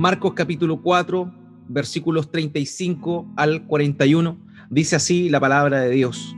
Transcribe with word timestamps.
Marcos 0.00 0.32
capítulo 0.32 0.80
4, 0.80 1.30
versículos 1.68 2.30
35 2.30 3.34
al 3.36 3.66
41, 3.66 4.40
dice 4.70 4.96
así 4.96 5.28
la 5.28 5.40
palabra 5.40 5.80
de 5.80 5.90
Dios. 5.90 6.34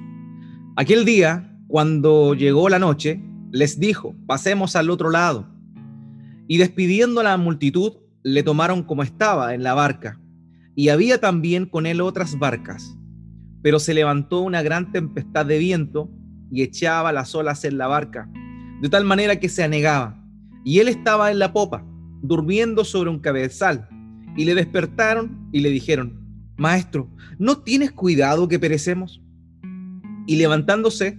Aquel 0.74 1.04
día, 1.04 1.56
cuando 1.68 2.34
llegó 2.34 2.68
la 2.68 2.80
noche, 2.80 3.22
les 3.52 3.78
dijo, 3.78 4.16
pasemos 4.26 4.74
al 4.74 4.90
otro 4.90 5.10
lado. 5.10 5.48
Y 6.48 6.58
despidiendo 6.58 7.20
a 7.20 7.22
la 7.22 7.36
multitud, 7.36 7.98
le 8.24 8.42
tomaron 8.42 8.82
como 8.82 9.04
estaba 9.04 9.54
en 9.54 9.62
la 9.62 9.74
barca. 9.74 10.20
Y 10.74 10.88
había 10.88 11.20
también 11.20 11.66
con 11.66 11.86
él 11.86 12.00
otras 12.00 12.40
barcas. 12.40 12.98
Pero 13.62 13.78
se 13.78 13.94
levantó 13.94 14.40
una 14.40 14.62
gran 14.62 14.90
tempestad 14.90 15.46
de 15.46 15.58
viento 15.58 16.10
y 16.50 16.62
echaba 16.62 17.12
las 17.12 17.32
olas 17.36 17.64
en 17.64 17.78
la 17.78 17.86
barca, 17.86 18.28
de 18.80 18.88
tal 18.88 19.04
manera 19.04 19.38
que 19.38 19.48
se 19.48 19.62
anegaba. 19.62 20.20
Y 20.64 20.80
él 20.80 20.88
estaba 20.88 21.30
en 21.30 21.38
la 21.38 21.52
popa 21.52 21.86
durmiendo 22.22 22.84
sobre 22.84 23.10
un 23.10 23.18
cabezal, 23.18 23.88
y 24.36 24.44
le 24.44 24.54
despertaron 24.54 25.48
y 25.52 25.60
le 25.60 25.70
dijeron, 25.70 26.22
Maestro, 26.56 27.10
¿no 27.38 27.58
tienes 27.58 27.92
cuidado 27.92 28.48
que 28.48 28.58
perecemos? 28.58 29.20
Y 30.26 30.36
levantándose, 30.36 31.18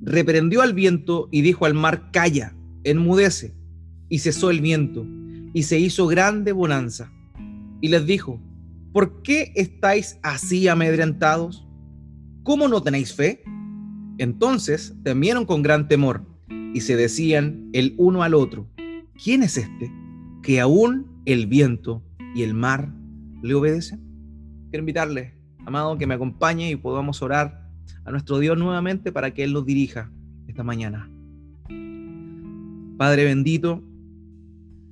reprendió 0.00 0.62
al 0.62 0.72
viento 0.72 1.28
y 1.30 1.42
dijo 1.42 1.66
al 1.66 1.74
mar, 1.74 2.10
Calla, 2.12 2.56
enmudece. 2.84 3.54
Y 4.08 4.20
cesó 4.20 4.50
el 4.50 4.60
viento, 4.60 5.04
y 5.52 5.64
se 5.64 5.80
hizo 5.80 6.06
grande 6.06 6.52
bonanza. 6.52 7.10
Y 7.80 7.88
les 7.88 8.06
dijo, 8.06 8.40
¿por 8.92 9.22
qué 9.22 9.52
estáis 9.56 10.18
así 10.22 10.68
amedrentados? 10.68 11.66
¿Cómo 12.44 12.68
no 12.68 12.82
tenéis 12.82 13.12
fe? 13.12 13.42
Entonces 14.18 14.94
temieron 15.02 15.44
con 15.44 15.62
gran 15.62 15.88
temor, 15.88 16.24
y 16.72 16.82
se 16.82 16.94
decían 16.94 17.68
el 17.72 17.94
uno 17.98 18.22
al 18.22 18.34
otro, 18.34 18.70
¿quién 19.22 19.42
es 19.42 19.56
este? 19.56 19.90
Que 20.46 20.60
aún 20.60 21.22
el 21.24 21.48
viento 21.48 22.04
y 22.32 22.44
el 22.44 22.54
mar 22.54 22.94
le 23.42 23.52
obedecen? 23.54 24.00
Quiero 24.70 24.82
invitarle, 24.82 25.34
amado, 25.66 25.98
que 25.98 26.06
me 26.06 26.14
acompañe 26.14 26.70
y 26.70 26.76
podamos 26.76 27.20
orar 27.20 27.68
a 28.04 28.12
nuestro 28.12 28.38
Dios 28.38 28.56
nuevamente 28.56 29.10
para 29.10 29.34
que 29.34 29.42
Él 29.42 29.52
nos 29.52 29.66
dirija 29.66 30.12
esta 30.46 30.62
mañana. 30.62 31.10
Padre 32.96 33.24
bendito, 33.24 33.82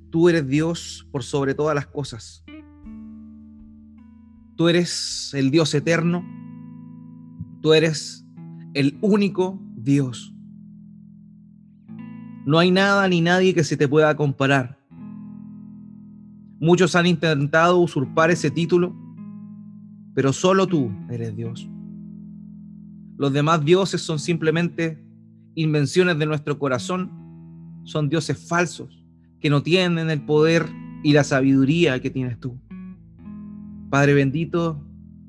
tú 0.09 0.27
eres 0.27 0.45
Dios 0.45 1.07
por 1.09 1.23
sobre 1.23 1.53
todas 1.53 1.73
las 1.73 1.87
cosas. 1.87 2.43
Tú 4.57 4.67
eres 4.67 5.33
el 5.35 5.51
Dios 5.51 5.73
eterno. 5.73 6.25
Tú 7.61 7.73
eres 7.73 8.27
el 8.73 8.97
único 8.99 9.57
Dios. 9.77 10.35
No 12.45 12.59
hay 12.59 12.71
nada 12.71 13.07
ni 13.07 13.21
nadie 13.21 13.53
que 13.53 13.63
se 13.63 13.77
te 13.77 13.87
pueda 13.87 14.17
comparar. 14.17 14.74
Muchos 16.59 16.95
han 16.95 17.05
intentado 17.05 17.77
usurpar 17.79 18.31
ese 18.31 18.49
título, 18.49 18.95
pero 20.13 20.31
solo 20.31 20.67
tú 20.67 20.91
eres 21.09 21.35
Dios. 21.35 21.69
Los 23.17 23.33
demás 23.33 23.63
dioses 23.63 24.01
son 24.01 24.19
simplemente 24.19 25.03
invenciones 25.55 26.17
de 26.17 26.25
nuestro 26.25 26.57
corazón, 26.59 27.11
son 27.83 28.09
dioses 28.09 28.47
falsos 28.47 29.05
que 29.39 29.49
no 29.49 29.61
tienen 29.63 30.09
el 30.09 30.21
poder 30.21 30.65
y 31.03 31.13
la 31.13 31.23
sabiduría 31.23 31.99
que 32.01 32.09
tienes 32.09 32.39
tú. 32.39 32.59
Padre 33.89 34.13
bendito, 34.13 34.81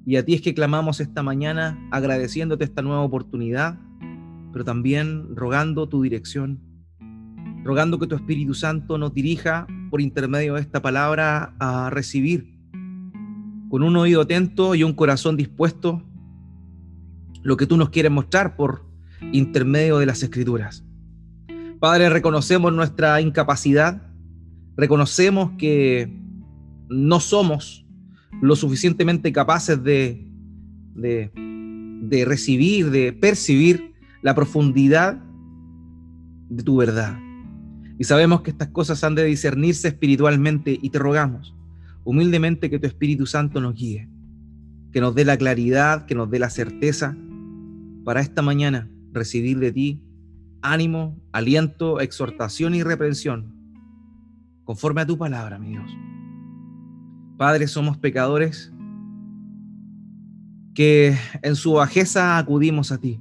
y 0.06 0.16
a 0.16 0.24
ti 0.24 0.34
es 0.34 0.40
que 0.40 0.54
clamamos 0.54 1.00
esta 1.00 1.22
mañana 1.22 1.78
agradeciéndote 1.90 2.64
esta 2.64 2.82
nueva 2.82 3.02
oportunidad, 3.02 3.78
pero 4.52 4.64
también 4.64 5.34
rogando 5.34 5.88
tu 5.88 6.02
dirección, 6.02 6.60
rogando 7.64 7.98
que 7.98 8.06
tu 8.06 8.14
Espíritu 8.14 8.54
Santo 8.54 8.98
nos 8.98 9.12
dirija 9.12 9.66
por 9.90 10.00
intermedio 10.00 10.54
de 10.54 10.60
esta 10.60 10.82
palabra 10.82 11.54
a 11.58 11.90
recibir 11.90 12.56
con 13.68 13.82
un 13.82 13.96
oído 13.96 14.22
atento 14.22 14.74
y 14.74 14.82
un 14.82 14.92
corazón 14.92 15.36
dispuesto 15.36 16.02
lo 17.42 17.56
que 17.56 17.66
tú 17.66 17.76
nos 17.76 17.90
quieres 17.90 18.10
mostrar 18.10 18.56
por 18.56 18.84
intermedio 19.32 19.98
de 19.98 20.06
las 20.06 20.22
escrituras. 20.22 20.84
Padre, 21.78 22.08
reconocemos 22.08 22.72
nuestra 22.72 23.20
incapacidad, 23.20 24.02
reconocemos 24.76 25.52
que 25.58 26.12
no 26.88 27.20
somos 27.20 27.86
lo 28.40 28.56
suficientemente 28.56 29.32
capaces 29.32 29.82
de, 29.82 30.26
de, 30.94 31.30
de 32.02 32.24
recibir, 32.24 32.90
de 32.90 33.12
percibir 33.12 33.94
la 34.22 34.34
profundidad 34.34 35.22
de 36.48 36.62
tu 36.62 36.76
verdad. 36.76 37.18
Y 37.98 38.04
sabemos 38.04 38.42
que 38.42 38.50
estas 38.50 38.68
cosas 38.68 39.02
han 39.04 39.14
de 39.14 39.24
discernirse 39.24 39.88
espiritualmente 39.88 40.78
y 40.80 40.90
te 40.90 40.98
rogamos 40.98 41.54
humildemente 42.04 42.70
que 42.70 42.78
tu 42.78 42.86
Espíritu 42.86 43.26
Santo 43.26 43.60
nos 43.60 43.74
guíe, 43.74 44.08
que 44.92 45.00
nos 45.00 45.14
dé 45.14 45.24
la 45.24 45.36
claridad, 45.36 46.06
que 46.06 46.14
nos 46.14 46.30
dé 46.30 46.38
la 46.38 46.50
certeza 46.50 47.16
para 48.04 48.20
esta 48.20 48.42
mañana 48.42 48.88
recibir 49.12 49.58
de 49.58 49.72
ti 49.72 50.02
ánimo, 50.62 51.20
aliento, 51.32 52.00
exhortación 52.00 52.74
y 52.74 52.82
reprensión, 52.82 53.54
conforme 54.64 55.00
a 55.00 55.06
tu 55.06 55.18
palabra, 55.18 55.58
mi 55.58 55.70
Dios. 55.70 55.90
Padre, 57.36 57.66
somos 57.66 57.98
pecadores 57.98 58.72
que 60.74 61.16
en 61.42 61.56
su 61.56 61.72
bajeza 61.72 62.38
acudimos 62.38 62.92
a 62.92 62.98
ti, 62.98 63.20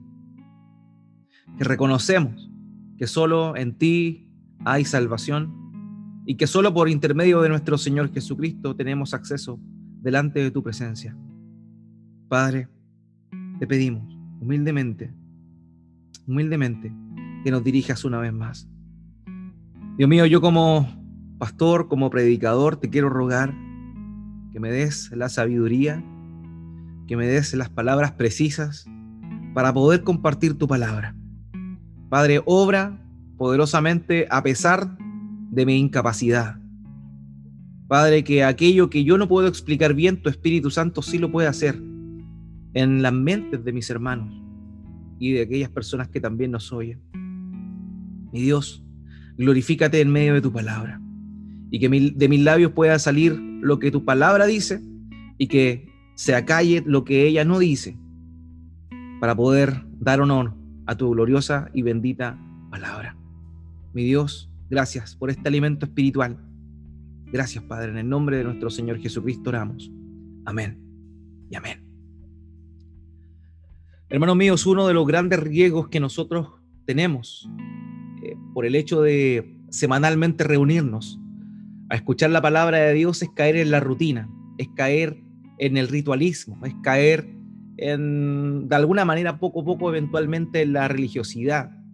que 1.58 1.64
reconocemos 1.64 2.52
que 2.97 3.08
solo 3.08 3.56
en 3.56 3.78
ti 3.78 4.25
hay 4.64 4.86
salvación 4.86 5.54
y 6.26 6.36
que 6.36 6.48
solo 6.48 6.74
por 6.74 6.90
intermedio 6.90 7.42
de 7.42 7.50
nuestro 7.50 7.78
Señor 7.78 8.12
Jesucristo 8.12 8.76
tenemos 8.76 9.14
acceso 9.14 9.60
delante 10.02 10.40
de 10.40 10.52
tu 10.52 10.64
presencia. 10.64 11.16
Padre, 12.28 12.68
te 13.60 13.68
pedimos 13.68 14.04
humildemente, 14.40 15.14
humildemente, 16.28 16.94
que 17.44 17.52
nos 17.52 17.64
dirijas 17.64 18.06
una 18.06 18.20
vez 18.20 18.34
más. 18.34 18.68
Dios 19.98 20.10
mío, 20.10 20.26
yo 20.26 20.42
como 20.42 20.88
pastor, 21.38 21.88
como 21.88 22.10
predicador, 22.10 22.78
te 22.78 22.90
quiero 22.90 23.10
rogar 23.10 23.54
que 24.52 24.60
me 24.60 24.72
des 24.72 25.12
la 25.12 25.30
sabiduría, 25.30 26.04
que 27.08 27.18
me 27.18 27.28
des 27.28 27.54
las 27.54 27.70
palabras 27.70 28.14
precisas 28.14 28.86
para 29.54 29.74
poder 29.74 30.04
compartir 30.04 30.58
tu 30.58 30.68
palabra. 30.68 31.16
Padre, 32.10 32.42
obra 32.46 33.05
poderosamente 33.38 34.28
a 34.29 34.44
pesar 34.44 34.97
de 35.51 35.66
mi 35.66 35.78
incapacidad. 35.78 36.59
Padre, 37.88 38.23
que 38.23 38.44
aquello 38.44 38.90
que 38.90 39.03
yo 39.03 39.18
no 39.18 39.28
puedo 39.28 39.47
explicar 39.47 39.94
bien, 39.94 40.22
tu 40.22 40.29
Espíritu 40.29 40.72
Santo 40.72 41.01
sí 41.01 41.18
lo 41.18 41.31
puede 41.31 41.47
hacer 41.47 41.81
en 42.73 43.01
las 43.01 43.13
mentes 43.13 43.63
de 43.63 43.72
mis 43.72 43.90
hermanos 43.90 44.34
y 45.19 45.34
de 45.34 45.44
aquellas 45.44 45.69
personas 45.69 46.09
que 46.09 46.19
también 46.19 46.51
nos 46.51 46.73
oyen. 46.73 47.01
Mi 48.34 48.41
Dios, 48.41 48.84
glorifícate 49.38 50.02
en 50.02 50.12
medio 50.12 50.34
de 50.34 50.41
tu 50.41 50.52
palabra 50.52 51.00
y 51.69 51.79
que 51.79 51.90
de 51.90 52.29
mis 52.29 52.41
labios 52.41 52.72
pueda 52.72 52.97
salir 53.00 53.34
lo 53.34 53.79
que 53.79 53.91
tu 53.91 54.03
palabra 54.03 54.46
dice 54.46 54.81
y 55.38 55.47
que 55.47 55.90
se 56.16 56.35
acalle 56.35 56.84
lo 56.85 57.03
que 57.03 57.28
ella 57.28 57.46
no 57.46 57.59
dice 57.59 57.97
para 59.19 59.35
poder 59.35 59.85
dar 60.00 60.22
honor 60.22 60.56
a 60.85 60.96
tu 60.96 61.12
gloriosa 61.12 61.69
y 61.73 61.81
bendita 61.81 62.40
palabra. 62.69 63.16
Mi 63.96 64.04
Dios, 64.04 64.52
gracias 64.70 65.16
por 65.16 65.30
este 65.30 65.48
alimento 65.48 65.86
espiritual. 65.86 66.38
Gracias, 67.28 67.64
Padre, 67.64 67.92
en 67.92 67.98
el 67.98 68.10
nombre 68.10 68.36
de 68.36 68.44
nuestro 68.44 68.70
Señor 68.70 69.00
Jesucristo 69.00 69.52
oramos. 69.52 69.90
Amén 70.44 70.78
y 71.50 71.56
amén. 71.56 71.82
Hermanos 74.10 74.36
míos, 74.36 74.66
uno 74.66 74.86
de 74.86 74.94
los 74.94 75.08
grandes 75.08 75.40
riesgos 75.40 75.88
que 75.88 76.02
nosotros 76.02 76.50
tenemos 76.86 77.50
eh, 78.22 78.36
por 78.53 78.66
el 78.66 78.76
hecho 78.76 79.02
de 79.02 79.62
semanalmente 79.70 80.44
reunirnos 80.44 81.18
a 81.88 81.96
escuchar 81.96 82.32
la 82.32 82.41
palabra 82.41 82.80
de 82.80 82.94
Dios 82.96 83.22
es 83.22 83.30
caer 83.30 83.56
en 83.56 83.72
la 83.72 83.80
rutina, 83.80 84.30
es 84.58 84.68
caer 84.76 85.24
en 85.58 85.78
el 85.78 85.88
ritualismo, 85.88 86.59
es 86.66 86.76
caer 86.84 87.34
en, 87.78 88.68
de 88.68 88.76
alguna 88.76 89.06
manera, 89.06 89.40
poco 89.40 89.62
a 89.62 89.64
poco, 89.64 89.88
eventualmente, 89.88 90.64
en 90.64 90.74
la 90.74 90.90
religiosidad 90.90 91.84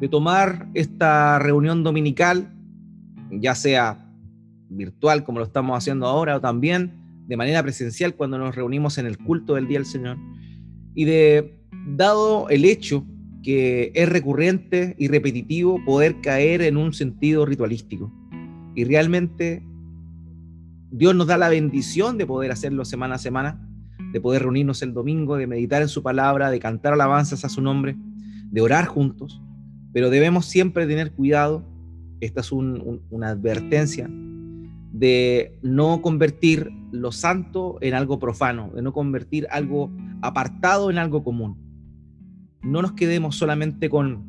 de 0.00 0.08
tomar 0.08 0.68
esta 0.74 1.38
reunión 1.38 1.82
dominical, 1.82 2.52
ya 3.30 3.54
sea 3.54 4.10
virtual 4.68 5.24
como 5.24 5.38
lo 5.38 5.44
estamos 5.44 5.76
haciendo 5.76 6.06
ahora 6.06 6.36
o 6.36 6.40
también 6.40 6.92
de 7.26 7.36
manera 7.36 7.62
presencial 7.62 8.14
cuando 8.14 8.38
nos 8.38 8.54
reunimos 8.54 8.98
en 8.98 9.06
el 9.06 9.18
culto 9.18 9.54
del 9.54 9.66
Día 9.66 9.78
del 9.78 9.86
Señor, 9.86 10.18
y 10.94 11.04
de, 11.04 11.58
dado 11.86 12.48
el 12.48 12.64
hecho 12.64 13.04
que 13.42 13.92
es 13.94 14.08
recurrente 14.08 14.94
y 14.98 15.08
repetitivo 15.08 15.82
poder 15.84 16.20
caer 16.20 16.62
en 16.62 16.76
un 16.76 16.92
sentido 16.92 17.44
ritualístico. 17.44 18.12
Y 18.74 18.84
realmente 18.84 19.62
Dios 20.90 21.14
nos 21.14 21.26
da 21.26 21.36
la 21.36 21.48
bendición 21.48 22.16
de 22.16 22.26
poder 22.26 22.50
hacerlo 22.52 22.84
semana 22.84 23.16
a 23.16 23.18
semana, 23.18 23.68
de 24.12 24.20
poder 24.20 24.42
reunirnos 24.42 24.80
el 24.82 24.94
domingo, 24.94 25.36
de 25.36 25.46
meditar 25.46 25.82
en 25.82 25.88
su 25.88 26.02
palabra, 26.02 26.50
de 26.50 26.58
cantar 26.58 26.94
alabanzas 26.94 27.44
a 27.44 27.48
su 27.48 27.60
nombre, 27.60 27.96
de 28.50 28.60
orar 28.60 28.86
juntos, 28.86 29.42
pero 29.94 30.10
debemos 30.10 30.46
siempre 30.46 30.88
tener 30.88 31.12
cuidado, 31.12 31.64
esta 32.20 32.40
es 32.40 32.50
una 32.50 33.28
advertencia, 33.28 34.10
de 34.92 35.56
no 35.62 36.02
convertir 36.02 36.70
lo 36.90 37.12
santo 37.12 37.78
en 37.80 37.94
algo 37.94 38.18
profano, 38.18 38.72
de 38.74 38.82
no 38.82 38.92
convertir 38.92 39.46
algo 39.50 39.90
apartado 40.20 40.90
en 40.90 40.98
algo 40.98 41.22
común. 41.22 41.56
No 42.60 42.82
nos 42.82 42.92
quedemos 42.92 43.36
solamente 43.36 43.88
con, 43.88 44.24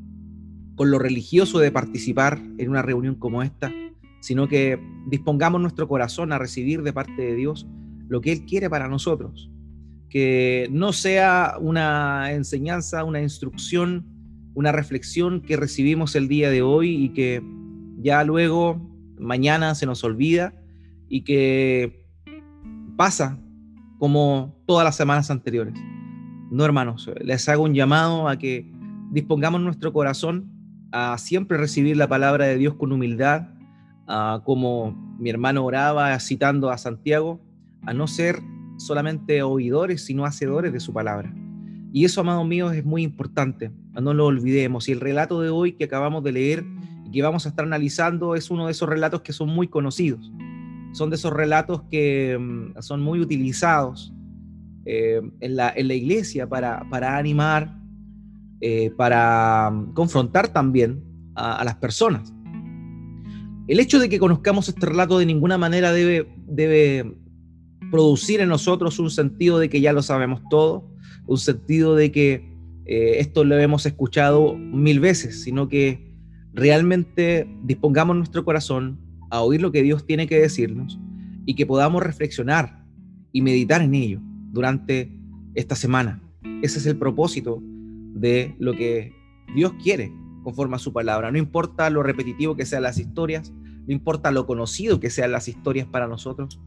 con 0.75 0.91
lo 0.91 1.00
religioso 1.00 1.57
de 1.57 1.71
participar 1.71 2.39
en 2.59 2.69
una 2.69 2.83
reunión 2.83 3.15
como 3.15 3.41
esta, 3.41 3.71
sino 4.19 4.47
que 4.47 4.79
dispongamos 5.07 5.59
nuestro 5.62 5.88
corazón 5.88 6.31
a 6.31 6.38
recibir 6.38 6.83
de 6.83 6.94
parte 6.94 7.19
de 7.19 7.35
Dios 7.35 7.65
lo 8.07 8.21
que 8.21 8.31
Él 8.31 8.45
quiere 8.45 8.69
para 8.69 8.88
nosotros. 8.88 9.50
Que 10.09 10.67
no 10.71 10.94
sea 10.94 11.56
una 11.59 12.33
enseñanza, 12.33 13.03
una 13.03 13.21
instrucción, 13.21 14.14
una 14.56 14.72
reflexión 14.72 15.42
que 15.42 15.57
recibimos 15.57 16.16
el 16.16 16.28
día 16.28 16.50
de 16.50 16.63
hoy 16.63 16.96
y 16.96 17.10
que 17.10 17.44
ya 18.02 18.24
luego 18.24 18.81
mañana 19.19 19.75
se 19.75 19.86
nos 19.86 20.04
olvida 20.04 20.54
y 21.07 21.22
que 21.24 22.04
pasa 22.98 23.40
como 24.00 24.56
todas 24.66 24.84
las 24.84 24.96
semanas 24.96 25.30
anteriores. 25.30 25.74
No, 26.52 26.66
hermanos, 26.66 27.10
les 27.22 27.48
hago 27.50 27.63
un 27.63 27.74
llamado 27.74 28.28
a 28.28 28.38
que 28.38 28.72
dispongamos 29.12 29.62
nuestro 29.62 29.94
corazón 29.94 30.52
a 30.92 31.18
siempre 31.18 31.58
recibir 31.58 31.98
la 31.98 32.08
palabra 32.08 32.46
de 32.46 32.58
Dios 32.58 32.75
con 32.75 32.92
humildad, 32.92 33.50
como 34.44 35.16
mi 35.19 35.30
hermano 35.30 35.66
oraba 35.66 36.18
citando 36.19 36.69
a 36.69 36.78
Santiago, 36.78 37.42
a 37.86 37.94
no 37.94 38.08
ser 38.08 38.40
solamente 38.78 39.42
oidores, 39.44 40.06
sino 40.06 40.25
hacedores 40.25 40.72
de 40.72 40.80
su 40.80 40.94
palabra. 40.94 41.34
Y 41.92 42.06
eso, 42.06 42.22
amados 42.22 42.48
míos, 42.48 42.74
es 42.74 42.86
muy 42.86 43.04
importante, 43.04 43.72
no 44.01 44.13
lo 44.13 44.25
olvidemos. 44.25 44.88
Y 44.89 44.92
el 44.92 45.00
relato 45.00 45.42
de 45.42 45.50
hoy 45.50 45.74
que 45.74 45.86
acabamos 45.86 46.24
de 46.24 46.31
leer 46.31 46.65
y 47.06 47.12
que 47.12 47.21
vamos 47.21 47.45
a 47.45 47.50
estar 47.50 47.65
analizando 47.65 48.36
es 48.36 48.50
uno 48.50 48.65
de 48.65 48.71
esos 48.71 48.89
relatos 48.89 49.21
que 49.21 49.33
son 49.33 49.50
muy 49.50 49.68
conocidos. 49.68 50.31
Son 50.94 51.09
de 51.09 51.18
esos 51.18 51.33
relatos 51.33 51.83
que 51.89 52.38
mm, 52.39 52.81
son 52.81 53.01
muy 53.01 53.19
utilizados 53.19 54.13
eh, 54.86 55.21
en, 55.39 55.56
la, 55.56 55.74
en, 55.75 55.88
la, 55.88 55.94
iglesia 55.94 56.47
para, 56.47 56.88
para 56.89 57.18
animar, 57.18 57.75
eh, 58.62 58.92
para 58.95 59.71
mm, 59.71 59.94
confrontar 59.94 60.50
también 60.50 61.03
a, 61.36 61.57
a 61.57 61.63
las 61.63 61.75
personas. 61.75 62.33
El 63.68 63.80
hecho 63.80 64.00
de 64.00 64.09
que 64.09 64.19
conozcamos 64.19 64.69
este 64.69 64.86
relato 64.86 65.18
de 65.18 65.25
ninguna 65.25 65.57
manera 65.57 65.91
debe, 65.91 66.31
debe 66.48 67.18
producir 67.89 68.41
en 68.41 68.50
nosotros 68.50 69.00
un 69.00 69.09
sentido 69.09 69.57
de 69.57 69.69
que 69.69 69.81
ya 69.81 69.91
lo 69.91 70.03
sabemos 70.03 70.41
todo, 70.50 70.88
un 71.25 71.38
sentido 71.38 71.95
de 71.95 72.12
que 72.12 72.55
eh, 72.86 73.20
esto 73.20 73.44
lo 73.44 73.58
hemos 73.58 73.86
escuchado 73.86 74.56
mil 74.56 75.00
veces, 75.00 75.44
sino 75.44 75.68
que 75.68 76.14
realmente 76.54 77.48
dispongamos 77.64 78.16
nuestro 78.16 78.46
corazón 78.46 79.00
a 79.30 79.42
oír 79.42 79.62
lo 79.62 79.72
que 79.72 79.84
Dios 79.84 80.06
tiene 80.06 80.28
que 80.28 80.40
decirnos 80.40 81.00
y 81.46 81.56
que 81.56 81.66
podamos 81.66 82.04
reflexionar 82.04 82.86
y 83.32 83.42
meditar 83.42 83.82
en 83.82 83.96
ello 83.96 84.22
durante 84.52 85.12
esta 85.56 85.76
semana. 85.76 86.22
Ese 86.62 86.80
es 86.80 86.86
el 86.86 86.98
propósito 86.98 87.62
de 88.14 88.56
lo 88.60 88.74
que 88.74 89.14
Dios 89.56 89.74
quiere 89.84 90.12
conforme 90.44 90.76
a 90.76 90.80
su 90.80 90.94
palabra. 90.94 91.32
No 91.32 91.38
importa 91.38 91.90
lo 91.90 92.04
repetitivo 92.04 92.56
que 92.56 92.66
sean 92.66 92.84
las 92.84 92.98
historias, 92.98 93.52
no 93.88 93.94
importa 93.94 94.32
lo 94.32 94.46
conocido 94.46 95.00
que 95.00 95.10
sean 95.10 95.32
las 95.32 95.48
historias 95.48 95.88
para 95.88 96.08
nosotros, 96.08 96.62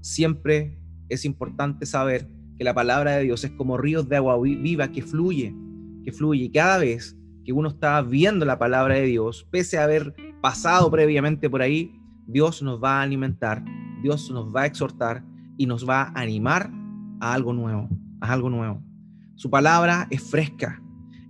siempre 0.00 0.78
es 1.08 1.24
importante 1.24 1.86
saber 1.86 2.28
que 2.60 2.64
la 2.64 2.74
palabra 2.74 3.12
de 3.12 3.22
Dios 3.22 3.42
es 3.42 3.52
como 3.52 3.78
ríos 3.78 4.06
de 4.10 4.16
agua 4.16 4.38
viva 4.38 4.92
que 4.92 5.00
fluye, 5.00 5.54
que 6.04 6.12
fluye. 6.12 6.44
Y 6.44 6.50
cada 6.50 6.76
vez 6.76 7.16
que 7.42 7.54
uno 7.54 7.70
está 7.70 8.02
viendo 8.02 8.44
la 8.44 8.58
palabra 8.58 8.96
de 8.96 9.06
Dios, 9.06 9.48
pese 9.50 9.78
a 9.78 9.84
haber 9.84 10.14
pasado 10.42 10.90
previamente 10.90 11.48
por 11.48 11.62
ahí, 11.62 11.90
Dios 12.26 12.62
nos 12.62 12.78
va 12.78 12.98
a 12.98 13.02
alimentar, 13.02 13.64
Dios 14.02 14.30
nos 14.30 14.54
va 14.54 14.64
a 14.64 14.66
exhortar 14.66 15.24
y 15.56 15.64
nos 15.64 15.88
va 15.88 16.02
a 16.02 16.20
animar 16.20 16.70
a 17.20 17.32
algo 17.32 17.54
nuevo, 17.54 17.88
a 18.20 18.30
algo 18.30 18.50
nuevo. 18.50 18.82
Su 19.36 19.48
palabra 19.48 20.06
es 20.10 20.22
fresca, 20.22 20.82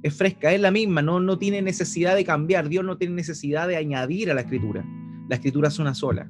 es 0.02 0.12
fresca, 0.12 0.52
es 0.52 0.60
la 0.60 0.72
misma, 0.72 1.00
no, 1.00 1.20
no 1.20 1.38
tiene 1.38 1.62
necesidad 1.62 2.16
de 2.16 2.24
cambiar, 2.24 2.68
Dios 2.68 2.84
no 2.84 2.96
tiene 2.96 3.14
necesidad 3.14 3.68
de 3.68 3.76
añadir 3.76 4.32
a 4.32 4.34
la 4.34 4.40
escritura. 4.40 4.84
La 5.28 5.36
escritura 5.36 5.68
es 5.68 5.78
una 5.78 5.94
sola, 5.94 6.28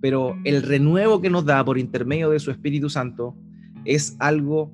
pero 0.00 0.36
el 0.42 0.64
renuevo 0.64 1.20
que 1.20 1.30
nos 1.30 1.44
da 1.44 1.64
por 1.64 1.78
intermedio 1.78 2.30
de 2.30 2.40
su 2.40 2.50
Espíritu 2.50 2.90
Santo 2.90 3.36
es 3.84 4.16
algo 4.18 4.72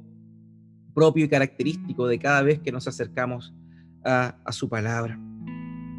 propio 0.94 1.26
y 1.26 1.28
característico 1.28 2.06
de 2.08 2.18
cada 2.18 2.42
vez 2.42 2.60
que 2.60 2.72
nos 2.72 2.88
acercamos 2.88 3.54
a, 4.04 4.34
su 4.50 4.68
palabra. 4.68 5.18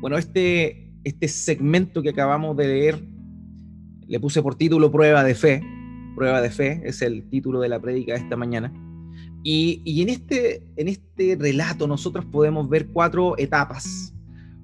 Bueno, 0.02 0.18
este, 0.18 0.92
este 1.04 1.28
segmento 1.28 2.02
que 2.02 2.10
acabamos 2.10 2.56
de 2.58 2.68
leer 2.68 3.04
le 4.08 4.20
puse 4.20 4.42
por 4.42 4.56
título 4.56 4.92
Prueba 4.92 5.24
de 5.24 5.36
Fe. 5.36 5.62
Prueba 6.16 6.42
de 6.42 6.50
Fe 6.50 6.82
es 6.86 7.02
el 7.02 7.30
título 7.30 7.60
de 7.60 7.70
la 7.70 7.80
prédica 7.80 8.14
de 8.14 8.20
esta 8.20 8.36
mañana. 8.36 8.74
Y, 9.44 9.82
y, 9.86 10.02
en, 10.02 10.10
este, 10.10 10.64
en 10.78 10.88
este 10.88 11.38
relato 11.40 11.88
nosotros 11.88 12.26
podemos 12.26 12.68
ver 12.70 12.88
cuatro 12.88 13.38
etapas 13.38 14.16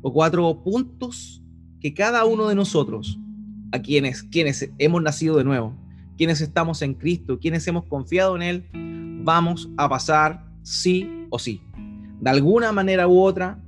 o 0.01 0.11
cuatro 0.11 0.63
puntos 0.63 1.43
que 1.79 1.93
cada 1.93 2.25
uno 2.25 2.47
de 2.47 2.55
nosotros, 2.55 3.19
a 3.71 3.81
quienes, 3.81 4.23
quienes 4.23 4.71
hemos 4.77 5.03
nacido 5.03 5.37
de 5.37 5.43
nuevo, 5.43 5.75
quienes 6.17 6.41
estamos 6.41 6.81
en 6.81 6.93
Cristo, 6.93 7.39
quienes 7.39 7.67
hemos 7.67 7.85
confiado 7.85 8.35
en 8.35 8.41
Él, 8.41 8.69
vamos 9.23 9.69
a 9.77 9.89
pasar 9.89 10.45
sí 10.61 11.27
o 11.29 11.39
sí. 11.39 11.61
De 12.19 12.29
alguna 12.29 12.71
manera 12.71 13.07
u 13.07 13.19
otra, 13.19 13.61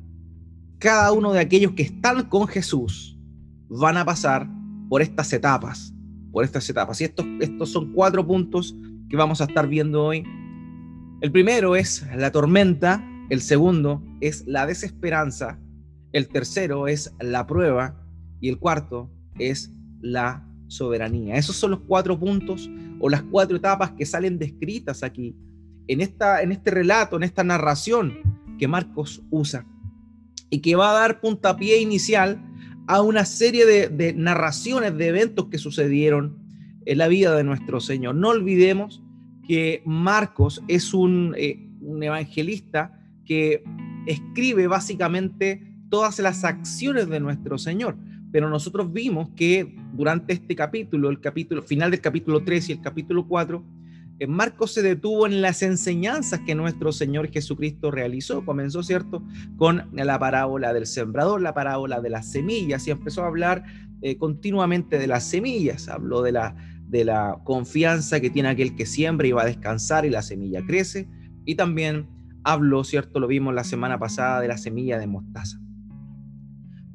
cada 0.80 1.12
uno 1.12 1.34
de 1.34 1.40
aquellos 1.40 1.74
que 1.74 1.84
están 1.84 2.30
con 2.30 2.48
Jesús 2.48 3.20
van 3.70 3.98
a 3.98 4.06
pasar 4.06 4.48
por 4.90 5.02
estas 5.02 5.32
etapas, 5.34 5.94
por 6.32 6.44
estas 6.44 6.70
etapas. 6.70 7.02
Y 7.02 7.06
estos, 7.06 7.26
estos 7.40 7.72
son 7.72 7.92
cuatro 7.94 8.26
puntos 8.26 8.76
que 9.10 9.18
vamos 9.18 9.42
a 9.42 9.46
estar 9.46 9.68
viendo 9.68 10.04
hoy. 10.04 10.24
El 11.22 11.32
primero 11.32 11.76
es 11.76 12.06
la 12.16 12.32
tormenta, 12.32 13.04
el 13.30 13.42
segundo 13.42 14.04
es 14.22 14.46
la 14.46 14.66
desesperanza, 14.66 15.60
el 16.12 16.28
tercero 16.28 16.88
es 16.88 17.14
la 17.20 17.48
prueba 17.48 18.06
y 18.40 18.50
el 18.50 18.60
cuarto 18.60 19.12
es 19.40 19.72
la 20.02 20.48
soberanía. 20.68 21.36
Esos 21.36 21.56
son 21.56 21.72
los 21.72 21.82
cuatro 21.82 22.20
puntos 22.20 22.70
o 23.00 23.10
las 23.10 23.24
cuatro 23.24 23.58
etapas 23.58 23.92
que 23.92 24.06
salen 24.06 24.38
descritas 24.38 25.04
aquí 25.04 25.36
en, 25.88 26.02
esta, 26.02 26.42
en 26.42 26.52
este 26.52 26.72
relato, 26.72 27.18
en 27.18 27.24
esta 27.24 27.44
narración 27.44 28.18
que 28.58 28.68
Marcos 28.68 29.22
usa 29.30 29.66
y 30.50 30.60
que 30.60 30.76
va 30.76 30.92
a 30.92 31.00
dar 31.00 31.22
puntapié 31.22 31.82
inicial 31.82 32.42
a 32.88 33.02
una 33.02 33.26
serie 33.26 33.66
de, 33.66 34.14
narraciones 34.14 34.98
de 34.98 35.08
eventos 35.08 35.48
que 35.48 35.58
sucedieron 35.58 36.38
en 36.86 36.98
la 37.00 37.08
vida 37.08 37.36
de 37.36 37.44
nuestro 37.44 37.80
Señor. 37.80 38.16
No 38.16 38.30
olvidemos 38.30 39.04
que 39.48 39.82
Marcos 39.86 40.64
es 40.68 40.94
un, 40.94 41.34
eh, 41.38 41.68
un 41.82 42.04
evangelista 42.04 43.00
que 43.26 43.64
escribe 44.06 44.68
básicamente 44.68 45.76
todas 45.90 46.20
las 46.20 46.44
acciones 46.44 47.10
de 47.10 47.20
nuestro 47.20 47.58
Señor 47.58 47.98
pero 48.36 48.50
nosotros 48.50 48.92
vimos 48.92 49.30
que 49.34 49.74
durante 49.94 50.34
este 50.34 50.58
capítulo, 50.58 51.10
el 51.10 51.22
capítulo 51.22 51.62
final 51.62 51.90
del 51.90 52.02
capítulo 52.02 52.44
3 52.44 52.68
y 52.68 52.72
el 52.74 52.82
capítulo 52.82 53.30
4, 53.30 53.64
eh, 54.20 54.28
Marcos 54.28 54.74
se 54.74 54.82
detuvo 54.82 55.26
en 55.26 55.42
las 55.42 55.64
enseñanzas 55.64 56.42
que 56.46 56.54
nuestro 56.54 56.92
Señor 56.92 57.30
Jesucristo 57.30 57.92
realizó. 57.92 58.44
Comenzó, 58.44 58.84
¿cierto?, 58.84 59.24
con 59.56 59.90
la 59.94 60.20
parábola 60.20 60.74
del 60.74 60.86
sembrador, 60.86 61.42
la 61.42 61.54
parábola 61.54 62.02
de 62.02 62.10
las 62.10 62.30
semillas, 62.30 62.86
y 62.86 62.92
empezó 62.92 63.24
a 63.24 63.28
hablar 63.28 63.64
eh, 64.02 64.18
continuamente 64.18 65.00
de 65.00 65.08
las 65.08 65.24
semillas. 65.24 65.88
Habló 65.88 66.22
de 66.22 66.34
la, 66.34 66.58
de 66.90 67.06
la 67.06 67.40
confianza 67.46 68.20
que 68.20 68.30
tiene 68.30 68.50
aquel 68.50 68.76
que 68.76 68.86
siembra 68.86 69.26
y 69.28 69.32
va 69.32 69.44
a 69.44 69.46
descansar 69.46 70.06
y 70.06 70.10
la 70.10 70.22
semilla 70.22 70.62
crece. 70.66 71.08
Y 71.46 71.56
también 71.56 72.10
habló, 72.44 72.84
¿cierto?, 72.84 73.22
lo 73.22 73.28
vimos 73.28 73.54
la 73.54 73.64
semana 73.64 73.98
pasada, 73.98 74.42
de 74.42 74.50
la 74.50 74.58
semilla 74.58 75.00
de 75.00 75.08
mostaza. 75.08 75.58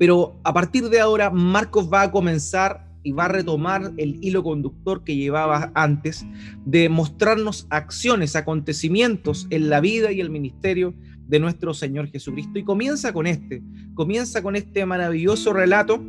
Pero 0.00 0.40
a 0.44 0.54
partir 0.54 0.88
de 0.88 0.98
ahora, 0.98 1.28
Marcos 1.28 1.92
va 1.92 2.00
a 2.00 2.10
comenzar 2.10 2.86
y 3.02 3.12
va 3.12 3.26
a 3.26 3.28
retomar 3.28 3.92
el 3.98 4.16
hilo 4.24 4.42
conductor 4.42 5.04
que 5.04 5.14
llevaba 5.14 5.72
antes 5.74 6.24
de 6.64 6.88
mostrarnos 6.88 7.66
acciones, 7.68 8.34
acontecimientos 8.34 9.46
en 9.50 9.68
la 9.68 9.80
vida 9.80 10.10
y 10.10 10.22
el 10.22 10.30
ministerio 10.30 10.94
de 11.28 11.38
nuestro 11.38 11.74
Señor 11.74 12.08
Jesucristo. 12.08 12.58
Y 12.58 12.64
comienza 12.64 13.12
con 13.12 13.26
este, 13.26 13.62
comienza 13.92 14.42
con 14.42 14.56
este 14.56 14.86
maravilloso 14.86 15.52
relato, 15.52 16.02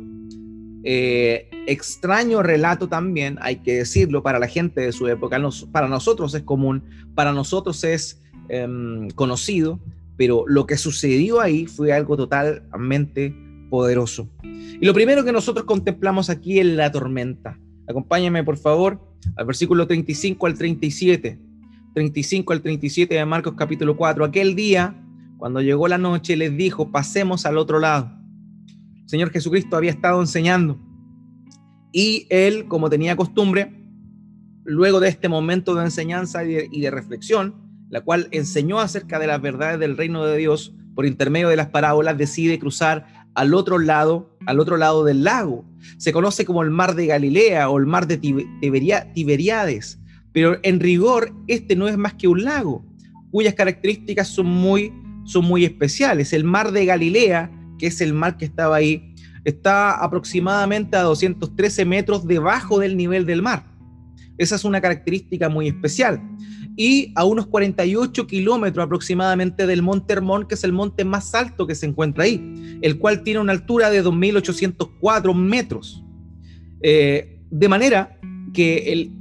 eh, 0.84 1.50
extraño 1.66 2.42
relato 2.42 2.88
también, 2.88 3.36
hay 3.42 3.56
que 3.56 3.74
decirlo, 3.74 4.22
para 4.22 4.38
la 4.38 4.48
gente 4.48 4.80
de 4.80 4.92
su 4.92 5.06
época, 5.06 5.38
para 5.70 5.86
nosotros 5.86 6.34
es 6.34 6.42
común, 6.44 6.82
para 7.14 7.34
nosotros 7.34 7.84
es 7.84 8.22
em, 8.48 9.10
conocido, 9.10 9.80
pero 10.16 10.44
lo 10.46 10.64
que 10.64 10.78
sucedió 10.78 11.42
ahí 11.42 11.66
fue 11.66 11.92
algo 11.92 12.16
totalmente 12.16 13.51
poderoso. 13.72 14.28
Y 14.42 14.84
lo 14.84 14.92
primero 14.92 15.24
que 15.24 15.32
nosotros 15.32 15.64
contemplamos 15.64 16.28
aquí 16.28 16.60
es 16.60 16.66
la 16.66 16.92
tormenta. 16.92 17.58
Acompáñame, 17.88 18.44
por 18.44 18.58
favor, 18.58 19.00
al 19.34 19.46
versículo 19.46 19.86
35 19.86 20.46
al 20.46 20.58
37. 20.58 21.40
35 21.94 22.52
al 22.52 22.60
37 22.60 23.14
de 23.14 23.24
Marcos 23.24 23.54
capítulo 23.56 23.96
4. 23.96 24.26
Aquel 24.26 24.54
día, 24.54 25.02
cuando 25.38 25.62
llegó 25.62 25.88
la 25.88 25.96
noche, 25.96 26.36
les 26.36 26.54
dijo, 26.54 26.92
pasemos 26.92 27.46
al 27.46 27.56
otro 27.56 27.78
lado. 27.78 28.12
El 29.04 29.08
Señor 29.08 29.30
Jesucristo 29.30 29.74
había 29.78 29.90
estado 29.90 30.20
enseñando 30.20 30.78
Y 31.90 32.26
él, 32.28 32.66
como 32.68 32.90
tenía 32.90 33.16
costumbre, 33.16 33.72
luego 34.64 35.00
de 35.00 35.08
este 35.08 35.30
momento 35.30 35.74
de 35.74 35.84
enseñanza 35.86 36.44
y 36.44 36.78
de, 36.78 36.90
reflexión, 36.90 37.54
la 37.88 38.02
cual 38.02 38.28
enseñó 38.32 38.80
acerca 38.80 39.18
de 39.18 39.28
las 39.28 39.40
verdades 39.40 39.80
del 39.80 39.96
reino 39.96 40.26
de 40.26 40.36
Dios 40.36 40.74
por 40.94 41.06
intermedio 41.06 41.48
de 41.48 41.56
las 41.56 41.68
parábolas, 41.68 42.18
decide 42.18 42.58
cruzar 42.58 43.21
al 43.34 43.54
otro 43.54 43.78
lado, 43.78 44.36
al 44.46 44.60
otro 44.60 44.76
lado 44.76 45.04
del 45.04 45.24
lago. 45.24 45.64
Se 45.96 46.12
conoce 46.12 46.44
como 46.44 46.62
el 46.62 46.70
mar 46.70 46.94
de 46.94 47.06
Galilea 47.06 47.68
o 47.68 47.78
el 47.78 47.86
mar 47.86 48.06
de 48.06 48.18
Tiberiades, 48.18 49.98
pero 50.32 50.58
en 50.62 50.80
rigor 50.80 51.32
este 51.46 51.76
no 51.76 51.88
es 51.88 51.96
más 51.96 52.14
que 52.14 52.28
un 52.28 52.44
lago, 52.44 52.84
cuyas 53.30 53.54
características 53.54 54.28
son 54.28 54.46
muy, 54.46 54.92
son 55.24 55.44
muy 55.44 55.64
especiales. 55.64 56.32
El 56.32 56.44
mar 56.44 56.72
de 56.72 56.86
Galilea, 56.86 57.50
que 57.78 57.88
es 57.88 58.00
el 58.00 58.12
mar 58.12 58.36
que 58.36 58.44
estaba 58.44 58.76
ahí, 58.76 59.14
está 59.44 59.92
aproximadamente 59.92 60.96
a 60.96 61.02
213 61.02 61.84
metros 61.84 62.26
debajo 62.26 62.78
del 62.78 62.96
nivel 62.96 63.26
del 63.26 63.42
mar. 63.42 63.71
Esa 64.42 64.56
es 64.56 64.64
una 64.64 64.80
característica 64.80 65.48
muy 65.48 65.68
especial. 65.68 66.20
Y 66.76 67.12
a 67.14 67.24
unos 67.24 67.46
48 67.46 68.26
kilómetros 68.26 68.84
aproximadamente 68.84 69.66
del 69.66 69.82
Monte 69.82 70.14
Hermón, 70.14 70.46
que 70.46 70.54
es 70.54 70.64
el 70.64 70.72
monte 70.72 71.04
más 71.04 71.34
alto 71.34 71.66
que 71.66 71.74
se 71.74 71.86
encuentra 71.86 72.24
ahí, 72.24 72.78
el 72.82 72.98
cual 72.98 73.22
tiene 73.22 73.40
una 73.40 73.52
altura 73.52 73.90
de 73.90 74.02
2.804 74.02 75.34
metros. 75.34 76.02
Eh, 76.82 77.40
de 77.50 77.68
manera 77.68 78.18
que 78.52 78.92
el, 78.92 79.12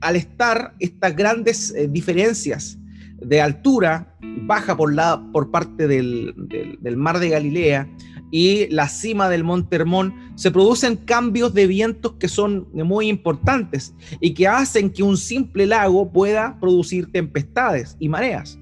al 0.00 0.16
estar 0.16 0.74
estas 0.80 1.14
grandes 1.14 1.74
eh, 1.74 1.88
diferencias 1.88 2.78
de 3.20 3.40
altura 3.40 4.16
baja 4.46 4.76
por, 4.76 4.92
la, 4.92 5.22
por 5.32 5.50
parte 5.50 5.86
del, 5.86 6.34
del 6.80 6.96
mar 6.96 7.18
de 7.18 7.30
Galilea, 7.30 7.88
y 8.36 8.66
la 8.68 8.88
cima 8.88 9.28
del 9.28 9.44
Monte 9.44 9.76
Hermón, 9.76 10.12
se 10.34 10.50
producen 10.50 10.96
cambios 10.96 11.54
de 11.54 11.68
vientos 11.68 12.14
que 12.14 12.26
son 12.26 12.66
muy 12.72 13.06
importantes 13.06 13.94
y 14.18 14.34
que 14.34 14.48
hacen 14.48 14.90
que 14.90 15.04
un 15.04 15.16
simple 15.16 15.66
lago 15.66 16.10
pueda 16.10 16.58
producir 16.58 17.12
tempestades 17.12 17.96
y 18.00 18.08
mareas. 18.08 18.58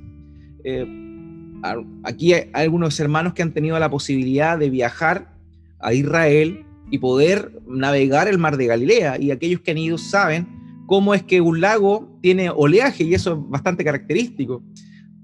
Eh, 0.65 0.87
aquí 2.05 2.35
hay 2.35 2.51
algunos 2.53 3.01
hermanos 3.01 3.33
que 3.33 3.41
han 3.41 3.55
tenido 3.55 3.79
la 3.79 3.89
posibilidad 3.89 4.59
de 4.59 4.69
viajar 4.69 5.35
a 5.81 5.95
Israel 5.95 6.67
y 6.91 6.99
poder 6.99 7.59
navegar 7.67 8.29
el 8.29 8.37
mar 8.37 8.59
de 8.59 8.67
Galilea 8.67 9.19
y 9.19 9.31
aquellos 9.31 9.63
que 9.63 9.71
han 9.71 9.79
ido 9.79 9.97
saben 9.97 10.49
cómo 10.87 11.15
es 11.15 11.23
que 11.23 11.41
un 11.41 11.63
lago 11.63 12.15
tiene 12.21 12.51
oleaje 12.51 13.05
y 13.05 13.15
eso 13.15 13.33
es 13.33 13.51
bastante 13.51 13.85
característico 13.85 14.63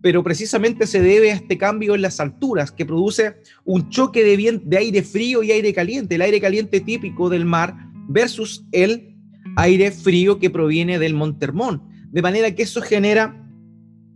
pero 0.01 0.23
precisamente 0.23 0.87
se 0.87 1.01
debe 1.01 1.33
a 1.33 1.35
este 1.35 1.59
cambio 1.59 1.95
en 1.95 2.03
las 2.03 2.21
alturas 2.21 2.71
que 2.71 2.87
produce 2.87 3.37
un 3.65 3.89
choque 3.91 4.23
de, 4.23 4.77
aire 4.77 5.03
frío 5.03 5.43
y 5.43 5.51
aire 5.51 5.73
caliente, 5.73 6.15
el 6.15 6.23
aire 6.23 6.41
caliente 6.41 6.81
típico 6.81 7.29
del 7.29 7.45
mar 7.45 7.75
versus 8.09 8.65
el 8.73 9.17
aire 9.57 9.91
frío 9.91 10.39
que 10.39 10.51
proviene 10.51 10.99
del 10.99 11.15
Monte 11.15 11.47
Hermón, 11.47 11.83
de 12.11 12.23
manera 12.23 12.55
que 12.55 12.63
eso 12.63 12.81
genera 12.81 13.45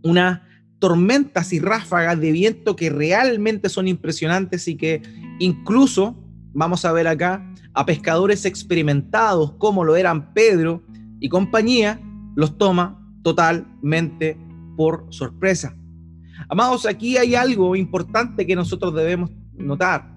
unas 0.03 0.41
tormentas 0.79 1.53
y 1.53 1.59
ráfagas 1.59 2.19
de 2.19 2.31
viento 2.31 2.75
que 2.75 2.89
realmente 2.89 3.69
son 3.69 3.87
impresionantes 3.87 4.67
y 4.67 4.75
que 4.75 5.01
incluso, 5.39 6.17
vamos 6.53 6.85
a 6.85 6.91
ver 6.91 7.07
acá, 7.07 7.45
a 7.73 7.85
pescadores 7.85 8.45
experimentados 8.45 9.53
como 9.57 9.83
lo 9.83 9.95
eran 9.95 10.33
Pedro 10.33 10.83
y 11.19 11.29
compañía, 11.29 11.99
los 12.35 12.57
toma 12.57 12.99
totalmente 13.23 14.37
por 14.75 15.07
sorpresa. 15.09 15.75
Amados, 16.49 16.85
aquí 16.85 17.17
hay 17.17 17.35
algo 17.35 17.75
importante 17.75 18.45
que 18.45 18.55
nosotros 18.55 18.93
debemos 18.93 19.31
notar. 19.53 20.13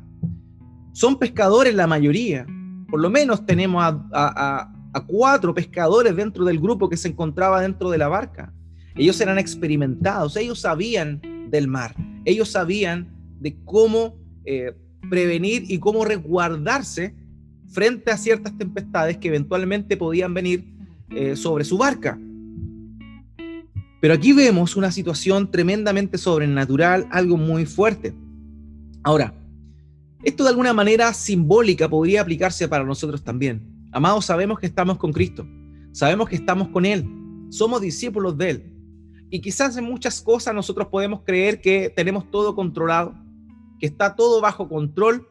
Son 0.92 1.18
pescadores 1.18 1.74
la 1.74 1.86
mayoría. 1.86 2.46
Por 2.88 3.00
lo 3.00 3.10
menos 3.10 3.44
tenemos 3.44 3.82
a, 3.84 4.72
cuatro 5.06 5.52
pescadores 5.54 6.16
dentro 6.16 6.44
del 6.46 6.58
grupo 6.58 6.88
que 6.88 6.96
se 6.96 7.08
encontraba 7.08 7.60
dentro 7.60 7.90
de 7.90 7.98
la 7.98 8.08
barca. 8.08 8.52
Ellos 8.94 9.20
eran 9.20 9.38
experimentados, 9.38 10.36
ellos 10.36 10.60
sabían 10.60 11.20
del 11.50 11.68
mar, 11.68 11.94
ellos 12.24 12.50
sabían 12.50 13.14
de 13.38 13.58
cómo 13.66 14.16
eh, 14.46 14.72
prevenir 15.10 15.64
y 15.68 15.78
cómo 15.78 16.06
resguardarse 16.06 17.14
frente 17.68 18.10
a 18.10 18.16
ciertas 18.16 18.56
tempestades 18.56 19.18
que 19.18 19.28
eventualmente 19.28 19.98
podían 19.98 20.32
venir 20.32 20.64
eh, 21.10 21.36
sobre 21.36 21.64
su 21.64 21.76
barca. 21.76 22.18
Pero 24.06 24.14
aquí 24.14 24.32
vemos 24.32 24.76
una 24.76 24.92
situación 24.92 25.50
tremendamente 25.50 26.16
sobrenatural, 26.16 27.08
algo 27.10 27.36
muy 27.36 27.66
fuerte. 27.66 28.14
Ahora, 29.02 29.34
esto 30.22 30.44
de 30.44 30.50
alguna 30.50 30.72
manera 30.72 31.12
simbólica 31.12 31.88
podría 31.88 32.20
aplicarse 32.20 32.68
para 32.68 32.84
nosotros 32.84 33.24
también. 33.24 33.66
Amados, 33.90 34.26
sabemos 34.26 34.60
que 34.60 34.66
estamos 34.66 34.98
con 34.98 35.12
Cristo, 35.12 35.44
sabemos 35.90 36.28
que 36.28 36.36
estamos 36.36 36.68
con 36.68 36.86
Él, 36.86 37.04
somos 37.50 37.80
discípulos 37.80 38.38
de 38.38 38.50
Él. 38.50 38.72
Y 39.28 39.40
quizás 39.40 39.76
en 39.76 39.86
muchas 39.86 40.20
cosas 40.20 40.54
nosotros 40.54 40.86
podemos 40.86 41.22
creer 41.24 41.60
que 41.60 41.90
tenemos 41.90 42.30
todo 42.30 42.54
controlado, 42.54 43.12
que 43.80 43.86
está 43.86 44.14
todo 44.14 44.40
bajo 44.40 44.68
control, 44.68 45.26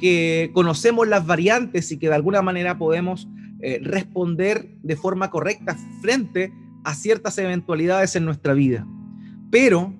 que 0.00 0.50
conocemos 0.52 1.06
las 1.06 1.24
variantes 1.24 1.92
y 1.92 1.96
que 1.96 2.08
de 2.08 2.16
alguna 2.16 2.42
manera 2.42 2.76
podemos 2.76 3.28
eh, 3.60 3.78
responder 3.84 4.76
de 4.82 4.96
forma 4.96 5.30
correcta 5.30 5.76
frente 6.02 6.52
a 6.52 6.65
ciertas 6.94 7.36
eventualidades 7.38 8.16
en 8.16 8.24
nuestra 8.24 8.54
vida. 8.54 8.86
Pero 9.50 9.94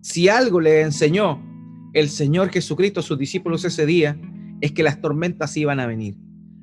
si 0.00 0.28
algo 0.28 0.60
le 0.60 0.80
enseñó 0.82 1.42
el 1.92 2.08
Señor 2.08 2.50
Jesucristo 2.50 3.00
a 3.00 3.02
sus 3.02 3.18
discípulos 3.18 3.64
ese 3.64 3.86
día, 3.86 4.18
es 4.60 4.72
que 4.72 4.82
las 4.82 5.00
tormentas 5.00 5.56
iban 5.56 5.80
a 5.80 5.86
venir. 5.86 6.16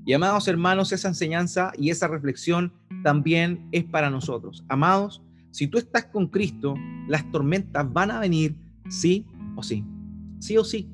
Y 0.05 0.13
amados 0.13 0.48
hermanos, 0.48 0.91
esa 0.91 1.09
enseñanza 1.09 1.71
y 1.77 1.89
esa 1.91 2.07
reflexión 2.07 2.74
también 3.03 3.67
es 3.71 3.83
para 3.83 4.09
nosotros. 4.09 4.63
Amados, 4.67 5.21
si 5.51 5.67
tú 5.67 5.77
estás 5.77 6.05
con 6.05 6.27
Cristo, 6.27 6.75
las 7.07 7.29
tormentas 7.31 7.91
van 7.91 8.12
a 8.12 8.19
venir 8.19 8.55
sí 8.89 9.25
o 9.55 9.63
sí. 9.63 9.83
Sí 10.39 10.57
o 10.57 10.63
sí. 10.63 10.89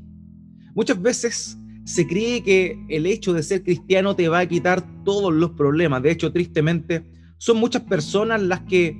Muchas 0.73 1.01
veces 1.01 1.57
se 1.85 2.07
cree 2.07 2.43
que 2.43 2.83
el 2.89 3.05
hecho 3.05 3.31
de 3.31 3.43
ser 3.43 3.63
cristiano 3.63 4.15
te 4.15 4.27
va 4.27 4.39
a 4.39 4.47
quitar 4.47 4.83
todos 5.03 5.33
los 5.33 5.51
problemas. 5.51 6.01
De 6.01 6.11
hecho, 6.11 6.31
tristemente, 6.31 7.05
son 7.37 7.57
muchas 7.57 7.83
personas 7.83 8.41
las 8.41 8.61
que, 8.61 8.97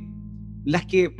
las 0.65 0.85
que 0.85 1.15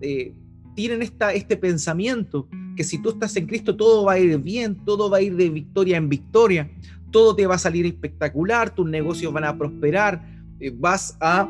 eh, 0.00 0.34
tienen 0.74 1.02
esta, 1.02 1.32
este 1.32 1.56
pensamiento 1.56 2.48
que 2.76 2.84
si 2.84 3.00
tú 3.00 3.10
estás 3.10 3.36
en 3.36 3.46
Cristo 3.46 3.76
todo 3.76 4.04
va 4.04 4.14
a 4.14 4.18
ir 4.18 4.36
bien, 4.38 4.84
todo 4.84 5.08
va 5.08 5.18
a 5.18 5.22
ir 5.22 5.36
de 5.36 5.48
victoria 5.48 5.96
en 5.96 6.08
victoria, 6.08 6.70
todo 7.10 7.36
te 7.36 7.46
va 7.46 7.54
a 7.54 7.58
salir 7.58 7.86
espectacular, 7.86 8.74
tus 8.74 8.88
negocios 8.88 9.32
van 9.32 9.44
a 9.44 9.56
prosperar, 9.56 10.26
eh, 10.58 10.74
vas 10.76 11.16
a, 11.20 11.48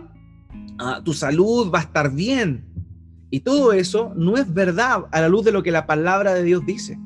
a, 0.78 1.02
tu 1.02 1.14
salud 1.14 1.70
va 1.72 1.78
a 1.78 1.82
estar 1.82 2.12
bien. 2.12 2.66
Y 3.30 3.40
todo 3.40 3.72
eso 3.72 4.12
no 4.14 4.36
es 4.36 4.52
verdad 4.52 5.06
a 5.10 5.20
la 5.20 5.28
luz 5.28 5.44
de 5.44 5.52
lo 5.52 5.62
que 5.62 5.72
la 5.72 5.86
palabra 5.86 6.34
de 6.34 6.44
Dios 6.44 6.64
dice. 6.66 6.98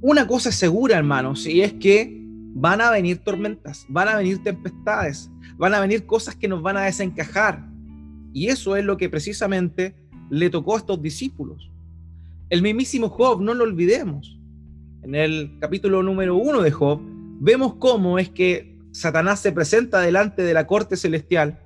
Una 0.00 0.26
cosa 0.26 0.48
es 0.48 0.54
segura, 0.54 0.96
hermanos, 0.96 1.46
y 1.46 1.60
es 1.60 1.74
que 1.74 2.21
van 2.54 2.80
a 2.80 2.90
venir 2.90 3.18
tormentas, 3.18 3.86
van 3.88 4.08
a 4.08 4.16
venir 4.16 4.42
tempestades, 4.42 5.30
van 5.56 5.74
a 5.74 5.80
venir 5.80 6.06
cosas 6.06 6.36
que 6.36 6.48
nos 6.48 6.62
van 6.62 6.76
a 6.76 6.82
desencajar. 6.82 7.66
Y 8.32 8.48
eso 8.48 8.76
es 8.76 8.84
lo 8.84 8.96
que 8.96 9.08
precisamente 9.08 9.94
le 10.30 10.50
tocó 10.50 10.74
a 10.74 10.78
estos 10.78 11.00
discípulos. 11.02 11.70
El 12.50 12.62
mismísimo 12.62 13.08
Job, 13.08 13.40
no 13.40 13.54
lo 13.54 13.64
olvidemos. 13.64 14.38
En 15.02 15.14
el 15.14 15.56
capítulo 15.60 16.02
número 16.02 16.36
uno 16.36 16.62
de 16.62 16.70
Job, 16.70 17.00
vemos 17.40 17.74
cómo 17.74 18.18
es 18.18 18.28
que 18.28 18.78
Satanás 18.92 19.40
se 19.40 19.52
presenta 19.52 20.00
delante 20.00 20.42
de 20.42 20.54
la 20.54 20.66
corte 20.66 20.96
celestial 20.96 21.58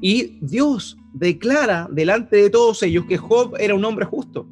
y 0.00 0.38
Dios 0.40 0.96
declara 1.12 1.88
delante 1.90 2.36
de 2.36 2.50
todos 2.50 2.82
ellos 2.82 3.04
que 3.06 3.18
Job 3.18 3.54
era 3.58 3.74
un 3.74 3.84
hombre 3.84 4.04
justo, 4.04 4.48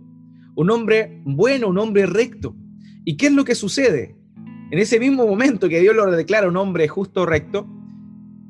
un 0.55 0.71
hombre 0.71 1.23
bueno, 1.25 1.69
un 1.69 1.79
hombre 1.79 2.07
recto. 2.07 2.55
¿Y 3.05 3.17
qué 3.17 3.27
es 3.27 3.33
lo 3.33 3.45
que 3.45 3.55
sucede? 3.55 4.16
En 4.71 4.79
ese 4.81 4.99
mismo 4.99 5.27
momento 5.27 5.69
que 5.69 5.81
Dios 5.81 5.95
lo 5.95 6.11
declara 6.11 6.49
un 6.49 6.57
hombre 6.57 6.89
justo, 6.89 7.25
recto, 7.25 7.67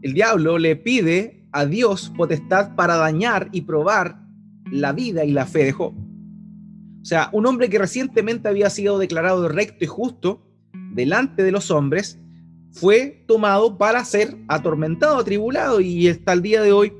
el 0.02 0.14
diablo 0.14 0.58
le 0.58 0.76
pide 0.76 1.46
a 1.52 1.66
Dios 1.66 2.12
potestad 2.16 2.74
para 2.74 2.96
dañar 2.96 3.48
y 3.52 3.62
probar 3.62 4.20
la 4.70 4.92
vida 4.92 5.24
y 5.24 5.32
la 5.32 5.46
fe 5.46 5.64
de 5.64 5.72
Job. 5.72 5.94
O 5.94 7.04
sea, 7.04 7.28
un 7.32 7.46
hombre 7.46 7.68
que 7.68 7.78
recientemente 7.78 8.48
había 8.48 8.70
sido 8.70 8.98
declarado 8.98 9.48
recto 9.48 9.84
y 9.84 9.86
justo 9.86 10.42
delante 10.92 11.42
de 11.42 11.52
los 11.52 11.70
hombres, 11.70 12.18
fue 12.72 13.24
tomado 13.26 13.78
para 13.78 14.04
ser 14.04 14.36
atormentado, 14.48 15.18
atribulado, 15.18 15.80
y 15.80 16.08
hasta 16.08 16.32
el 16.32 16.42
día 16.42 16.62
de 16.62 16.72
hoy 16.72 16.92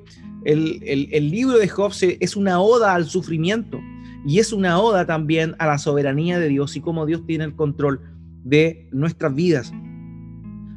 el, 0.45 0.81
el 0.85 1.31
libro 1.31 1.59
de 1.59 1.69
Job 1.69 1.93
es 2.01 2.37
una 2.37 2.61
oda 2.61 2.95
al 2.95 3.07
sufrimiento 3.07 3.81
y 4.27 4.39
es 4.39 4.53
una 4.53 4.79
oda 4.79 5.07
también 5.07 5.55
a 5.59 5.67
la 5.67 5.79
soberanía 5.79 6.39
de 6.39 6.49
Dios 6.49 6.77
y 6.77 6.81
cómo 6.81 7.07
Dios 7.07 7.27
tiene 7.27 7.45
el 7.45 7.57
control 7.57 8.01
de 8.47 8.89
nuestras 8.93 9.35
vidas. 9.35 9.73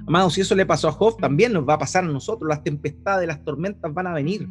Amados, 0.08 0.34
si 0.34 0.42
eso 0.42 0.56
le 0.56 0.66
pasó 0.66 0.88
a 0.88 0.92
Job, 0.92 1.18
también 1.18 1.54
nos 1.54 1.70
va 1.70 1.76
a 1.76 1.80
pasar 1.80 2.04
a 2.04 2.08
nosotros. 2.08 2.50
Las 2.50 2.64
tempestades, 2.64 3.28
las 3.28 3.44
tormentas 3.44 3.94
van 3.94 4.08
a 4.08 4.14
venir. 4.14 4.50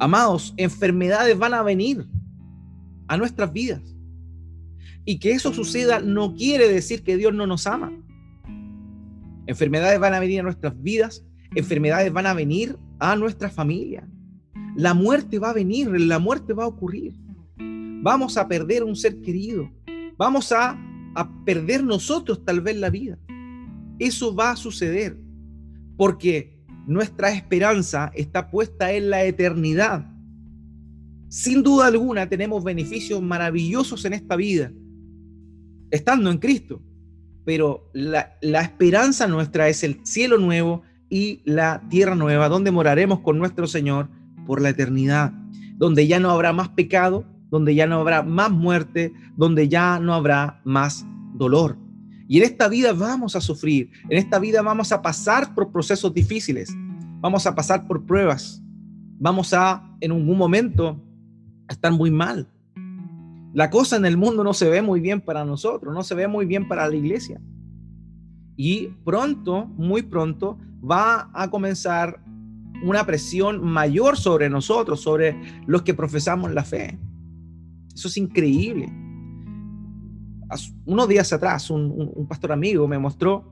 Amados, 0.00 0.52
enfermedades 0.56 1.38
van 1.38 1.54
a 1.54 1.62
venir 1.62 2.04
a 3.06 3.16
nuestras 3.16 3.52
vidas. 3.52 3.80
Y 5.04 5.20
que 5.20 5.32
eso 5.32 5.52
suceda 5.52 6.00
no 6.00 6.34
quiere 6.34 6.68
decir 6.68 7.04
que 7.04 7.16
Dios 7.16 7.32
no 7.32 7.46
nos 7.46 7.66
ama. 7.68 7.92
Enfermedades 9.46 10.00
van 10.00 10.14
a 10.14 10.20
venir 10.20 10.40
a 10.40 10.44
nuestras 10.44 10.80
vidas, 10.82 11.24
enfermedades 11.54 12.12
van 12.12 12.26
a 12.26 12.34
venir 12.34 12.76
a 12.98 13.14
nuestra 13.14 13.50
familia. 13.50 14.08
La 14.74 14.94
muerte 14.94 15.38
va 15.38 15.50
a 15.50 15.54
venir, 15.54 15.88
la 16.00 16.18
muerte 16.18 16.54
va 16.54 16.64
a 16.64 16.68
ocurrir. 16.68 17.14
Vamos 18.02 18.36
a 18.36 18.48
perder 18.48 18.82
un 18.82 18.96
ser 18.96 19.20
querido. 19.20 19.70
Vamos 20.16 20.50
a, 20.50 20.76
a 21.14 21.44
perder 21.44 21.84
nosotros 21.84 22.44
tal 22.44 22.60
vez 22.60 22.76
la 22.76 22.90
vida. 22.90 23.18
Eso 23.98 24.34
va 24.34 24.52
a 24.52 24.56
suceder 24.56 25.18
porque 25.96 26.58
nuestra 26.86 27.32
esperanza 27.32 28.10
está 28.14 28.50
puesta 28.50 28.92
en 28.92 29.10
la 29.10 29.24
eternidad. 29.24 30.10
Sin 31.28 31.62
duda 31.62 31.86
alguna 31.86 32.28
tenemos 32.28 32.62
beneficios 32.62 33.22
maravillosos 33.22 34.04
en 34.04 34.12
esta 34.14 34.36
vida, 34.36 34.72
estando 35.90 36.30
en 36.30 36.38
Cristo, 36.38 36.82
pero 37.44 37.90
la, 37.92 38.36
esperanza 38.42 39.26
nuestra 39.26 39.68
es 39.68 39.82
el 39.82 40.00
cielo 40.04 40.38
nuevo 40.38 40.82
y 41.08 41.40
la 41.44 41.82
tierra 41.88 42.14
nueva, 42.14 42.48
donde 42.48 42.70
moraremos 42.70 43.20
con 43.20 43.38
nuestro 43.38 43.66
Señor 43.66 44.08
por 44.46 44.60
la 44.60 44.70
eternidad, 44.70 45.32
donde 45.76 46.06
ya 46.06 46.20
no 46.20 46.30
habrá 46.30 46.52
más 46.52 46.68
pecado, 46.70 47.24
donde 47.52 47.74
ya 47.74 47.86
no 47.86 48.00
habrá 48.00 48.22
más 48.22 48.50
muerte, 48.50 49.12
donde 49.36 49.68
ya 49.68 50.00
no 50.00 50.14
habrá 50.14 50.62
más 50.64 51.06
dolor. 51.34 51.76
Y 52.26 52.38
en 52.38 52.44
esta 52.44 52.66
vida 52.66 52.94
vamos 52.94 53.36
a 53.36 53.42
sufrir, 53.42 53.90
en 54.08 54.16
esta 54.16 54.38
vida 54.38 54.62
vamos 54.62 54.90
a 54.90 55.02
pasar 55.02 55.54
por 55.54 55.70
procesos 55.70 56.14
difíciles, 56.14 56.74
vamos 57.20 57.46
a 57.46 57.54
pasar 57.54 57.86
por 57.86 58.06
pruebas, 58.06 58.62
vamos 59.18 59.52
a 59.52 59.86
en 60.00 60.12
algún 60.12 60.38
momento 60.38 60.98
estar 61.68 61.92
muy 61.92 62.10
mal. 62.10 62.48
La 63.52 63.68
cosa 63.68 63.96
en 63.96 64.06
el 64.06 64.16
mundo 64.16 64.42
no 64.42 64.54
se 64.54 64.70
ve 64.70 64.80
muy 64.80 65.00
bien 65.00 65.20
para 65.20 65.44
nosotros, 65.44 65.92
no 65.92 66.02
se 66.02 66.14
ve 66.14 66.26
muy 66.28 66.46
bien 66.46 66.66
para 66.66 66.88
la 66.88 66.96
iglesia. 66.96 67.38
Y 68.56 68.88
pronto, 69.04 69.66
muy 69.66 70.00
pronto, 70.00 70.58
va 70.82 71.28
a 71.34 71.50
comenzar 71.50 72.24
una 72.82 73.04
presión 73.04 73.62
mayor 73.62 74.16
sobre 74.16 74.48
nosotros, 74.48 75.02
sobre 75.02 75.36
los 75.66 75.82
que 75.82 75.92
profesamos 75.92 76.50
la 76.50 76.64
fe. 76.64 76.98
Eso 77.94 78.08
es 78.08 78.16
increíble. 78.16 78.88
Unos 80.84 81.08
días 81.08 81.32
atrás, 81.32 81.70
un, 81.70 82.26
pastor 82.28 82.52
amigo 82.52 82.86
me 82.86 82.98
mostró 82.98 83.44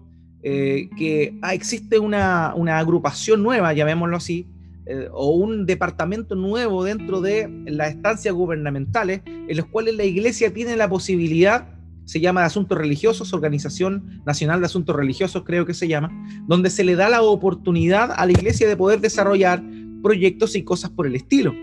eh, 0.42 0.88
que 0.96 1.38
ah, 1.42 1.54
existe 1.54 1.98
una, 1.98 2.50
agrupación 2.78 3.42
nueva, 3.42 3.72
llamémoslo 3.72 4.16
así, 4.16 4.48
eh, 4.86 5.08
o 5.12 5.30
un 5.30 5.66
departamento 5.66 6.34
nuevo 6.34 6.84
dentro 6.84 7.20
de 7.20 7.48
las 7.66 7.90
estancias 7.90 8.34
gubernamentales, 8.34 9.22
en 9.26 9.56
los 9.56 9.66
cuales 9.66 9.94
la 9.94 10.04
iglesia 10.04 10.52
tiene 10.52 10.76
la 10.76 10.88
posibilidad, 10.88 11.68
se 12.04 12.20
llama 12.20 12.40
de 12.40 12.46
Asuntos 12.46 12.76
Religiosos, 12.76 13.32
Organización 13.32 14.22
Nacional 14.26 14.60
de 14.60 14.66
Asuntos 14.66 14.96
Religiosos, 14.96 15.44
creo 15.44 15.64
que 15.64 15.74
se 15.74 15.88
llama, 15.88 16.10
donde 16.46 16.70
se 16.70 16.84
le 16.84 16.96
da 16.96 17.08
la 17.08 17.22
oportunidad 17.22 18.10
a 18.14 18.26
la 18.26 18.32
iglesia 18.32 18.68
de 18.68 18.76
poder 18.76 19.00
desarrollar 19.00 19.62
proyectos 20.02 20.56
y 20.56 20.64
cosas 20.64 20.90
por 20.90 21.06
el 21.06 21.14
estilo 21.14 21.54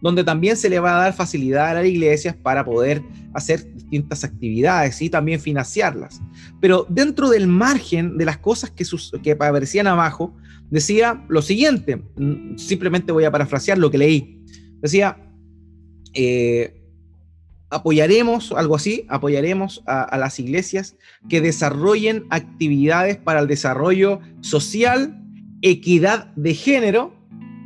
donde 0.00 0.24
también 0.24 0.56
se 0.56 0.68
le 0.68 0.78
va 0.78 0.96
a 0.96 1.02
dar 1.02 1.14
facilidad 1.14 1.70
a 1.70 1.74
las 1.74 1.86
iglesias 1.86 2.36
para 2.36 2.64
poder 2.64 3.02
hacer 3.34 3.72
distintas 3.74 4.24
actividades 4.24 5.00
y 5.02 5.10
también 5.10 5.40
financiarlas. 5.40 6.20
Pero 6.60 6.86
dentro 6.88 7.28
del 7.30 7.46
margen 7.46 8.16
de 8.18 8.24
las 8.24 8.38
cosas 8.38 8.70
que, 8.70 9.32
aparecían 9.32 9.86
abajo, 9.86 10.34
decía 10.70 11.24
lo 11.28 11.42
siguiente, 11.42 11.96
mm, 11.96 12.56
simplemente 12.56 13.12
voy 13.12 13.24
a 13.24 13.30
parafrasear 13.30 13.78
lo 13.78 13.90
que 13.90 13.98
leí. 13.98 14.44
Decía, 14.80 15.18
eh, 16.14 16.74
apoyaremos, 17.70 18.52
algo 18.52 18.76
así, 18.76 19.04
apoyaremos 19.08 19.82
a 19.86 20.16
las 20.16 20.38
iglesias 20.38 20.96
que 21.28 21.40
desarrollen 21.40 22.24
actividades 22.30 23.18
para 23.18 23.40
el 23.40 23.46
desarrollo 23.46 24.20
social, 24.40 25.22
equidad 25.60 26.32
de 26.34 26.54
género 26.54 27.14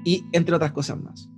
y 0.05 0.25
entre 0.33 0.57
otras 0.57 0.73
cosas 0.73 1.01
más. 1.01 1.32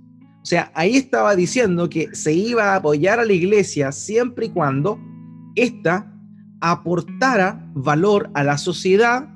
O 0.45 0.47
sea, 0.47 0.71
ahí 0.75 0.95
estaba 0.95 1.35
diciendo 1.35 1.89
que 1.89 2.15
se 2.15 2.31
iba 2.31 2.73
a 2.73 2.75
apoyar 2.75 3.19
a 3.19 3.25
la 3.25 3.33
iglesia 3.33 3.91
siempre 3.91 4.45
y 4.45 4.49
cuando 4.49 4.99
ésta 5.55 6.15
aportara 6.61 7.67
valor 7.73 8.29
a 8.35 8.43
la 8.43 8.59
sociedad, 8.59 9.27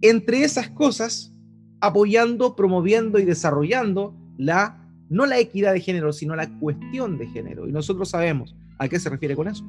entre 0.00 0.42
esas 0.42 0.68
cosas, 0.70 1.32
apoyando, 1.80 2.56
promoviendo 2.56 3.20
y 3.20 3.24
desarrollando 3.24 4.16
la, 4.36 4.84
no 5.08 5.26
la 5.26 5.38
equidad 5.38 5.72
de 5.72 5.80
género, 5.80 6.12
sino 6.12 6.34
la 6.34 6.50
cuestión 6.58 7.18
de 7.18 7.28
género. 7.28 7.68
Y 7.68 7.70
nosotros 7.70 8.08
sabemos 8.08 8.56
a 8.80 8.88
qué 8.88 8.98
se 8.98 9.08
refiere 9.08 9.36
con 9.36 9.46
eso. 9.46 9.64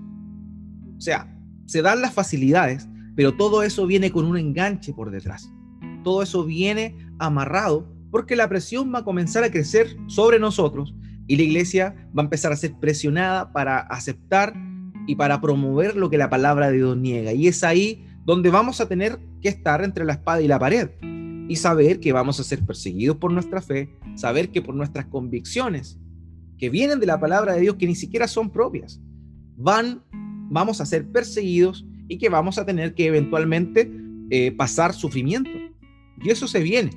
O 0.97 1.01
sea, 1.01 1.31
se 1.67 1.83
dan 1.83 2.01
las 2.01 2.15
facilidades, 2.15 2.89
pero 3.15 3.37
todo 3.37 3.61
eso 3.61 3.85
viene 3.85 4.09
con 4.09 4.25
un 4.25 4.39
enganche 4.39 4.91
por 4.91 5.11
detrás. 5.11 5.51
Todo 6.03 6.23
eso 6.23 6.43
viene 6.43 6.97
amarrado 7.19 7.95
porque 8.11 8.35
la 8.35 8.49
presión 8.49 8.93
va 8.93 8.99
a 8.99 9.03
comenzar 9.03 9.43
a 9.43 9.51
crecer 9.51 9.95
sobre 10.07 10.39
nosotros 10.39 10.95
y 11.27 11.35
la 11.35 11.43
iglesia 11.43 12.09
va 12.17 12.21
a 12.21 12.25
empezar 12.25 12.51
a 12.51 12.55
ser 12.55 12.73
presionada 12.79 13.51
para 13.51 13.79
aceptar 13.79 14.53
y 15.07 15.15
para 15.15 15.41
promover 15.41 15.95
lo 15.95 16.09
que 16.09 16.17
la 16.17 16.29
palabra 16.29 16.69
de 16.69 16.77
Dios 16.77 16.97
niega. 16.97 17.33
Y 17.33 17.47
es 17.47 17.63
ahí 17.63 18.05
donde 18.25 18.49
vamos 18.49 18.81
a 18.81 18.87
tener 18.87 19.19
que 19.41 19.49
estar 19.49 19.83
entre 19.83 20.05
la 20.05 20.13
espada 20.13 20.41
y 20.41 20.47
la 20.47 20.59
pared 20.59 20.89
y 21.49 21.55
saber 21.55 21.99
que 21.99 22.11
vamos 22.11 22.39
a 22.39 22.43
ser 22.43 22.65
perseguidos 22.65 23.17
por 23.17 23.31
nuestra 23.31 23.61
fe, 23.61 23.89
saber 24.15 24.49
que 24.49 24.61
por 24.61 24.75
nuestras 24.75 25.05
convicciones 25.05 25.99
que 26.57 26.69
vienen 26.69 26.99
de 26.99 27.05
la 27.05 27.19
palabra 27.19 27.53
de 27.53 27.61
Dios 27.61 27.75
que 27.75 27.87
ni 27.87 27.95
siquiera 27.95 28.27
son 28.27 28.49
propias, 28.49 28.99
van, 29.55 30.03
vamos 30.49 30.81
a 30.81 30.85
ser 30.85 31.07
perseguidos 31.09 31.85
y 32.07 32.17
que 32.17 32.29
vamos 32.29 32.57
a 32.57 32.65
tener 32.65 32.95
que 32.95 33.05
eventualmente 33.07 33.91
eh, 34.29 34.51
pasar 34.51 34.93
sufrimiento. 34.93 35.51
Y 36.21 36.29
eso 36.29 36.47
se 36.47 36.61
viene. 36.61 36.91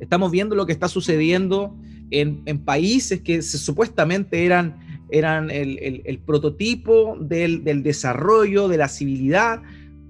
Estamos 0.00 0.30
viendo 0.30 0.54
lo 0.54 0.66
que 0.66 0.72
está 0.72 0.88
sucediendo 0.88 1.74
en, 2.10 2.64
países 2.64 3.20
que 3.20 3.42
supuestamente 3.42 4.44
eran, 4.44 4.76
el, 5.10 6.18
prototipo 6.24 7.16
del, 7.18 7.82
desarrollo, 7.82 8.68
de 8.68 8.76
la 8.76 8.88
civilidad, 8.88 9.62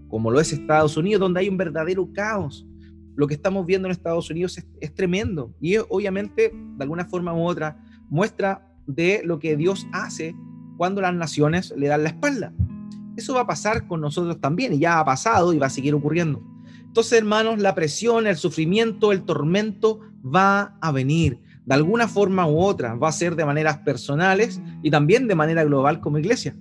como 0.09 0.31
lo 0.31 0.41
es 0.41 0.53
Estados 0.53 0.97
Unidos, 0.97 1.21
donde 1.21 1.41
hay 1.41 1.49
un 1.49 1.57
verdadero 1.57 2.13
caos. 2.13 2.67
Lo 3.15 3.27
que 3.27 3.35
estamos 3.35 3.65
viendo 3.65 3.89
en 3.89 3.93
Estados 3.93 4.29
Unidos 4.31 4.59
es, 4.81 4.95
tremendo 4.95 5.55
y 5.61 5.77
obviamente, 5.77 6.53
de 6.53 6.83
alguna 6.83 7.07
forma 7.07 7.33
u 7.33 7.47
otra, 7.47 7.83
muestra 8.09 8.69
de 8.87 9.23
lo 9.25 9.39
que 9.39 9.57
Dios 9.57 9.87
hace 9.93 10.35
cuando 10.77 11.01
las 11.01 11.15
naciones 11.15 11.73
le 11.77 11.87
dan 11.87 12.03
la 12.03 12.11
espalda. 12.11 12.53
Eso 13.17 13.35
va 13.35 13.43
a 13.43 13.47
pasar 13.47 13.87
con 13.87 14.03
nosotros 14.03 14.39
también 14.41 14.75
y 14.75 14.79
ya 14.79 15.01
ha 15.01 15.05
pasado 15.05 15.55
y 15.55 15.59
va 15.59 15.67
a 15.67 15.71
seguir 15.71 15.95
ocurriendo. 15.95 16.43
Entonces, 16.97 17.19
hermanos, 17.19 17.59
la 17.59 17.75
presión, 17.75 18.27
el 18.27 18.37
sufrimiento, 18.37 19.13
el 19.13 19.27
tormento 19.27 20.01
va 20.25 20.79
a 20.81 20.93
venir 20.93 21.43
de 21.67 21.75
alguna 21.75 22.09
forma 22.09 22.49
u 22.49 22.59
otra. 22.59 22.95
Va 22.95 23.11
a 23.11 23.13
ser 23.13 23.37
de 23.37 23.45
maneras 23.45 23.81
personales 23.81 24.63
y 24.83 24.91
también 24.91 25.29
de 25.29 25.35
manera 25.35 25.63
global 25.63 26.01
como 26.01 26.17
iglesia. 26.17 26.57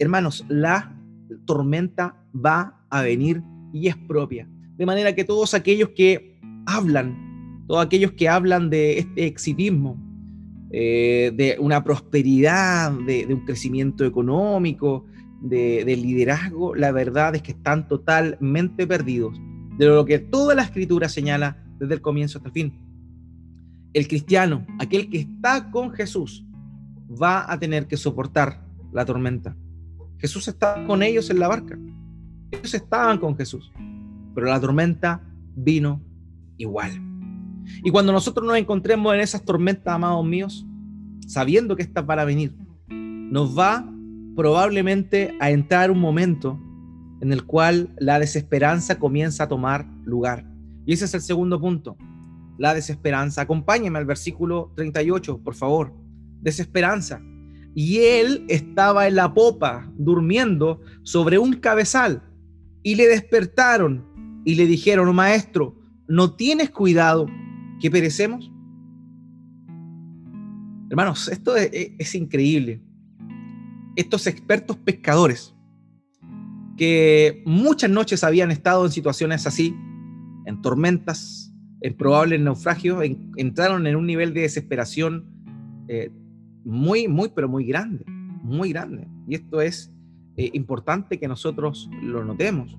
Hermanos, 0.00 0.44
la 0.48 1.00
tormenta 1.46 2.20
va 2.34 2.84
a 2.90 3.02
venir 3.02 3.44
y 3.72 3.86
es 3.86 3.96
propia. 3.96 4.48
De 4.76 4.86
manera 4.86 5.14
que 5.14 5.22
todos 5.22 5.54
aquellos 5.54 5.90
que 5.90 6.36
hablan, 6.66 7.64
todos 7.68 7.86
aquellos 7.86 8.10
que 8.10 8.28
hablan 8.28 8.70
de 8.70 8.98
este 8.98 9.24
exitismo, 9.24 9.96
eh, 10.72 11.30
de 11.32 11.58
una 11.60 11.84
prosperidad, 11.84 12.90
de, 13.06 13.24
un 13.32 13.44
crecimiento 13.44 14.04
económico, 14.04 15.04
de, 15.44 15.96
liderazgo, 15.96 16.74
la 16.74 16.90
verdad 16.90 17.34
es 17.34 17.42
que 17.42 17.52
están 17.52 17.86
totalmente 17.86 18.86
perdidos 18.86 19.38
de 19.76 19.86
lo 19.86 20.04
que 20.04 20.18
toda 20.18 20.54
la 20.54 20.62
escritura 20.62 21.08
señala 21.08 21.62
desde 21.78 21.94
el 21.94 22.00
comienzo 22.00 22.38
hasta 22.38 22.48
el 22.48 22.54
fin. 22.54 22.80
El 23.92 24.08
cristiano, 24.08 24.66
aquel 24.78 25.10
que 25.10 25.18
está 25.18 25.70
con 25.70 25.92
Jesús, 25.92 26.44
va 27.10 27.50
a 27.50 27.58
tener 27.58 27.86
que 27.86 27.96
soportar 27.96 28.64
la 28.92 29.04
tormenta. 29.04 29.56
Jesús 30.18 30.48
estaba 30.48 30.86
con 30.86 31.02
ellos 31.02 31.28
en 31.28 31.38
la 31.38 31.48
barca. 31.48 31.78
Ellos 32.50 32.72
estaban 32.72 33.18
con 33.18 33.36
Jesús, 33.36 33.70
pero 34.34 34.46
la 34.46 34.60
tormenta 34.60 35.22
vino 35.54 36.00
igual. 36.56 36.92
Y 37.82 37.90
cuando 37.90 38.12
nosotros 38.12 38.46
nos 38.46 38.56
encontremos 38.56 39.14
en 39.14 39.20
esas 39.20 39.44
tormentas, 39.44 39.94
amados 39.94 40.24
míos, 40.24 40.66
sabiendo 41.26 41.76
que 41.76 41.82
estas 41.82 42.06
van 42.06 42.20
a 42.20 42.24
venir, 42.24 42.54
nos 42.88 43.56
va 43.58 43.93
probablemente 44.36 45.36
a 45.40 45.50
entrar 45.50 45.90
un 45.90 46.00
momento 46.00 46.58
en 47.20 47.32
el 47.32 47.44
cual 47.44 47.94
la 47.98 48.18
desesperanza 48.18 48.98
comienza 48.98 49.44
a 49.44 49.48
tomar 49.48 49.86
lugar. 50.04 50.46
Y 50.84 50.92
ese 50.92 51.06
es 51.06 51.14
el 51.14 51.22
segundo 51.22 51.60
punto, 51.60 51.96
la 52.58 52.74
desesperanza. 52.74 53.42
Acompáñeme 53.42 53.98
al 53.98 54.04
versículo 54.04 54.72
38, 54.76 55.38
por 55.42 55.54
favor. 55.54 55.94
Desesperanza. 56.40 57.22
Y 57.74 57.98
él 57.98 58.44
estaba 58.48 59.08
en 59.08 59.16
la 59.16 59.32
popa, 59.32 59.90
durmiendo 59.96 60.80
sobre 61.02 61.38
un 61.38 61.54
cabezal, 61.54 62.22
y 62.82 62.96
le 62.96 63.08
despertaron 63.08 64.04
y 64.44 64.56
le 64.56 64.66
dijeron, 64.66 65.14
maestro, 65.14 65.74
¿no 66.06 66.34
tienes 66.34 66.70
cuidado 66.70 67.26
que 67.80 67.90
perecemos? 67.90 68.52
Hermanos, 70.90 71.28
esto 71.28 71.56
es, 71.56 71.70
es 71.72 72.14
increíble 72.14 72.82
estos 73.96 74.26
expertos 74.26 74.76
pescadores 74.76 75.54
que 76.76 77.42
muchas 77.46 77.90
noches 77.90 78.24
habían 78.24 78.50
estado 78.50 78.84
en 78.84 78.90
situaciones 78.90 79.46
así, 79.46 79.76
en 80.46 80.60
tormentas, 80.60 81.52
en 81.80 81.96
probables 81.96 82.40
naufragios, 82.40 83.04
entraron 83.36 83.86
en 83.86 83.96
un 83.96 84.06
nivel 84.06 84.34
de 84.34 84.42
desesperación 84.42 85.30
eh, 85.88 86.10
muy, 86.64 87.08
muy, 87.08 87.30
pero 87.34 87.48
muy 87.48 87.64
grande, 87.64 88.04
muy 88.42 88.70
grande. 88.72 89.06
Y 89.28 89.34
esto 89.34 89.60
es 89.60 89.92
eh, 90.36 90.50
importante 90.54 91.18
que 91.18 91.28
nosotros 91.28 91.88
lo 92.02 92.24
notemos. 92.24 92.76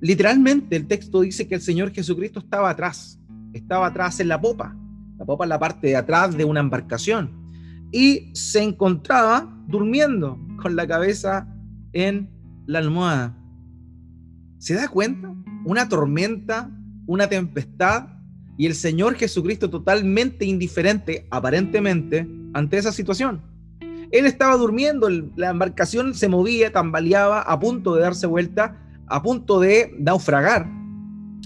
Literalmente 0.00 0.76
el 0.76 0.86
texto 0.86 1.22
dice 1.22 1.48
que 1.48 1.54
el 1.54 1.62
Señor 1.62 1.92
Jesucristo 1.92 2.38
estaba 2.38 2.70
atrás, 2.70 3.18
estaba 3.52 3.86
atrás 3.86 4.20
en 4.20 4.28
la 4.28 4.40
popa. 4.40 4.76
La 5.18 5.24
popa 5.24 5.44
es 5.44 5.48
la 5.48 5.58
parte 5.58 5.86
de 5.88 5.96
atrás 5.96 6.36
de 6.36 6.44
una 6.44 6.60
embarcación. 6.60 7.45
Y 7.92 8.30
se 8.34 8.62
encontraba 8.62 9.52
durmiendo 9.68 10.38
con 10.60 10.76
la 10.76 10.86
cabeza 10.86 11.48
en 11.92 12.30
la 12.66 12.80
almohada. 12.80 13.36
¿Se 14.58 14.74
da 14.74 14.88
cuenta? 14.88 15.34
Una 15.64 15.88
tormenta, 15.88 16.70
una 17.06 17.28
tempestad 17.28 18.08
y 18.58 18.66
el 18.66 18.74
Señor 18.74 19.14
Jesucristo 19.14 19.68
totalmente 19.70 20.44
indiferente, 20.44 21.26
aparentemente, 21.30 22.28
ante 22.54 22.78
esa 22.78 22.92
situación. 22.92 23.42
Él 24.10 24.24
estaba 24.24 24.56
durmiendo, 24.56 25.08
la 25.08 25.50
embarcación 25.50 26.14
se 26.14 26.28
movía, 26.28 26.72
tambaleaba, 26.72 27.42
a 27.42 27.58
punto 27.58 27.94
de 27.94 28.02
darse 28.02 28.26
vuelta, 28.26 28.80
a 29.08 29.22
punto 29.22 29.60
de 29.60 29.94
naufragar. 29.98 30.70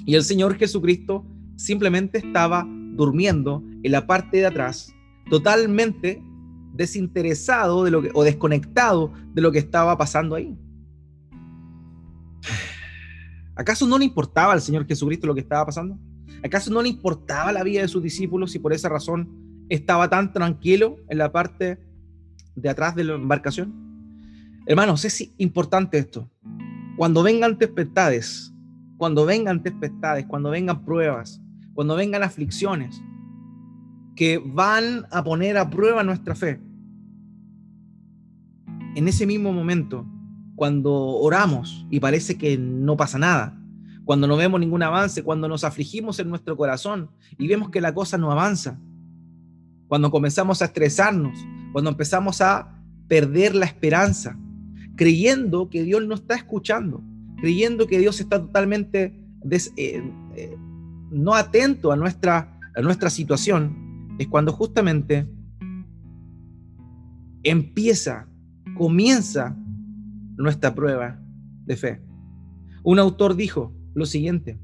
Y 0.07 0.15
el 0.15 0.23
Señor 0.23 0.57
Jesucristo 0.57 1.27
simplemente 1.57 2.19
estaba 2.19 2.67
durmiendo 2.95 3.63
en 3.83 3.93
la 3.93 4.07
parte 4.07 4.39
de 4.39 4.47
atrás, 4.47 4.95
totalmente 5.31 6.23
desinteresado 6.73 7.85
de 7.85 7.91
lo 7.91 8.03
que, 8.03 8.11
o 8.15 8.25
desconectado 8.25 9.13
de 9.35 9.43
lo 9.43 9.53
que 9.53 9.59
estaba 9.59 9.97
pasando 9.97 10.35
ahí. 10.35 10.57
¿Acaso 13.55 13.87
no 13.87 13.99
le 13.99 14.07
importaba 14.07 14.53
al 14.53 14.63
Señor 14.63 14.87
Jesucristo 14.87 15.27
lo 15.27 15.35
que 15.35 15.41
estaba 15.41 15.67
pasando? 15.67 15.99
¿Acaso 16.43 16.71
no 16.73 16.81
le 16.81 16.89
importaba 16.89 17.53
la 17.53 17.63
vida 17.63 17.83
de 17.83 17.89
sus 17.89 18.03
discípulos 18.03 18.55
y 18.55 18.59
por 18.59 18.73
esa 18.73 18.89
razón 18.89 19.29
estaba 19.69 20.09
tan 20.09 20.33
tranquilo 20.33 20.97
en 21.09 21.19
la 21.19 21.31
parte 21.31 21.79
de 22.55 22.69
atrás 22.69 22.95
de 22.97 23.05
la 23.05 23.15
embarcación? 23.15 23.75
Hermanos, 24.67 25.05
es 25.05 25.33
importante 25.37 25.99
esto. 25.99 26.31
Cuando 26.97 27.23
vengan 27.23 27.59
tempestades, 27.59 28.55
cuando 28.97 29.27
vengan 29.27 29.63
tempestades, 29.63 30.27
cuando 30.27 30.51
vengan 30.51 30.85
pruebas, 30.85 31.43
cuando 31.75 31.97
vengan 31.97 32.23
aflicciones 32.23 33.03
que 34.21 34.37
van 34.37 35.07
a 35.11 35.25
poner 35.25 35.57
a 35.57 35.71
prueba 35.71 36.05
nuestra 36.05 36.35
fe, 36.35 36.61
en 38.95 39.09
ese 39.09 39.27
mismo 39.27 39.51
momento, 39.51 40.07
cuando 40.57 40.93
oramos 40.93 41.87
y 41.89 42.01
parece 42.01 42.37
que 42.37 42.59
no 42.59 42.99
pasa 42.99 43.19
nada, 43.19 43.59
cuando 44.05 44.27
no 44.27 44.37
vemos 44.37 44.61
ningún 44.61 44.83
avance, 44.83 45.23
cuando 45.23 45.49
nos 45.49 45.65
afligimos 45.65 46.19
en 46.19 46.29
nuestro 46.29 46.55
corazón 46.55 47.09
y 47.39 47.49
vemos 47.49 47.71
que 47.71 47.81
la 47.81 47.95
cosa 47.95 48.19
no 48.19 48.31
avanza, 48.31 48.79
cuando 49.89 50.11
comenzamos 50.11 50.61
a 50.61 50.67
estresarnos, 50.67 51.39
cuando 51.73 51.89
empezamos 51.89 52.43
a 52.43 52.79
perder 53.09 53.55
la 53.55 53.65
esperanza, 53.65 54.39
creyendo 54.97 55.71
que 55.71 55.83
Dios 55.83 56.07
no 56.07 56.17
está 56.17 56.35
escuchando, 56.35 57.03
creyendo 57.41 57.87
que 57.87 57.99
Dios 57.99 58.21
está 58.21 58.39
totalmente 58.39 59.19
eh, 59.51 60.13
eh, 60.37 60.57
no 61.11 61.35
atento 61.35 61.91
a 61.91 61.97
nuestra, 61.97 62.61
a 62.77 62.83
nuestra 62.83 63.09
situación, 63.09 63.89
es 64.21 64.29
cuando 64.29 64.53
justamente 64.53 65.27
empieza, 67.43 68.29
comienza 68.77 69.57
nuestra 70.37 70.75
prueba 70.75 71.19
de 71.65 71.75
fe. 71.75 72.03
Un 72.83 72.99
autor 72.99 73.35
dijo, 73.35 73.75
lo 73.95 74.05
siguiente, 74.05 74.61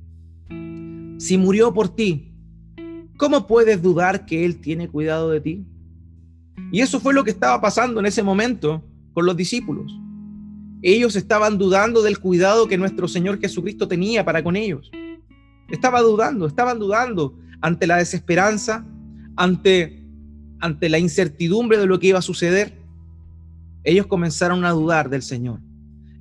si 1.16 1.38
murió 1.38 1.73
por 1.73 1.88
ti, 1.88 2.35
¿cómo 3.16 3.47
puedes 3.47 3.81
dudar 3.81 4.27
que 4.27 4.45
Él 4.45 4.61
tiene 4.61 4.90
cuidado 4.90 5.31
de 5.31 5.40
ti? 5.40 5.66
Y 6.71 6.83
eso 6.83 7.01
fue 7.01 7.14
lo 7.14 7.25
que 7.25 7.31
estaba 7.31 7.59
pasando 7.59 8.01
en 8.01 8.05
ese 8.05 8.23
momento 8.23 8.85
con 9.14 9.25
los 9.25 9.38
discípulos. 9.38 9.90
Ellos 10.83 11.16
estaban 11.16 11.57
dudando 11.57 12.03
del 12.03 12.19
cuidado 12.19 12.69
que 12.69 12.77
nuestro 12.77 13.09
Señor 13.09 13.40
Jesucristo 13.40 13.88
tenía 13.88 14.23
para 14.23 14.45
con 14.45 14.55
ellos. 14.55 14.90
Estaba 15.71 16.03
dudando, 16.03 16.47
estaban 16.47 16.79
dudando 16.79 17.38
ante 17.62 17.87
la 17.87 17.97
desesperanza, 17.97 18.85
ante, 19.37 20.03
ante 20.61 20.88
la 20.88 20.99
incertidumbre 20.99 21.79
de 21.79 21.87
lo 21.87 21.99
que 21.99 22.09
iba 22.09 22.18
a 22.18 22.22
suceder. 22.22 22.79
Ellos 23.85 24.07
comenzaron 24.07 24.64
a 24.64 24.70
dudar 24.70 25.11
del 25.11 25.22
Señor. 25.22 25.61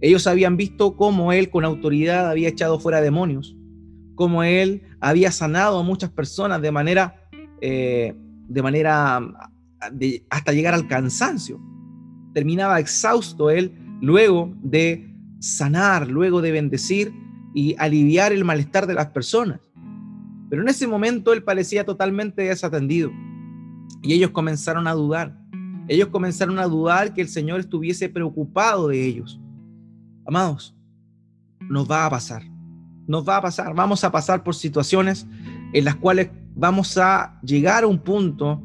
Ellos 0.01 0.28
habían 0.28 0.58
visto 0.58 0.95
cómo 0.95 1.34
él 1.34 1.49
con 1.49 1.65
autoridad 1.65 2.30
había 2.30 2.49
echado 2.49 2.80
fuera 2.80 3.01
demonios, 3.01 3.56
cómo 4.15 4.43
él 4.43 4.84
había 4.99 5.32
sanado 5.32 5.80
a 5.80 5.84
muchas 5.84 6.12
personas 6.12 6.62
de 6.62 6.71
manera, 6.71 7.28
eh, 7.62 8.13
de 8.47 8.62
manera 8.62 9.21
hasta 10.30 10.51
llegar 10.51 10.73
al 10.73 10.88
cansancio. 10.88 11.60
Terminaba 12.34 12.80
exhausto 12.80 13.49
él 13.49 13.73
luego 14.01 14.54
de 14.62 15.12
sanar, 15.39 16.08
luego 16.08 16.41
de 16.41 16.51
bendecir 16.51 17.13
y 17.54 17.75
aliviar 17.78 18.34
el 18.34 18.43
malestar 18.43 18.88
de 18.88 18.93
las 18.93 19.08
personas. 19.08 19.60
Pero 20.50 20.62
en 20.62 20.68
ese 20.68 20.88
momento 20.88 21.34
él 21.34 21.44
parecía 21.44 21.86
totalmente 21.86 22.44
desatendido 22.44 23.12
y 24.02 24.14
ellos 24.14 24.32
comenzaron 24.32 24.88
a 24.88 24.94
dudar. 24.94 25.38
Ellos 25.88 26.10
comenzaron 26.10 26.60
a 26.60 26.66
dudar 26.66 27.14
que 27.14 27.22
el 27.22 27.28
Señor 27.28 27.60
estuviese 27.60 28.10
preocupado 28.10 28.88
de 28.88 29.06
ellos. 29.06 29.40
Amados, 30.26 30.76
nos 31.70 31.90
va 31.90 32.06
a 32.06 32.10
pasar. 32.10 32.44
Nos 33.08 33.28
va 33.28 33.38
a 33.38 33.42
pasar. 33.42 33.76
Vamos 33.76 34.04
a 34.04 34.12
pasar 34.12 34.44
por 34.44 34.56
situaciones 34.56 35.28
en 35.74 35.86
las 35.86 35.96
cuales 35.96 36.30
vamos 36.56 36.98
a 36.98 37.40
llegar 37.44 37.84
a 37.84 37.88
un 37.88 38.00
punto 38.00 38.64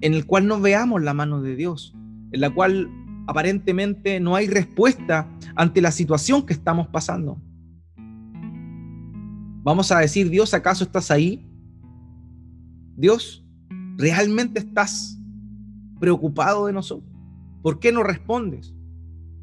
en 0.00 0.14
el 0.14 0.26
cual 0.26 0.46
no 0.46 0.60
veamos 0.60 1.02
la 1.02 1.14
mano 1.14 1.40
de 1.42 1.56
Dios, 1.56 1.94
en 2.32 2.40
la 2.40 2.50
cual 2.50 2.90
aparentemente 3.26 4.20
no 4.20 4.36
hay 4.36 4.48
respuesta 4.48 5.28
ante 5.54 5.80
la 5.80 5.90
situación 5.90 6.44
que 6.44 6.52
estamos 6.52 6.88
pasando. 6.88 7.40
Vamos 9.68 9.92
a 9.92 9.98
decir, 9.98 10.30
Dios, 10.30 10.54
¿acaso 10.54 10.82
estás 10.82 11.10
ahí? 11.10 11.46
Dios, 12.96 13.44
¿realmente 13.98 14.60
estás 14.60 15.20
preocupado 16.00 16.64
de 16.64 16.72
nosotros? 16.72 17.12
¿Por 17.60 17.78
qué 17.78 17.92
no 17.92 18.02
respondes? 18.02 18.74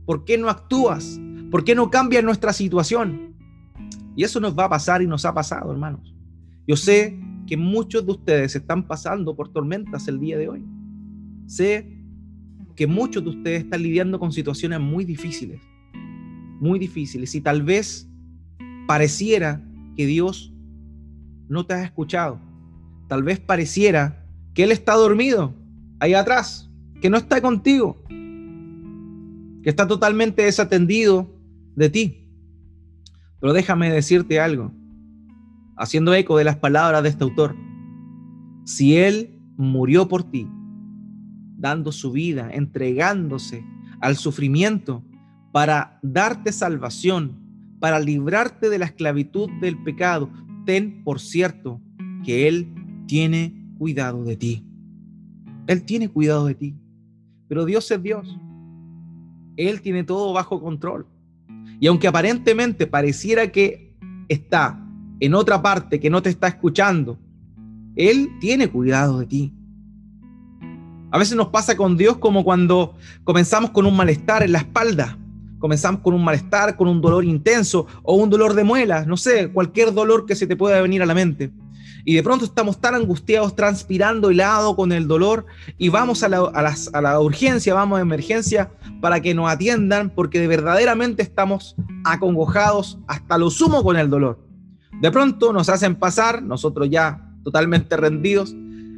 ¿Por 0.07 0.25
qué 0.25 0.39
no 0.39 0.49
actúas? 0.49 1.21
¿Por 1.51 1.63
qué 1.63 1.75
no 1.75 1.91
cambia 1.91 2.23
nuestra 2.23 2.53
situación? 2.53 3.35
Y 4.15 4.23
eso 4.23 4.39
nos 4.39 4.57
va 4.57 4.65
a 4.65 4.69
pasar 4.69 5.03
y 5.03 5.05
nos 5.05 5.25
ha 5.25 5.33
pasado, 5.35 5.71
hermanos. 5.71 6.15
Yo 6.67 6.75
sé 6.75 7.19
que 7.45 7.55
muchos 7.55 8.03
de 8.03 8.13
ustedes 8.13 8.55
están 8.55 8.87
pasando 8.87 9.35
por 9.35 9.49
tormentas 9.49 10.07
el 10.07 10.19
día 10.19 10.39
de 10.39 10.49
hoy. 10.49 10.65
Sé 11.45 11.99
que 12.75 12.87
muchos 12.87 13.23
de 13.23 13.29
ustedes 13.29 13.63
están 13.65 13.83
lidiando 13.83 14.19
con 14.19 14.31
situaciones 14.31 14.79
muy 14.79 15.05
difíciles, 15.05 15.61
muy 16.59 16.79
difíciles. 16.79 17.35
Y 17.35 17.41
tal 17.41 17.61
vez 17.61 18.09
pareciera 18.87 19.61
que 19.95 20.05
Dios 20.05 20.53
no 21.47 21.65
te 21.65 21.73
ha 21.73 21.83
escuchado. 21.83 22.39
Tal 23.07 23.23
vez 23.23 23.39
pareciera 23.39 24.25
que 24.53 24.63
Él 24.63 24.71
está 24.71 24.93
dormido 24.95 25.53
ahí 25.99 26.13
atrás, 26.13 26.71
que 27.01 27.09
no 27.09 27.17
está 27.17 27.41
contigo, 27.41 28.01
que 28.07 29.69
está 29.69 29.87
totalmente 29.87 30.43
desatendido 30.43 31.29
de 31.75 31.89
ti. 31.89 32.29
Pero 33.39 33.53
déjame 33.53 33.91
decirte 33.91 34.39
algo, 34.39 34.71
haciendo 35.77 36.13
eco 36.13 36.37
de 36.37 36.43
las 36.43 36.57
palabras 36.57 37.03
de 37.03 37.09
este 37.09 37.23
autor. 37.23 37.55
Si 38.65 38.97
Él 38.97 39.39
murió 39.57 40.07
por 40.07 40.23
ti, 40.23 40.47
dando 41.57 41.91
su 41.91 42.11
vida, 42.11 42.49
entregándose 42.51 43.63
al 44.01 44.15
sufrimiento 44.15 45.03
para 45.51 45.99
darte 46.01 46.51
salvación, 46.51 47.44
para 47.85 47.99
librarte 47.99 48.71
de 48.71 48.79
la 48.79 48.85
esclavitud 48.85 49.47
del 49.61 49.77
pecado, 49.83 50.31
ten 50.65 51.03
por 51.03 51.19
cierto 51.19 51.79
que 52.23 52.47
Él 52.47 52.67
tiene 53.05 53.53
cuidado 53.77 54.23
de 54.23 54.35
ti. 54.35 54.65
Él 55.67 55.83
tiene 55.83 56.09
cuidado 56.09 56.47
de 56.47 56.55
ti. 56.55 56.75
Pero 57.47 57.63
Dios 57.63 57.91
es 57.91 58.01
Dios. 58.01 58.39
Él 59.55 59.81
tiene 59.81 60.03
todo 60.03 60.33
bajo 60.33 60.59
control. 60.59 61.05
Y 61.79 61.85
aunque 61.85 62.07
aparentemente 62.07 62.87
pareciera 62.87 63.51
que 63.51 63.95
está 64.29 64.83
en 65.19 65.35
otra 65.35 65.61
parte, 65.61 65.99
que 65.99 66.09
no 66.09 66.23
te 66.23 66.31
está 66.31 66.47
escuchando, 66.47 67.19
Él 67.95 68.31
tiene 68.39 68.67
cuidado 68.67 69.19
de 69.19 69.27
ti. 69.27 69.53
A 71.11 71.19
veces 71.19 71.37
nos 71.37 71.49
pasa 71.49 71.77
con 71.77 71.97
Dios 71.97 72.17
como 72.17 72.43
cuando 72.43 72.95
comenzamos 73.23 73.69
con 73.69 73.85
un 73.85 73.95
malestar 73.95 74.41
en 74.41 74.53
la 74.53 74.57
espalda, 74.57 75.19
comenzamos 75.59 76.01
con 76.01 76.13
un 76.13 76.23
malestar, 76.23 76.75
con 76.75 76.87
un 76.87 77.01
dolor 77.01 77.25
intenso 77.25 77.87
o 78.03 78.15
un 78.15 78.29
dolor 78.29 78.53
de 78.53 78.63
muelas, 78.63 79.07
no 79.07 79.17
sé, 79.17 79.51
cualquier 79.51 79.93
dolor 79.93 80.25
que 80.25 80.35
se 80.35 80.47
te 80.47 80.55
pueda 80.55 80.81
venir 80.81 81.01
a 81.01 81.05
la 81.05 81.13
mente. 81.13 81.51
Y 82.07 82.13
de 82.13 82.21
pronto 82.21 82.45
estamos 82.45 82.79
tan 82.79 82.93
angustiados, 82.93 83.55
transpirando 83.55 84.29
helado 84.29 84.75
con 84.75 84.91
el 84.91 85.07
dolor 85.07 85.47
y 85.79 85.89
vamos 85.89 86.21
a 86.21 86.29
la, 86.29 86.37
a 86.93 87.01
la 87.01 87.19
urgencia, 87.19 87.73
vamos 87.73 87.97
a 87.97 88.01
emergencia 88.01 88.71
para 89.01 89.21
que 89.21 89.33
nos 89.33 89.49
atiendan 89.49 90.11
porque 90.11 90.39
de 90.39 90.47
verdaderamente 90.47 91.23
estamos 91.23 91.75
acongojados 92.03 92.99
hasta 93.07 93.39
lo 93.39 93.49
sumo 93.49 93.83
con 93.83 93.97
el 93.97 94.11
dolor. 94.11 94.39
De 95.01 95.11
pronto 95.11 95.51
nos 95.51 95.67
hacen 95.69 95.95
pasar, 95.95 96.43
nosotros 96.43 96.89
ya 96.91 97.27
totalmente 97.43 97.97
rendidos, 97.97 98.55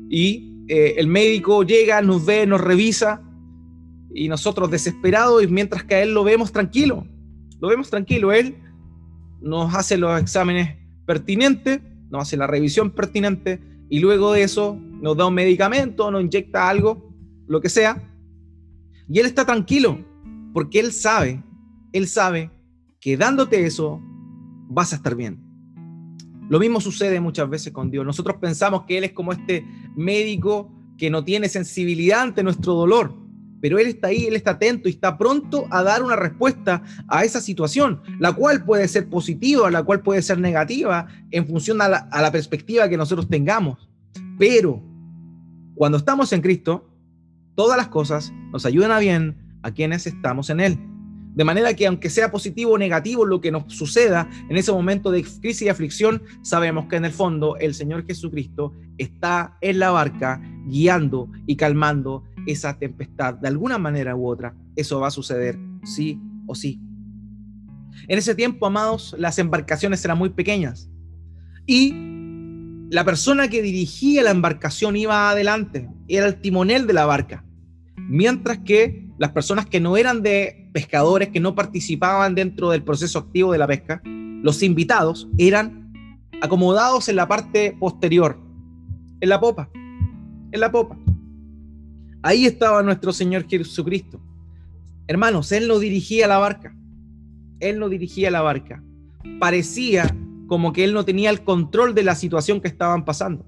y 0.10 0.66
eh, 0.68 0.96
el 0.98 1.08
médico 1.08 1.64
llega, 1.64 2.02
nos 2.02 2.26
ve, 2.26 2.46
nos 2.46 2.62
revisa, 2.62 3.22
y 4.18 4.28
nosotros 4.30 4.72
desesperados, 4.72 5.44
y 5.44 5.48
mientras 5.48 5.84
que 5.84 5.96
a 5.96 6.04
él 6.04 6.14
lo 6.14 6.24
vemos 6.24 6.52
tranquilo, 6.52 7.06
lo 7.60 7.68
vemos 7.68 7.90
tranquilo, 7.90 8.32
él 8.32 8.58
nos 9.42 9.74
hace 9.76 9.98
los 9.98 10.20
exámenes 10.20 10.76
pertinentes, 11.06 11.82
nos 12.10 12.24
hace 12.24 12.36
la 12.36 12.48
revisión 12.48 12.92
pertinente, 12.92 13.62
y 13.90 14.00
luego 14.00 14.34
de 14.34 14.44
eso 14.44 14.76
nos 14.80 15.16
da 15.16 15.28
un 15.28 15.36
medicamento, 15.36 16.10
nos 16.10 16.22
inyecta 16.22 16.68
algo, 16.68 17.14
lo 17.48 17.62
que 17.62 17.70
sea, 17.70 18.04
y 19.08 19.20
él 19.20 19.28
está 19.28 19.46
tranquilo, 19.46 20.04
porque 20.52 20.80
él 20.80 20.92
sabe, 20.92 21.44
él 21.94 22.08
sabe 22.08 22.52
que 23.00 23.18
dándote 23.18 23.66
eso 23.66 24.02
vas 24.68 24.94
a 24.94 24.96
estar 24.98 25.16
bien. 25.16 25.48
Lo 26.50 26.60
mismo 26.60 26.82
sucede 26.82 27.20
muchas 27.20 27.50
veces 27.50 27.74
con 27.74 27.92
Dios. 27.92 28.06
Nosotros 28.06 28.38
pensamos 28.40 28.84
que 28.84 28.98
Él 28.98 29.04
es 29.04 29.12
como 29.12 29.34
este 29.34 29.66
médico 29.98 30.72
que 30.98 31.10
no 31.10 31.24
tiene 31.24 31.50
sensibilidad 31.50 32.22
ante 32.22 32.42
nuestro 32.42 32.74
dolor, 32.74 33.14
pero 33.62 33.80
Él 33.80 33.88
está 33.88 34.08
ahí, 34.08 34.26
Él 34.26 34.36
está 34.36 34.52
atento 34.52 34.88
y 34.88 34.92
está 34.92 35.18
pronto 35.18 35.66
a 35.70 35.84
dar 35.84 36.04
una 36.04 36.16
respuesta 36.16 36.84
a 37.08 37.24
esa 37.24 37.42
situación, 37.42 38.02
la 38.20 38.34
cual 38.34 38.64
puede 38.66 38.88
ser 38.88 39.10
positiva, 39.10 39.70
la 39.72 39.84
cual 39.84 40.02
puede 40.02 40.22
ser 40.22 40.40
negativa 40.40 41.08
en 41.32 41.48
función 41.48 41.82
a 41.82 41.90
la, 41.90 41.98
a 42.12 42.22
la 42.22 42.32
perspectiva 42.32 42.90
que 42.90 42.98
nosotros 42.98 43.28
tengamos. 43.30 43.90
Pero 44.38 44.82
cuando 45.76 45.98
estamos 45.98 46.32
en 46.34 46.42
Cristo, 46.42 46.90
todas 47.56 47.78
las 47.78 47.88
cosas 47.88 48.32
nos 48.52 48.66
ayudan 48.66 48.92
a 48.92 49.00
bien 49.00 49.60
a 49.64 49.72
quienes 49.72 50.08
estamos 50.08 50.50
en 50.50 50.60
Él. 50.60 50.80
De 51.38 51.44
manera 51.44 51.76
que 51.76 51.86
aunque 51.86 52.10
sea 52.10 52.32
positivo 52.32 52.72
o 52.72 52.78
negativo 52.80 53.24
lo 53.24 53.42
que 53.42 53.52
nos 53.52 53.72
suceda 53.72 54.28
en 54.50 54.58
ese 54.58 54.72
momento 54.72 55.12
de 55.12 55.22
crisis 55.22 55.62
y 55.62 55.70
aflicción, 55.70 56.24
sabemos 56.42 56.88
que 56.88 56.96
en 56.96 57.06
el 57.06 57.12
fondo 57.12 57.58
el 57.58 57.76
Señor 57.76 58.08
Jesucristo 58.08 58.74
está 58.98 59.56
en 59.62 59.78
la 59.78 59.92
barca 59.92 60.42
guiando 60.66 61.30
y 61.46 61.56
calmando 61.56 62.24
esa 62.48 62.78
tempestad. 62.78 63.36
De 63.36 63.48
alguna 63.48 63.78
manera 63.78 64.16
u 64.16 64.28
otra, 64.28 64.56
eso 64.76 65.00
va 65.00 65.08
a 65.08 65.12
suceder 65.12 65.58
sí 65.84 66.20
o 66.48 66.56
sí. 66.56 66.82
En 68.08 68.18
ese 68.18 68.36
tiempo, 68.36 68.66
amados, 68.66 69.16
las 69.18 69.38
embarcaciones 69.40 70.04
eran 70.06 70.18
muy 70.18 70.30
pequeñas 70.30 70.90
y 71.66 71.94
la 72.90 73.04
persona 73.04 73.50
que 73.50 73.62
dirigía 73.62 74.24
la 74.24 74.32
embarcación 74.32 74.96
iba 74.96 75.30
adelante, 75.30 75.90
era 76.08 76.26
el 76.26 76.40
timonel 76.40 76.88
de 76.88 76.94
la 76.94 77.06
barca, 77.06 77.44
mientras 77.98 78.60
que 78.60 79.10
las 79.18 79.32
personas 79.32 79.66
que 79.66 79.80
no 79.80 79.98
eran 79.98 80.22
de 80.22 80.70
pescadores, 80.74 81.30
que 81.30 81.40
no 81.40 81.56
participaban 81.56 82.36
dentro 82.36 82.70
del 82.70 82.84
proceso 82.84 83.20
activo 83.20 83.52
de 83.52 83.58
la 83.58 83.68
pesca, 83.68 84.02
los 84.06 84.64
invitados 84.64 85.28
eran 85.38 85.92
acomodados 86.42 87.10
en 87.10 87.16
la 87.18 87.28
parte 87.28 87.76
posterior, 87.80 88.40
en 89.20 89.30
la 89.30 89.40
popa, 89.40 89.70
en 89.74 90.60
la 90.60 90.72
popa. 90.72 90.98
Ahí 92.28 92.46
estaba 92.46 92.84
nuestro 92.84 93.14
Señor 93.14 93.48
Jesucristo. 93.48 94.20
Hermanos, 95.08 95.54
Él 95.54 95.66
no 95.66 95.80
dirigía 95.80 96.28
la 96.28 96.38
barca. 96.38 96.76
Él 97.62 97.80
no 97.80 97.88
dirigía 97.88 98.30
la 98.30 98.42
barca. 98.42 98.84
Parecía 99.40 100.14
como 100.48 100.74
que 100.74 100.84
Él 100.84 100.94
no 100.94 101.06
tenía 101.06 101.30
el 101.30 101.46
control 101.46 101.96
de 101.96 102.04
la 102.04 102.16
situación 102.16 102.60
que 102.60 102.68
estaban 102.68 103.06
pasando. 103.06 103.46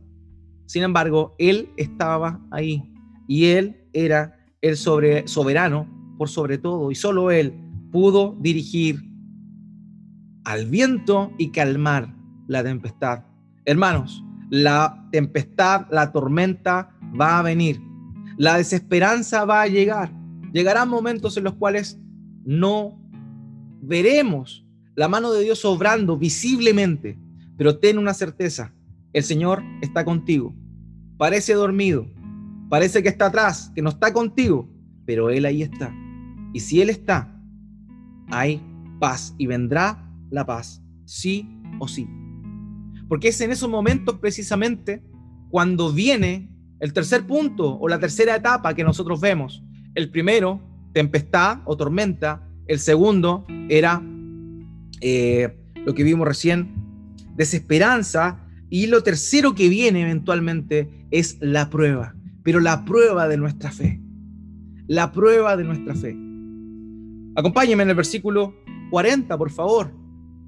Sin 0.66 0.84
embargo, 0.84 1.36
Él 1.40 1.74
estaba 1.76 2.40
ahí 2.52 2.90
y 3.28 3.48
Él 3.48 3.84
era 3.92 4.40
el 4.62 4.78
sobre, 4.78 5.28
soberano 5.28 6.16
por 6.18 6.30
sobre 6.30 6.58
todo, 6.58 6.90
y 6.90 6.96
solo 6.96 7.32
Él 7.32 7.54
pudo 7.92 8.38
dirigir 8.40 9.04
al 10.46 10.68
viento 10.68 11.34
y 11.38 11.52
calmar 11.52 12.16
la 12.48 12.64
tempestad. 12.64 13.26
Hermanos, 13.66 14.24
la 14.50 15.06
tempestad, 15.12 15.86
la 15.92 16.14
tormenta 16.14 16.98
va 17.20 17.40
a 17.40 17.42
venir, 17.42 17.89
la 18.40 18.58
desesperanza 18.58 19.46
va 19.46 19.62
a 19.62 19.68
llegar. 19.68 20.12
Llegarán 20.52 20.90
momentos 20.90 21.38
en 21.38 21.44
los 21.44 21.54
cuales 21.54 22.00
no 22.44 23.00
veremos 23.82 24.66
la 24.96 25.08
mano 25.08 25.32
de 25.32 25.44
Dios 25.44 25.64
obrando 25.66 26.18
visiblemente, 26.18 27.20
pero 27.58 27.78
ten 27.78 28.00
una 28.00 28.16
certeza, 28.16 28.74
el 29.14 29.24
Señor 29.24 29.62
está 29.82 30.04
contigo. 30.04 30.56
Parece 31.18 31.54
dormido, 31.54 32.08
Parece 32.70 33.02
que 33.02 33.10
está 33.10 33.26
atrás, 33.26 33.72
que 33.74 33.82
no 33.82 33.90
está 33.90 34.14
contigo, 34.14 34.70
pero 35.06 35.32
Él 35.32 35.46
ahí 35.46 35.64
está. 35.64 35.94
Y 36.54 36.60
si 36.60 36.82
Él 36.82 36.92
está, 36.92 37.36
hay 38.30 38.62
paz 39.00 39.34
y 39.40 39.48
vendrá 39.48 40.08
la 40.30 40.46
paz, 40.46 40.84
sí 41.06 41.50
o 41.80 41.88
sí. 41.88 42.08
Porque 43.08 43.30
es 43.30 43.42
en 43.42 43.52
esos 43.52 43.70
momentos 43.70 44.20
precisamente 44.20 45.04
cuando 45.50 45.92
viene 45.92 46.49
el 46.80 46.94
tercer 46.94 47.26
punto 47.26 47.78
o 47.80 47.88
la 47.88 48.00
tercera 48.00 48.36
etapa 48.36 48.74
que 48.74 48.84
nosotros 48.84 49.20
vemos. 49.22 49.64
El 49.96 50.10
primero, 50.10 50.62
tempestad 50.94 51.60
o 51.66 51.76
tormenta. 51.76 52.48
El 52.68 52.80
segundo 52.80 53.46
era 53.68 54.02
eh, 55.02 55.58
lo 55.76 55.94
que 55.94 56.04
vimos 56.04 56.28
recién, 56.28 56.74
desesperanza. 57.36 58.46
Y 58.70 58.88
lo 58.88 59.02
tercero 59.02 59.56
que 59.56 59.68
viene 59.68 60.02
eventualmente 60.02 61.08
es 61.12 61.38
la 61.42 61.70
prueba 61.70 62.16
pero 62.44 62.60
la 62.60 62.84
prueba 62.86 63.28
de 63.28 63.38
nuestra 63.38 63.72
fe. 63.72 64.02
La 64.88 65.12
prueba 65.12 65.56
de 65.56 65.64
nuestra 65.64 65.94
fe. 65.94 66.18
Acompáñenme 67.36 67.84
en 67.84 67.90
el 67.90 67.96
versículo 67.96 68.56
40, 68.90 69.38
por 69.38 69.52
favor. 69.52 69.92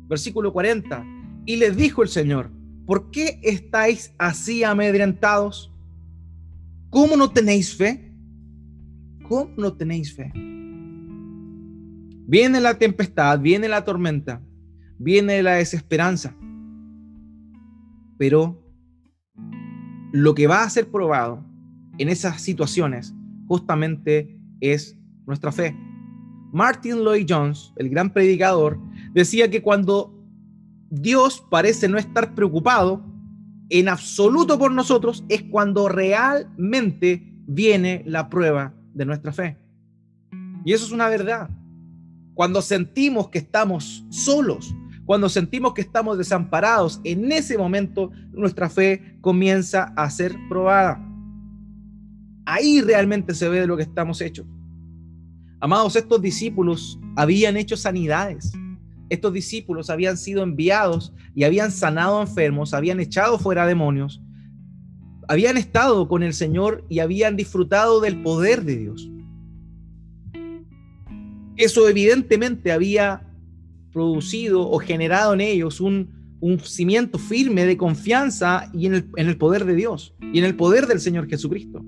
Versículo 0.07 0.51
40. 0.51 1.05
Y 1.45 1.57
les 1.57 1.75
dijo 1.77 2.01
el 2.01 2.09
Señor, 2.09 2.49
¿por 2.85 3.11
qué 3.11 3.39
estáis 3.43 4.13
así 4.17 4.63
amedrentados? 4.63 5.70
¿Cómo 6.91 7.15
no 7.15 7.31
tenéis 7.31 7.73
fe? 7.73 8.13
¿Cómo 9.29 9.49
no 9.55 9.73
tenéis 9.73 10.13
fe? 10.13 10.29
Viene 12.27 12.59
la 12.59 12.77
tempestad, 12.77 13.39
viene 13.39 13.69
la 13.69 13.85
tormenta, 13.85 14.41
viene 14.99 15.41
la 15.41 15.53
desesperanza. 15.53 16.35
Pero 18.17 18.61
lo 20.11 20.35
que 20.35 20.47
va 20.47 20.63
a 20.63 20.69
ser 20.69 20.91
probado 20.91 21.45
en 21.97 22.09
esas 22.09 22.41
situaciones 22.41 23.15
justamente 23.47 24.37
es 24.59 24.99
nuestra 25.25 25.53
fe. 25.53 25.73
Martin 26.51 27.05
Lloyd 27.05 27.25
Jones, 27.27 27.71
el 27.77 27.87
gran 27.89 28.11
predicador, 28.11 28.77
decía 29.13 29.49
que 29.49 29.61
cuando 29.61 30.13
Dios 30.89 31.41
parece 31.49 31.87
no 31.87 31.97
estar 31.97 32.35
preocupado 32.35 33.10
en 33.71 33.87
absoluto 33.87 34.59
por 34.59 34.71
nosotros, 34.71 35.23
es 35.29 35.43
cuando 35.43 35.87
realmente 35.87 37.33
viene 37.47 38.03
la 38.05 38.29
prueba 38.29 38.73
de 38.93 39.05
nuestra 39.05 39.31
fe. 39.31 39.57
Y 40.65 40.73
eso 40.73 40.85
es 40.85 40.91
una 40.91 41.07
verdad. 41.07 41.49
Cuando 42.33 42.61
sentimos 42.61 43.29
que 43.29 43.39
estamos 43.39 44.05
solos, 44.09 44.75
cuando 45.05 45.29
sentimos 45.29 45.73
que 45.73 45.81
estamos 45.81 46.17
desamparados, 46.17 46.99
en 47.05 47.31
ese 47.31 47.57
momento 47.57 48.11
nuestra 48.33 48.69
fe 48.69 49.17
comienza 49.21 49.93
a 49.95 50.09
ser 50.09 50.35
probada. 50.49 51.01
Ahí 52.45 52.81
realmente 52.81 53.33
se 53.33 53.47
ve 53.47 53.61
de 53.61 53.67
lo 53.67 53.77
que 53.77 53.83
estamos 53.83 54.19
hechos. 54.19 54.45
Amados, 55.61 55.95
estos 55.95 56.21
discípulos 56.21 56.99
habían 57.15 57.55
hecho 57.55 57.77
sanidades. 57.77 58.51
Estos 59.11 59.33
discípulos 59.33 59.89
habían 59.89 60.15
sido 60.15 60.41
enviados 60.41 61.13
y 61.35 61.43
habían 61.43 61.69
sanado 61.69 62.21
enfermos, 62.21 62.73
habían 62.73 63.01
echado 63.01 63.37
fuera 63.37 63.67
demonios, 63.67 64.21
habían 65.27 65.57
estado 65.57 66.07
con 66.07 66.23
el 66.23 66.33
Señor 66.33 66.85
y 66.87 66.99
habían 66.99 67.35
disfrutado 67.35 67.99
del 67.99 68.21
poder 68.21 68.63
de 68.63 68.77
Dios. 68.77 69.11
Eso 71.57 71.89
evidentemente 71.89 72.71
había 72.71 73.29
producido 73.91 74.61
o 74.61 74.79
generado 74.79 75.33
en 75.33 75.41
ellos 75.41 75.81
un, 75.81 76.21
cimiento 76.63 77.19
firme 77.19 77.65
de 77.65 77.75
confianza 77.75 78.71
y 78.73 78.85
en 78.85 78.93
el, 78.95 79.05
en 79.17 79.27
el 79.27 79.37
poder 79.37 79.65
de 79.65 79.75
Dios 79.75 80.15
y 80.33 80.39
en 80.39 80.45
el 80.45 80.55
poder 80.55 80.87
del 80.87 81.01
Señor 81.01 81.27
Jesucristo. 81.27 81.83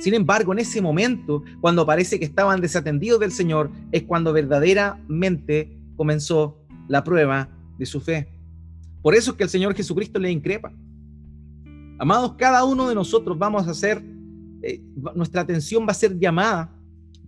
Sin 0.00 0.14
embargo, 0.14 0.52
en 0.52 0.58
ese 0.58 0.82
momento, 0.82 1.44
cuando 1.60 1.86
parece 1.86 2.18
que 2.18 2.24
estaban 2.24 2.60
desatendidos 2.60 3.20
del 3.20 3.30
Señor, 3.30 3.70
es 3.92 4.02
cuando 4.02 4.32
verdaderamente 4.32 5.79
comenzó 6.00 6.56
la 6.88 7.04
prueba 7.04 7.50
de 7.76 7.84
su 7.84 8.00
fe. 8.00 8.26
Por 9.02 9.14
eso 9.14 9.32
es 9.32 9.36
que 9.36 9.44
el 9.44 9.50
Señor 9.50 9.74
Jesucristo 9.74 10.18
le 10.18 10.30
increpa. 10.30 10.72
Amados, 11.98 12.36
cada 12.38 12.64
uno 12.64 12.88
de 12.88 12.94
nosotros 12.94 13.38
vamos 13.38 13.68
a 13.68 13.72
hacer, 13.72 14.02
eh, 14.62 14.82
nuestra 15.14 15.42
atención 15.42 15.84
va 15.86 15.90
a 15.90 15.94
ser 15.94 16.18
llamada 16.18 16.74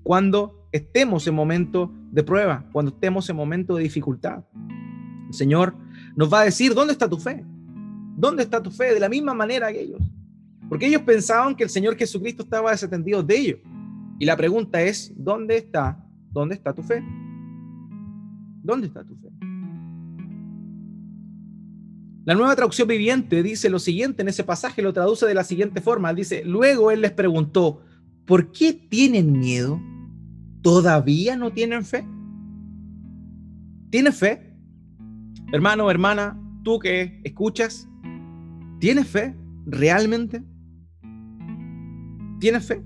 cuando 0.03 0.67
estemos 0.73 1.27
en 1.27 1.35
momento 1.35 1.93
de 2.11 2.23
prueba, 2.23 2.67
cuando 2.73 2.93
estemos 2.93 3.29
en 3.29 3.37
momento 3.37 3.77
de 3.77 3.83
dificultad. 3.83 4.43
El 5.27 5.35
Señor 5.35 5.75
nos 6.17 6.33
va 6.33 6.41
a 6.41 6.45
decir, 6.45 6.73
¿dónde 6.73 6.95
está 6.95 7.11
tu 7.11 7.19
fe? 7.19 7.45
¿Dónde 8.17 8.43
está 8.43 8.63
tu 8.63 8.71
fe? 8.71 8.95
De 8.95 9.01
la 9.01 9.11
misma 9.11 9.35
manera 9.35 9.71
que 9.71 9.83
ellos. 9.83 10.01
Porque 10.71 10.87
ellos 10.87 11.03
pensaban 11.03 11.55
que 11.55 11.65
el 11.65 11.69
Señor 11.69 11.95
Jesucristo 11.95 12.45
estaba 12.45 12.71
desatendido 12.71 13.23
de 13.23 13.37
ellos. 13.37 13.59
Y 14.19 14.25
la 14.25 14.35
pregunta 14.35 14.81
es, 14.81 15.13
¿dónde 15.15 15.59
está? 15.59 16.03
¿Dónde 16.31 16.55
está 16.55 16.73
tu 16.73 16.83
fe? 16.83 17.05
¿Dónde 18.63 18.87
está 18.87 19.05
tu 19.05 19.17
fe? 19.17 19.29
La 22.25 22.35
nueva 22.35 22.55
traducción 22.55 22.87
viviente 22.87 23.43
dice 23.43 23.69
lo 23.69 23.81
siguiente 23.81 24.23
en 24.23 24.29
ese 24.29 24.45
pasaje, 24.45 24.81
lo 24.81 24.93
traduce 24.93 25.27
de 25.27 25.35
la 25.35 25.43
siguiente 25.43 25.81
forma. 25.81 26.15
Dice, 26.15 26.45
luego 26.45 26.93
él 26.93 27.01
les 27.01 27.11
preguntó, 27.11 27.83
¿por 28.27 28.53
qué 28.53 28.73
tienen 28.73 29.33
miedo? 29.33 29.81
¿Todavía 30.63 31.37
no 31.37 31.53
tienen 31.53 31.85
fe? 31.85 32.07
¿Tienes 33.91 34.17
fe? 34.17 34.57
Hermano, 35.53 35.91
hermana, 35.91 36.41
tú 36.63 36.79
que 36.79 37.21
escuchas, 37.25 37.89
¿tienes 38.79 39.09
fe 39.09 39.37
realmente? 39.67 40.45
¿Tienes 42.39 42.65
fe? 42.65 42.83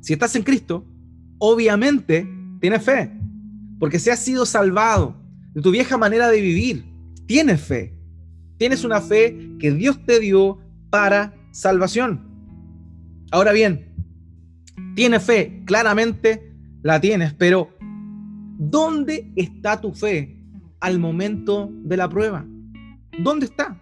Si 0.00 0.14
estás 0.14 0.34
en 0.36 0.42
Cristo, 0.42 0.86
obviamente 1.38 2.26
tienes 2.60 2.82
fe, 2.82 3.17
porque 3.78 3.98
si 3.98 4.10
has 4.10 4.18
sido 4.18 4.44
salvado 4.46 5.16
de 5.54 5.62
tu 5.62 5.70
vieja 5.70 5.96
manera 5.96 6.28
de 6.28 6.40
vivir, 6.40 6.84
tienes 7.26 7.60
fe. 7.60 7.94
Tienes 8.56 8.84
una 8.84 9.00
fe 9.00 9.56
que 9.60 9.72
Dios 9.72 10.04
te 10.04 10.18
dio 10.18 10.58
para 10.90 11.34
salvación. 11.52 12.28
Ahora 13.30 13.52
bien, 13.52 13.94
tienes 14.94 15.22
fe, 15.22 15.62
claramente 15.64 16.52
la 16.82 17.00
tienes, 17.00 17.34
pero 17.34 17.70
¿dónde 18.58 19.32
está 19.36 19.80
tu 19.80 19.92
fe 19.92 20.40
al 20.80 20.98
momento 20.98 21.70
de 21.72 21.96
la 21.96 22.08
prueba? 22.08 22.46
¿Dónde 23.18 23.46
está? 23.46 23.80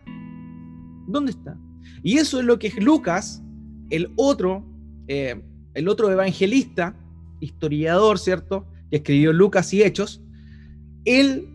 ¿Dónde 1.06 1.30
está? 1.30 1.56
Y 2.02 2.18
eso 2.18 2.38
es 2.40 2.44
lo 2.44 2.58
que 2.58 2.70
Lucas, 2.80 3.42
el 3.90 4.12
otro, 4.16 4.64
eh, 5.08 5.42
el 5.74 5.88
otro 5.88 6.10
evangelista, 6.10 6.94
historiador, 7.40 8.18
¿cierto? 8.18 8.66
Que 8.90 8.96
escribió 8.96 9.32
Lucas 9.32 9.72
y 9.72 9.82
Hechos, 9.82 10.22
él 11.04 11.48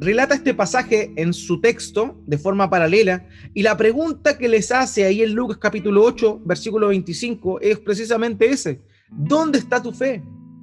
relata 0.00 0.34
este 0.34 0.54
pasaje 0.54 1.12
en 1.16 1.32
su 1.32 1.60
texto 1.60 2.20
de 2.26 2.36
forma 2.36 2.68
paralela 2.68 3.26
y 3.54 3.62
la 3.62 3.76
pregunta 3.76 4.36
que 4.36 4.48
les 4.48 4.72
hace 4.72 5.04
ahí 5.04 5.22
en 5.22 5.34
Lucas 5.34 5.58
capítulo 5.58 6.02
8, 6.04 6.42
versículo 6.44 6.88
25 6.88 7.60
es 7.60 7.78
precisamente 7.78 8.46
ese. 8.46 8.82
¿Dónde 9.10 9.58
está 9.58 9.80
tu 9.80 9.92
fe? 9.92 10.22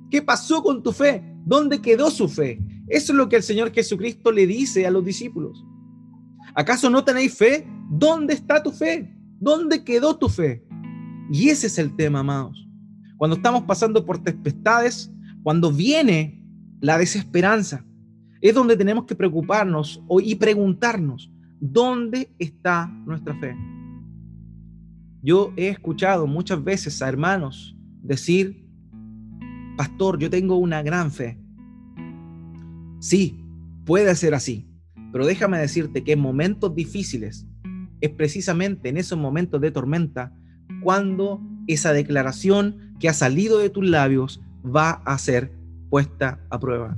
¿Qué 0.09 0.21
pasó 0.21 0.61
con 0.61 0.83
tu 0.83 0.91
fe? 0.91 1.23
¿Dónde 1.45 1.81
quedó 1.81 2.11
su 2.11 2.27
fe? 2.27 2.59
Eso 2.87 3.13
es 3.13 3.17
lo 3.17 3.29
que 3.29 3.37
el 3.37 3.43
Señor 3.43 3.71
Jesucristo 3.71 4.31
le 4.31 4.47
dice 4.47 4.85
a 4.85 4.91
los 4.91 5.05
discípulos. 5.05 5.63
¿Acaso 6.55 6.89
no 6.89 7.03
tenéis 7.03 7.35
fe? 7.35 7.67
¿Dónde 7.89 8.33
está 8.33 8.61
tu 8.61 8.71
fe? 8.71 9.15
¿Dónde 9.39 9.83
quedó 9.83 10.17
tu 10.17 10.27
fe? 10.27 10.63
Y 11.31 11.49
ese 11.49 11.67
es 11.67 11.77
el 11.77 11.95
tema, 11.95 12.19
amados. 12.19 12.67
Cuando 13.17 13.35
estamos 13.37 13.63
pasando 13.63 14.05
por 14.05 14.23
tempestades, 14.23 15.11
cuando 15.49 15.71
viene 15.71 16.45
la 16.79 16.99
desesperanza, 16.99 17.83
es 18.39 18.53
donde 18.53 18.77
tenemos 18.77 19.05
que 19.05 19.15
preocuparnos 19.15 19.99
y 20.21 20.35
preguntarnos, 20.35 21.31
¿dónde 21.59 22.29
está 22.37 22.85
nuestra 23.07 23.33
fe? 23.39 23.57
Yo 25.23 25.51
he 25.57 25.69
escuchado 25.69 26.27
muchas 26.27 26.63
veces 26.63 27.01
a 27.01 27.09
hermanos 27.09 27.75
decir, 28.03 28.63
pastor, 29.75 30.19
yo 30.19 30.29
tengo 30.29 30.55
una 30.57 30.83
gran 30.83 31.09
fe. 31.09 31.39
Sí, 32.99 33.43
puede 33.87 34.13
ser 34.13 34.35
así, 34.35 34.69
pero 35.11 35.25
déjame 35.25 35.57
decirte 35.57 36.03
que 36.03 36.11
en 36.11 36.19
momentos 36.19 36.75
difíciles 36.75 37.47
es 38.01 38.09
precisamente 38.11 38.89
en 38.89 38.97
esos 38.97 39.17
momentos 39.17 39.59
de 39.61 39.71
tormenta 39.71 40.31
cuando 40.83 41.41
esa 41.65 41.91
declaración 41.91 42.93
que 42.99 43.09
ha 43.09 43.13
salido 43.13 43.57
de 43.57 43.71
tus 43.71 43.87
labios 43.87 44.43
va 44.65 45.01
a 45.05 45.17
ser 45.17 45.51
puesta 45.89 46.39
a 46.49 46.59
prueba. 46.59 46.97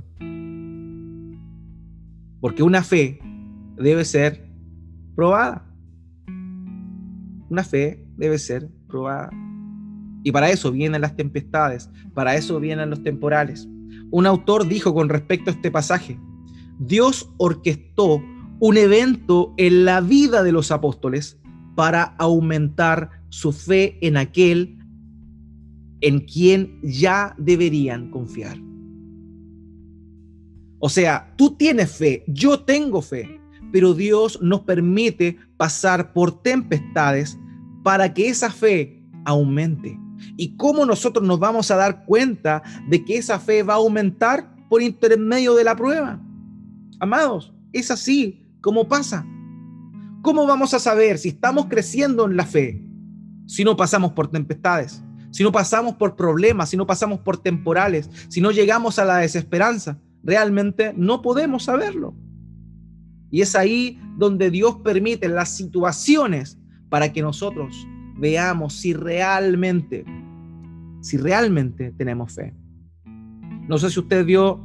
Porque 2.40 2.62
una 2.62 2.82
fe 2.82 3.20
debe 3.76 4.04
ser 4.04 4.44
probada. 5.14 5.64
Una 7.48 7.64
fe 7.64 8.04
debe 8.16 8.38
ser 8.38 8.68
probada. 8.88 9.30
Y 10.24 10.32
para 10.32 10.50
eso 10.50 10.70
vienen 10.70 11.00
las 11.00 11.16
tempestades, 11.16 11.90
para 12.14 12.36
eso 12.36 12.60
vienen 12.60 12.90
los 12.90 13.02
temporales. 13.02 13.68
Un 14.10 14.26
autor 14.26 14.68
dijo 14.68 14.94
con 14.94 15.08
respecto 15.08 15.50
a 15.50 15.54
este 15.54 15.70
pasaje, 15.70 16.18
Dios 16.78 17.32
orquestó 17.38 18.22
un 18.60 18.76
evento 18.76 19.54
en 19.56 19.84
la 19.84 20.00
vida 20.00 20.42
de 20.42 20.52
los 20.52 20.70
apóstoles 20.70 21.38
para 21.74 22.14
aumentar 22.18 23.10
su 23.28 23.52
fe 23.52 23.98
en 24.06 24.16
aquel 24.16 24.78
en 26.02 26.20
quien 26.20 26.78
ya 26.82 27.34
deberían 27.38 28.10
confiar. 28.10 28.58
O 30.78 30.88
sea, 30.88 31.32
tú 31.36 31.54
tienes 31.56 31.92
fe, 31.96 32.24
yo 32.26 32.60
tengo 32.60 33.00
fe, 33.00 33.40
pero 33.72 33.94
Dios 33.94 34.40
nos 34.42 34.62
permite 34.62 35.38
pasar 35.56 36.12
por 36.12 36.42
tempestades 36.42 37.38
para 37.84 38.12
que 38.12 38.28
esa 38.28 38.50
fe 38.50 39.02
aumente. 39.24 39.98
¿Y 40.36 40.56
cómo 40.56 40.84
nosotros 40.84 41.26
nos 41.26 41.38
vamos 41.38 41.70
a 41.70 41.76
dar 41.76 42.04
cuenta 42.04 42.62
de 42.88 43.04
que 43.04 43.16
esa 43.16 43.38
fe 43.38 43.62
va 43.62 43.74
a 43.74 43.76
aumentar 43.76 44.54
por 44.68 44.82
intermedio 44.82 45.54
de 45.54 45.64
la 45.64 45.76
prueba? 45.76 46.20
Amados, 47.00 47.52
es 47.72 47.90
así 47.90 48.44
como 48.60 48.88
pasa. 48.88 49.26
¿Cómo 50.22 50.46
vamos 50.46 50.74
a 50.74 50.78
saber 50.78 51.18
si 51.18 51.30
estamos 51.30 51.66
creciendo 51.66 52.26
en 52.26 52.36
la 52.36 52.46
fe 52.46 52.84
si 53.46 53.64
no 53.64 53.76
pasamos 53.76 54.12
por 54.12 54.30
tempestades, 54.30 55.02
si 55.32 55.42
no 55.42 55.50
pasamos 55.50 55.96
por 55.96 56.14
problemas, 56.14 56.68
si 56.70 56.76
no 56.76 56.86
pasamos 56.86 57.18
por 57.18 57.38
temporales, 57.38 58.08
si 58.28 58.40
no 58.40 58.52
llegamos 58.52 59.00
a 59.00 59.04
la 59.04 59.16
desesperanza? 59.16 59.98
realmente 60.22 60.92
no 60.96 61.22
podemos 61.22 61.64
saberlo. 61.64 62.14
Y 63.30 63.40
es 63.40 63.56
ahí 63.56 63.98
donde 64.18 64.50
Dios 64.50 64.76
permite 64.84 65.28
las 65.28 65.56
situaciones 65.56 66.58
para 66.88 67.12
que 67.12 67.22
nosotros 67.22 67.86
veamos 68.18 68.74
si 68.74 68.92
realmente, 68.92 70.04
si 71.00 71.16
realmente 71.16 71.92
tenemos 71.92 72.34
fe. 72.34 72.54
No 73.68 73.78
sé 73.78 73.90
si 73.90 74.00
usted 74.00 74.24
vio 74.24 74.60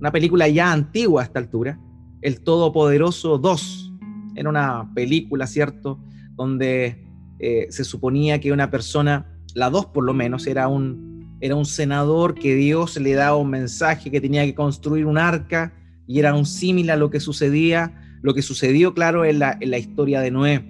una 0.00 0.12
película 0.12 0.48
ya 0.48 0.72
antigua 0.72 1.22
a 1.22 1.24
esta 1.24 1.40
altura, 1.40 1.78
El 2.22 2.40
Todopoderoso 2.40 3.38
2. 3.38 3.92
Era 4.36 4.48
una 4.48 4.92
película, 4.94 5.46
¿cierto? 5.46 6.00
Donde 6.34 7.04
eh, 7.40 7.66
se 7.70 7.84
suponía 7.84 8.40
que 8.40 8.52
una 8.52 8.70
persona, 8.70 9.33
la 9.54 9.70
2 9.70 9.86
por 9.86 10.04
lo 10.04 10.12
menos, 10.12 10.46
era 10.46 10.68
un, 10.68 11.38
era 11.40 11.54
un 11.54 11.64
senador 11.64 12.34
que 12.34 12.54
Dios 12.54 12.96
le 12.98 13.14
daba 13.14 13.36
un 13.36 13.50
mensaje 13.50 14.10
que 14.10 14.20
tenía 14.20 14.44
que 14.44 14.54
construir 14.54 15.06
un 15.06 15.18
arca 15.18 15.72
y 16.06 16.18
era 16.18 16.34
un 16.34 16.44
símil 16.44 16.90
a 16.90 16.96
lo 16.96 17.10
que 17.10 17.20
sucedía, 17.20 18.18
lo 18.22 18.34
que 18.34 18.42
sucedió, 18.42 18.94
claro, 18.94 19.24
en 19.24 19.38
la, 19.38 19.56
en 19.60 19.70
la 19.70 19.78
historia 19.78 20.20
de 20.20 20.30
Noé. 20.30 20.64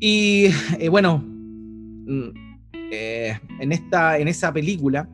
Y 0.00 0.46
eh, 0.78 0.88
bueno, 0.88 1.18
mm, 1.18 2.28
eh, 2.92 3.38
en, 3.60 3.72
esta, 3.72 4.18
en 4.18 4.28
esa 4.28 4.52
película, 4.52 5.08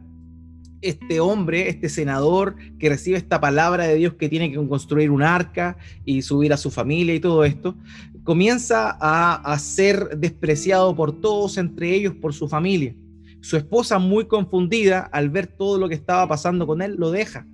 este 0.82 1.20
hombre, 1.20 1.68
este 1.68 1.88
senador 1.88 2.56
que 2.78 2.88
recibe 2.88 3.16
esta 3.16 3.40
palabra 3.40 3.86
de 3.86 3.94
Dios 3.94 4.14
que 4.14 4.28
tiene 4.28 4.50
que 4.50 4.56
construir 4.66 5.10
un 5.10 5.22
arca 5.22 5.76
y 6.04 6.22
subir 6.22 6.52
a 6.52 6.56
su 6.56 6.70
familia 6.70 7.14
y 7.14 7.20
todo 7.20 7.44
esto, 7.44 7.76
comienza 8.24 8.96
a, 9.00 9.34
a 9.34 9.58
ser 9.58 10.18
despreciado 10.18 10.94
por 10.94 11.20
todos, 11.20 11.58
entre 11.58 11.94
ellos 11.94 12.14
por 12.14 12.32
su 12.32 12.48
familia. 12.48 12.94
Su 13.40 13.56
esposa, 13.56 13.98
muy 13.98 14.26
confundida 14.26 15.00
al 15.00 15.28
ver 15.28 15.48
todo 15.48 15.76
lo 15.78 15.88
que 15.88 15.96
estaba 15.96 16.28
pasando 16.28 16.66
con 16.66 16.80
él, 16.80 16.94
lo 16.96 17.10
deja. 17.10 17.46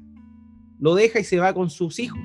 Lo 0.78 0.94
deja 0.94 1.18
y 1.18 1.24
se 1.24 1.38
va 1.38 1.54
con 1.54 1.70
sus 1.70 1.98
hijos. 1.98 2.20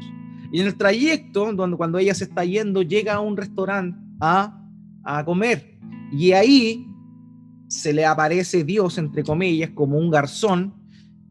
Y 0.52 0.60
en 0.60 0.68
el 0.68 0.78
trayecto, 0.78 1.50
cuando 1.78 1.98
ella 1.98 2.14
se 2.14 2.26
está 2.26 2.44
yendo, 2.44 2.82
llega 2.82 3.16
a 3.16 3.20
un 3.22 3.38
restaurante 3.38 3.98
a, 4.20 4.62
a 5.04 5.26
comer. 5.26 5.80
Y 6.12 6.34
ahí 6.34 6.86
se 7.68 7.94
le 7.94 8.06
aparece 8.06 8.64
Dios, 8.64 8.98
entre 8.98 9.24
comillas, 9.24 9.72
como 9.72 9.98
un 9.98 10.12
garzón, 10.12 10.76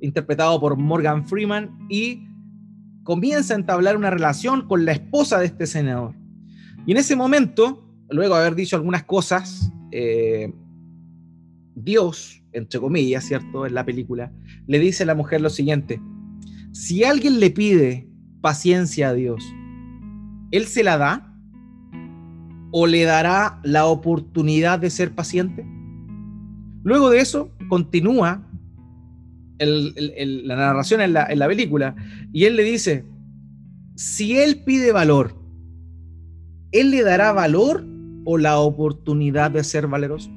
interpretado 0.00 0.58
por 0.58 0.76
Morgan 0.76 1.24
Freeman, 1.26 1.86
y 1.88 2.26
comienza 3.04 3.54
a 3.54 3.58
entablar 3.58 3.96
una 3.96 4.10
relación 4.10 4.66
con 4.66 4.84
la 4.84 4.92
esposa 4.92 5.38
de 5.38 5.46
este 5.46 5.66
senador. 5.66 6.16
Y 6.86 6.92
en 6.92 6.98
ese 6.98 7.16
momento, 7.16 7.84
luego 8.10 8.34
de 8.34 8.40
haber 8.40 8.54
dicho 8.54 8.76
algunas 8.76 9.04
cosas, 9.04 9.72
eh, 9.90 10.52
Dios, 11.74 12.42
entre 12.52 12.80
comillas, 12.80 13.24
¿cierto? 13.24 13.66
En 13.66 13.74
la 13.74 13.84
película, 13.84 14.32
le 14.66 14.78
dice 14.78 15.04
a 15.04 15.06
la 15.06 15.14
mujer 15.14 15.40
lo 15.40 15.50
siguiente, 15.50 16.00
si 16.72 17.04
alguien 17.04 17.40
le 17.40 17.50
pide 17.50 18.08
paciencia 18.40 19.10
a 19.10 19.14
Dios, 19.14 19.44
¿Él 20.52 20.66
se 20.66 20.84
la 20.84 20.98
da? 20.98 21.34
¿O 22.70 22.86
le 22.86 23.02
dará 23.02 23.58
la 23.64 23.86
oportunidad 23.86 24.78
de 24.78 24.90
ser 24.90 25.12
paciente? 25.12 25.66
Luego 26.84 27.10
de 27.10 27.20
eso, 27.20 27.50
continúa 27.68 28.46
la 29.58 30.56
narración 30.56 31.00
en 31.00 31.12
la, 31.14 31.26
en 31.26 31.38
la 31.38 31.46
película 31.46 31.94
y 32.32 32.44
él 32.44 32.56
le 32.56 32.64
dice, 32.64 33.04
si 33.94 34.36
Él 34.38 34.64
pide 34.64 34.90
valor, 34.90 35.40
Él 36.72 36.90
le 36.90 37.02
dará 37.02 37.32
valor 37.32 37.84
o 38.24 38.38
la 38.38 38.58
oportunidad 38.58 39.50
de 39.50 39.62
ser 39.62 39.86
valeroso. 39.86 40.30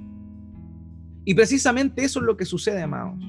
Y 1.23 1.33
precisamente 1.33 2.03
eso 2.03 2.19
es 2.19 2.25
lo 2.25 2.37
que 2.37 2.45
sucede, 2.45 2.83
amados. 2.83 3.19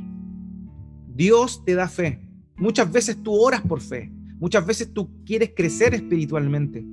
Dios 1.14 1.64
te 1.64 1.74
da 1.74 1.88
fe. 1.88 2.20
Muchas 2.56 2.92
veces 2.92 3.22
tú 3.22 3.32
oras 3.32 3.62
por 3.62 3.80
fe. 3.80 4.12
Muchas 4.38 4.66
veces 4.66 4.92
tú 4.92 5.24
quieres 5.24 5.52
crecer 5.56 5.94
espiritualmente. 5.94 6.84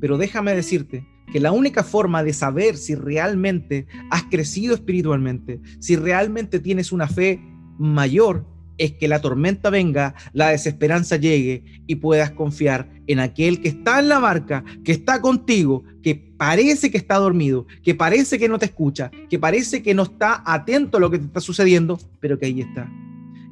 Pero 0.00 0.18
déjame 0.18 0.54
decirte 0.54 1.06
que 1.32 1.40
la 1.40 1.52
única 1.52 1.84
forma 1.84 2.22
de 2.22 2.32
saber 2.32 2.76
si 2.76 2.94
realmente 2.94 3.86
has 4.10 4.24
crecido 4.24 4.74
espiritualmente, 4.74 5.60
si 5.78 5.96
realmente 5.96 6.58
tienes 6.58 6.90
una 6.90 7.06
fe 7.06 7.40
mayor, 7.78 8.44
es 8.78 8.92
que 8.92 9.08
la 9.08 9.20
tormenta 9.20 9.70
venga, 9.70 10.14
la 10.32 10.48
desesperanza 10.48 11.16
llegue 11.16 11.64
y 11.86 11.96
puedas 11.96 12.30
confiar 12.30 12.88
en 13.06 13.18
aquel 13.18 13.60
que 13.60 13.68
está 13.68 13.98
en 13.98 14.08
la 14.08 14.20
barca, 14.20 14.64
que 14.84 14.92
está 14.92 15.20
contigo, 15.20 15.84
que 16.02 16.14
parece 16.14 16.90
que 16.90 16.96
está 16.96 17.16
dormido, 17.16 17.66
que 17.82 17.94
parece 17.94 18.38
que 18.38 18.48
no 18.48 18.58
te 18.58 18.66
escucha, 18.66 19.10
que 19.28 19.38
parece 19.38 19.82
que 19.82 19.94
no 19.94 20.04
está 20.04 20.42
atento 20.46 20.96
a 20.96 21.00
lo 21.00 21.10
que 21.10 21.18
te 21.18 21.26
está 21.26 21.40
sucediendo, 21.40 21.98
pero 22.20 22.38
que 22.38 22.46
ahí 22.46 22.60
está. 22.60 22.90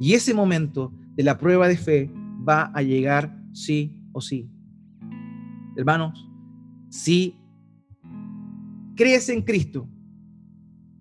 Y 0.01 0.14
ese 0.14 0.33
momento 0.33 0.93
de 1.14 1.24
la 1.24 1.37
prueba 1.39 1.68
de 1.68 1.77
fe 1.77 2.11
va 2.49 2.70
a 2.74 2.83
llegar 2.83 3.37
sí 3.53 3.97
o 4.12 4.20
sí. 4.20 4.49
Hermanos, 5.77 6.31
si 6.89 7.37
crees 8.95 9.29
en 9.29 9.43
Cristo, 9.43 9.89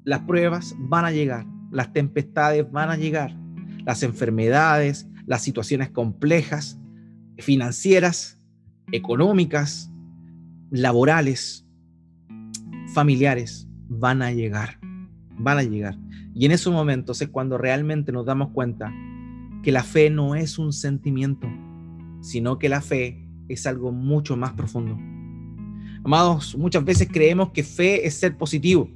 las 0.03 0.21
pruebas 0.21 0.75
van 0.77 1.05
a 1.05 1.11
llegar, 1.11 1.45
las 1.71 1.93
tempestades 1.93 2.69
van 2.71 2.89
a 2.89 2.97
llegar 2.97 3.44
las 3.85 4.03
enfermedades, 4.03 5.07
las 5.25 5.43
situaciones 5.43 5.89
complejas, 5.89 6.79
financieras, 7.37 8.39
económicas, 8.91 9.91
laborales, 10.71 11.65
familiares, 12.93 13.67
van 13.87 14.21
a 14.21 14.31
llegar, 14.31 14.79
van 15.37 15.57
a 15.57 15.63
llegar. 15.63 15.97
Y 16.33 16.45
en 16.45 16.51
esos 16.51 16.73
momentos 16.73 17.21
es 17.21 17.29
cuando 17.29 17.57
realmente 17.57 18.11
nos 18.11 18.25
damos 18.25 18.49
cuenta 18.49 18.93
que 19.63 19.71
la 19.71 19.83
fe 19.83 20.09
no 20.09 20.35
es 20.35 20.59
un 20.59 20.73
sentimiento, 20.73 21.47
sino 22.21 22.59
que 22.59 22.69
la 22.69 22.81
fe 22.81 23.25
es 23.47 23.65
algo 23.65 23.91
mucho 23.91 24.35
más 24.35 24.53
profundo. 24.53 24.97
Amados, 26.03 26.55
muchas 26.57 26.83
veces 26.83 27.07
creemos 27.11 27.51
que 27.51 27.63
fe 27.63 28.05
es 28.05 28.15
ser 28.15 28.37
positivo. 28.37 28.89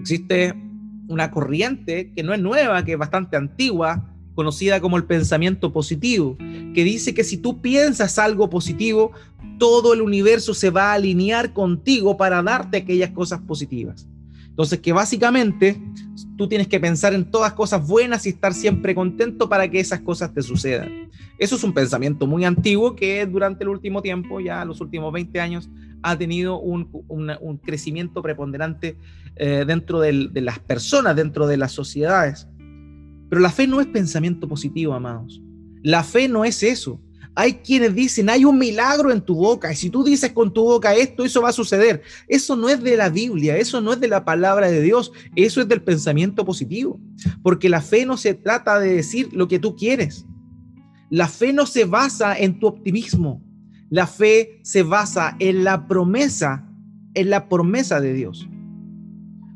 Existe 0.00 0.54
una 1.12 1.30
corriente 1.30 2.12
que 2.14 2.22
no 2.22 2.34
es 2.34 2.40
nueva, 2.40 2.84
que 2.84 2.92
es 2.92 2.98
bastante 2.98 3.36
antigua, 3.36 4.08
conocida 4.34 4.80
como 4.80 4.96
el 4.96 5.04
pensamiento 5.04 5.72
positivo, 5.72 6.36
que 6.38 6.84
dice 6.84 7.14
que 7.14 7.24
si 7.24 7.36
tú 7.36 7.60
piensas 7.60 8.18
algo 8.18 8.48
positivo, 8.48 9.12
todo 9.58 9.92
el 9.92 10.02
universo 10.02 10.54
se 10.54 10.70
va 10.70 10.90
a 10.90 10.94
alinear 10.94 11.52
contigo 11.52 12.16
para 12.16 12.42
darte 12.42 12.78
aquellas 12.78 13.10
cosas 13.10 13.40
positivas. 13.40 14.08
Entonces, 14.52 14.80
que 14.80 14.92
básicamente 14.92 15.80
tú 16.36 16.46
tienes 16.46 16.68
que 16.68 16.78
pensar 16.78 17.14
en 17.14 17.30
todas 17.30 17.54
cosas 17.54 17.88
buenas 17.88 18.26
y 18.26 18.28
estar 18.28 18.52
siempre 18.52 18.94
contento 18.94 19.48
para 19.48 19.66
que 19.70 19.80
esas 19.80 20.00
cosas 20.00 20.34
te 20.34 20.42
sucedan. 20.42 21.10
Eso 21.38 21.56
es 21.56 21.64
un 21.64 21.72
pensamiento 21.72 22.26
muy 22.26 22.44
antiguo 22.44 22.94
que 22.94 23.24
durante 23.24 23.64
el 23.64 23.70
último 23.70 24.02
tiempo, 24.02 24.40
ya 24.40 24.62
los 24.66 24.82
últimos 24.82 25.10
20 25.10 25.40
años, 25.40 25.70
ha 26.02 26.18
tenido 26.18 26.60
un, 26.60 26.84
crecimiento 27.64 28.20
preponderante 28.20 28.98
eh, 29.36 29.64
dentro 29.66 30.00
de 30.00 30.30
las 30.34 30.58
personas, 30.58 31.16
dentro 31.16 31.46
de 31.46 31.56
las 31.56 31.72
sociedades. 31.72 32.46
Pero 33.30 33.40
la 33.40 33.50
fe 33.50 33.66
no 33.66 33.80
es 33.80 33.86
pensamiento 33.86 34.46
positivo, 34.46 34.92
amados. 34.92 35.40
La 35.82 36.04
fe 36.04 36.28
no 36.28 36.44
es 36.44 36.62
eso. 36.62 37.00
Hay 37.34 37.54
quienes 37.54 37.94
dicen, 37.94 38.28
hay 38.28 38.44
un 38.44 38.58
milagro 38.58 39.10
en 39.10 39.22
tu 39.22 39.34
boca, 39.34 39.72
y 39.72 39.76
si 39.76 39.88
tú 39.88 40.04
dices 40.04 40.32
con 40.32 40.52
tu 40.52 40.64
boca 40.64 40.94
esto, 40.94 41.24
eso 41.24 41.40
va 41.40 41.48
a 41.48 41.52
suceder. 41.52 42.02
Eso 42.28 42.56
no 42.56 42.68
es 42.68 42.82
de 42.82 42.96
la 42.96 43.08
Biblia, 43.08 43.56
eso 43.56 43.80
no 43.80 43.94
es 43.94 44.00
de 44.00 44.08
la 44.08 44.24
palabra 44.24 44.70
de 44.70 44.82
Dios, 44.82 45.12
eso 45.34 45.60
es 45.62 45.68
del 45.68 45.82
pensamiento 45.82 46.44
positivo. 46.44 47.00
Porque 47.42 47.70
la 47.70 47.80
fe 47.80 48.04
no 48.04 48.16
se 48.16 48.34
trata 48.34 48.78
de 48.78 48.94
decir 48.94 49.30
lo 49.32 49.48
que 49.48 49.58
tú 49.58 49.76
quieres. 49.76 50.26
La 51.08 51.28
fe 51.28 51.52
no 51.52 51.66
se 51.66 51.84
basa 51.84 52.38
en 52.38 52.58
tu 52.58 52.66
optimismo. 52.66 53.42
La 53.88 54.06
fe 54.06 54.60
se 54.62 54.82
basa 54.82 55.36
en 55.38 55.64
la 55.64 55.86
promesa, 55.86 56.66
en 57.14 57.30
la 57.30 57.48
promesa 57.48 58.00
de 58.00 58.14
Dios. 58.14 58.48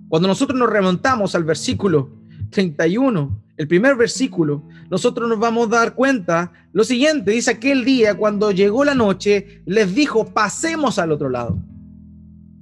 Cuando 0.08 0.28
nosotros 0.28 0.58
nos 0.58 0.70
remontamos 0.70 1.34
al 1.34 1.44
versículo 1.44 2.10
31, 2.50 3.42
el 3.56 3.68
primer 3.68 3.96
versículo, 3.96 4.62
nosotros 4.90 5.28
nos 5.28 5.38
vamos 5.38 5.66
a 5.66 5.70
dar 5.70 5.94
cuenta 5.94 6.52
lo 6.72 6.84
siguiente, 6.84 7.30
dice 7.30 7.52
aquel 7.52 7.84
día 7.84 8.16
cuando 8.16 8.50
llegó 8.50 8.84
la 8.84 8.94
noche, 8.94 9.62
les 9.66 9.94
dijo, 9.94 10.26
pasemos 10.26 10.98
al 10.98 11.12
otro 11.12 11.28
lado. 11.28 11.58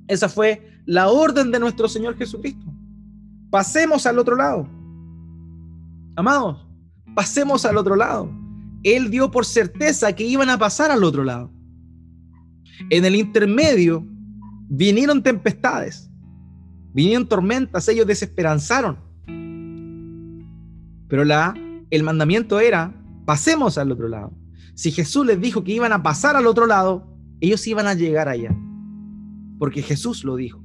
Esa 0.08 0.28
fue 0.28 0.80
la 0.86 1.08
orden 1.08 1.50
de 1.50 1.58
nuestro 1.58 1.88
Señor 1.88 2.16
Jesucristo. 2.16 2.66
Pasemos 3.50 4.06
al 4.06 4.18
otro 4.18 4.36
lado. 4.36 4.68
Amados, 6.16 6.66
pasemos 7.14 7.64
al 7.64 7.76
otro 7.76 7.96
lado. 7.96 8.30
Él 8.82 9.10
dio 9.10 9.30
por 9.30 9.46
certeza 9.46 10.12
que 10.12 10.24
iban 10.24 10.50
a 10.50 10.58
pasar 10.58 10.90
al 10.90 11.04
otro 11.04 11.24
lado. 11.24 11.50
En 12.90 13.04
el 13.04 13.14
intermedio 13.14 14.06
vinieron 14.68 15.22
tempestades, 15.22 16.10
vinieron 16.92 17.26
tormentas, 17.26 17.88
ellos 17.88 18.06
desesperanzaron 18.06 19.04
pero 21.08 21.24
la, 21.24 21.54
el 21.90 22.02
mandamiento 22.02 22.60
era, 22.60 22.94
pasemos 23.24 23.78
al 23.78 23.92
otro 23.92 24.08
lado. 24.08 24.32
Si 24.74 24.90
Jesús 24.90 25.26
les 25.26 25.40
dijo 25.40 25.62
que 25.62 25.72
iban 25.72 25.92
a 25.92 26.02
pasar 26.02 26.36
al 26.36 26.46
otro 26.46 26.66
lado, 26.66 27.06
ellos 27.40 27.66
iban 27.66 27.86
a 27.86 27.94
llegar 27.94 28.28
allá, 28.28 28.56
porque 29.58 29.82
Jesús 29.82 30.24
lo 30.24 30.36
dijo. 30.36 30.62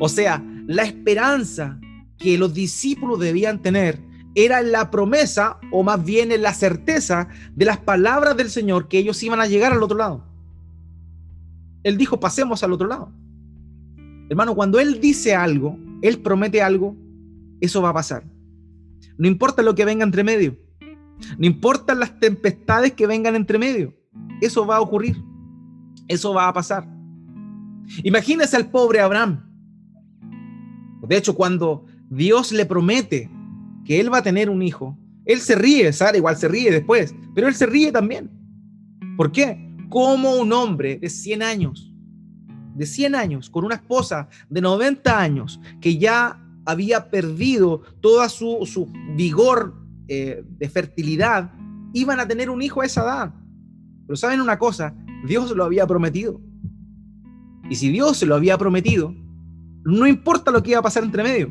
O 0.00 0.08
sea, 0.08 0.44
la 0.66 0.82
esperanza 0.82 1.78
que 2.18 2.38
los 2.38 2.54
discípulos 2.54 3.20
debían 3.20 3.62
tener 3.62 4.02
era 4.34 4.62
la 4.62 4.90
promesa, 4.90 5.58
o 5.70 5.82
más 5.82 6.04
bien 6.04 6.30
la 6.42 6.52
certeza 6.52 7.28
de 7.54 7.64
las 7.64 7.78
palabras 7.78 8.36
del 8.36 8.50
Señor 8.50 8.88
que 8.88 8.98
ellos 8.98 9.22
iban 9.22 9.40
a 9.40 9.46
llegar 9.46 9.72
al 9.72 9.82
otro 9.82 9.96
lado. 9.96 10.24
Él 11.84 11.96
dijo, 11.96 12.18
pasemos 12.18 12.62
al 12.62 12.72
otro 12.72 12.88
lado. 12.88 13.12
Hermano, 14.28 14.54
cuando 14.54 14.80
Él 14.80 15.00
dice 15.00 15.34
algo, 15.34 15.78
Él 16.02 16.18
promete 16.20 16.62
algo, 16.62 16.96
eso 17.60 17.80
va 17.82 17.90
a 17.90 17.94
pasar. 17.94 18.24
No 19.18 19.28
importa 19.28 19.62
lo 19.62 19.74
que 19.74 19.84
venga 19.84 20.04
entre 20.04 20.24
medio. 20.24 20.58
No 21.38 21.46
importan 21.46 22.00
las 22.00 22.18
tempestades 22.18 22.92
que 22.92 23.06
vengan 23.06 23.36
entre 23.36 23.58
medio. 23.58 23.94
Eso 24.40 24.66
va 24.66 24.76
a 24.76 24.80
ocurrir. 24.80 25.16
Eso 26.08 26.34
va 26.34 26.48
a 26.48 26.52
pasar. 26.52 26.88
Imagínese 28.02 28.56
al 28.56 28.70
pobre 28.70 29.00
Abraham. 29.00 29.50
De 31.06 31.16
hecho, 31.16 31.34
cuando 31.34 31.86
Dios 32.10 32.52
le 32.52 32.66
promete 32.66 33.30
que 33.84 34.00
él 34.00 34.12
va 34.12 34.18
a 34.18 34.22
tener 34.22 34.48
un 34.48 34.62
hijo, 34.62 34.98
él 35.24 35.40
se 35.40 35.54
ríe, 35.54 35.92
Sara 35.92 36.16
igual 36.16 36.36
se 36.36 36.48
ríe 36.48 36.70
después, 36.70 37.14
pero 37.34 37.48
él 37.48 37.54
se 37.54 37.66
ríe 37.66 37.92
también. 37.92 38.30
¿Por 39.16 39.32
qué? 39.32 39.74
Como 39.88 40.34
un 40.34 40.52
hombre 40.52 40.98
de 40.98 41.08
100 41.08 41.42
años, 41.42 41.94
de 42.74 42.86
100 42.86 43.14
años, 43.14 43.50
con 43.50 43.64
una 43.64 43.76
esposa 43.76 44.28
de 44.48 44.60
90 44.60 45.18
años, 45.18 45.60
que 45.80 45.98
ya 45.98 46.43
había 46.64 47.10
perdido 47.10 47.82
toda 48.00 48.28
su, 48.28 48.90
vigor 49.16 49.74
eh, 50.08 50.44
de 50.46 50.68
fertilidad, 50.68 51.52
iban 51.92 52.20
a 52.20 52.28
tener 52.28 52.50
un 52.50 52.62
hijo 52.62 52.80
a 52.80 52.86
esa 52.86 53.02
edad. 53.02 53.34
Pero 54.06 54.16
saben 54.16 54.40
una 54.40 54.58
cosa, 54.58 54.94
Dios 55.26 55.50
lo 55.52 55.64
había 55.64 55.86
prometido. 55.86 56.40
Y 57.70 57.76
si 57.76 57.88
Dios 57.90 58.18
se 58.18 58.26
lo 58.26 58.34
había 58.34 58.58
prometido, 58.58 59.14
no 59.84 60.06
importa 60.06 60.50
lo 60.50 60.62
que 60.62 60.70
iba 60.70 60.80
a 60.80 60.82
pasar 60.82 61.04
entre 61.04 61.22
medio. 61.22 61.50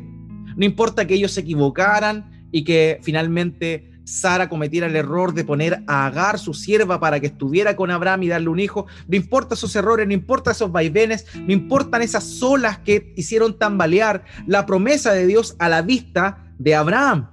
No 0.56 0.64
importa 0.64 1.06
que 1.06 1.14
ellos 1.14 1.32
se 1.32 1.40
equivocaran 1.40 2.48
y 2.52 2.62
que 2.62 3.00
finalmente 3.02 3.90
Sara 4.04 4.48
cometiera 4.48 4.86
el 4.86 4.96
error 4.96 5.32
de 5.32 5.44
poner 5.44 5.82
a 5.86 6.06
Agar, 6.06 6.38
su 6.38 6.54
sierva, 6.54 7.00
para 7.00 7.20
que 7.20 7.26
estuviera 7.28 7.74
con 7.74 7.90
Abraham 7.90 8.24
y 8.24 8.28
darle 8.28 8.48
un 8.48 8.60
hijo. 8.60 8.86
No 9.08 9.16
importa 9.16 9.54
esos 9.54 9.74
errores, 9.74 10.06
no 10.06 10.12
importa 10.12 10.50
esos 10.50 10.70
vaivenes, 10.70 11.26
no 11.34 11.52
importan 11.52 12.02
esas 12.02 12.42
olas 12.42 12.78
que 12.78 13.12
hicieron 13.16 13.58
tambalear 13.58 14.24
la 14.46 14.66
promesa 14.66 15.12
de 15.12 15.26
Dios 15.26 15.56
a 15.58 15.68
la 15.68 15.82
vista 15.82 16.52
de 16.58 16.74
Abraham. 16.74 17.30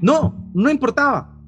No, 0.00 0.50
no 0.54 0.70
importaba. 0.70 1.38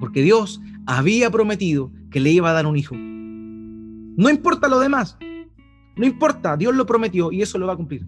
Porque 0.00 0.22
Dios 0.22 0.60
había 0.86 1.30
prometido 1.30 1.90
que 2.10 2.20
le 2.20 2.30
iba 2.30 2.50
a 2.50 2.54
dar 2.54 2.66
un 2.66 2.76
hijo. 2.76 2.94
No 2.96 4.30
importa 4.30 4.68
lo 4.68 4.78
demás. 4.80 5.16
No 5.96 6.06
importa, 6.06 6.56
Dios 6.56 6.74
lo 6.74 6.86
prometió 6.86 7.32
y 7.32 7.42
eso 7.42 7.58
lo 7.58 7.66
va 7.66 7.72
a 7.72 7.76
cumplir. 7.76 8.06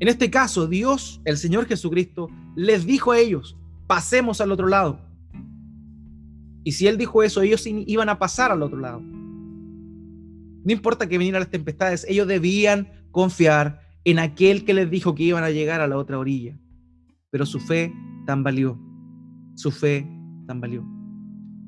En 0.00 0.08
este 0.08 0.30
caso, 0.30 0.66
Dios, 0.66 1.20
el 1.24 1.36
Señor 1.36 1.66
Jesucristo, 1.66 2.28
les 2.56 2.84
dijo 2.84 3.12
a 3.12 3.18
ellos, 3.18 3.56
pasemos 3.86 4.40
al 4.40 4.52
otro 4.52 4.68
lado. 4.68 5.00
Y 6.64 6.72
si 6.72 6.86
él 6.86 6.96
dijo 6.96 7.22
eso, 7.22 7.42
ellos 7.42 7.66
iban 7.66 8.08
a 8.08 8.18
pasar 8.18 8.50
al 8.50 8.62
otro 8.62 8.78
lado. 8.78 9.00
No 9.00 10.72
importa 10.72 11.08
que 11.08 11.18
vinieran 11.18 11.40
las 11.40 11.50
tempestades, 11.50 12.06
ellos 12.08 12.26
debían 12.26 12.88
confiar 13.10 13.80
en 14.04 14.18
aquel 14.18 14.64
que 14.64 14.74
les 14.74 14.90
dijo 14.90 15.14
que 15.14 15.24
iban 15.24 15.44
a 15.44 15.50
llegar 15.50 15.80
a 15.80 15.86
la 15.86 15.98
otra 15.98 16.18
orilla. 16.18 16.58
Pero 17.30 17.44
su 17.44 17.60
fe 17.60 17.92
tambaleó. 18.26 18.78
Su 19.54 19.70
fe 19.70 20.08
tambaleó. 20.46 20.84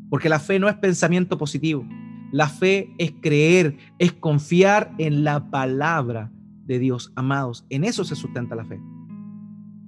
Porque 0.09 0.29
la 0.29 0.41
fe 0.41 0.59
no 0.59 0.69
es 0.69 0.77
pensamiento 0.77 1.37
positivo. 1.37 1.87
La 2.33 2.49
fe 2.49 2.95
es 2.99 3.13
creer, 3.21 3.77
es 3.99 4.13
confiar 4.13 4.95
en 4.99 5.25
la 5.25 5.51
palabra 5.51 6.33
de 6.65 6.79
Dios. 6.79 7.13
Amados, 7.17 7.65
en 7.71 7.85
eso 7.85 8.05
se 8.05 8.17
sustenta 8.17 8.55
la 8.57 8.65
fe. 8.65 8.81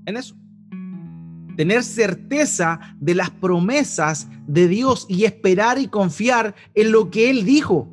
En 0.07 0.17
eso. 0.17 0.38
Tener 1.59 1.83
certeza 1.83 2.79
de 3.01 3.17
las 3.17 3.31
promesas 3.31 4.29
de 4.47 4.69
Dios 4.69 5.07
y 5.09 5.25
esperar 5.25 5.81
y 5.81 5.89
confiar 5.89 6.55
en 6.77 6.93
lo 6.93 7.11
que 7.11 7.31
Él 7.31 7.45
dijo. 7.45 7.89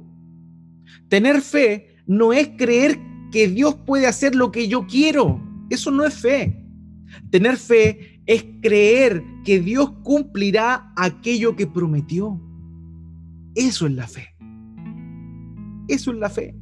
Tener 1.09 1.41
fe 1.41 1.97
no 2.05 2.32
es 2.32 2.49
creer 2.59 2.99
que 3.32 3.47
Dios 3.47 3.74
puede 3.74 4.05
hacer 4.05 4.36
lo 4.36 4.51
que 4.51 4.68
yo 4.68 4.86
quiero. 4.86 5.41
Eso 5.72 5.89
no 5.89 6.05
es 6.05 6.13
fe. 6.13 6.63
Tener 7.32 7.57
fe 7.57 8.22
es 8.28 8.45
creer 8.61 9.24
que 9.43 9.59
Dios 9.59 9.93
cumplirá 10.03 10.93
aquello 10.95 11.55
que 11.55 11.66
prometió. 11.66 12.39
Eso 13.55 13.88
es 13.88 13.93
la 13.93 14.07
fe. 14.07 14.28
Eso 15.88 16.11
es 16.11 16.20
la 16.20 16.30
fe. 16.30 16.55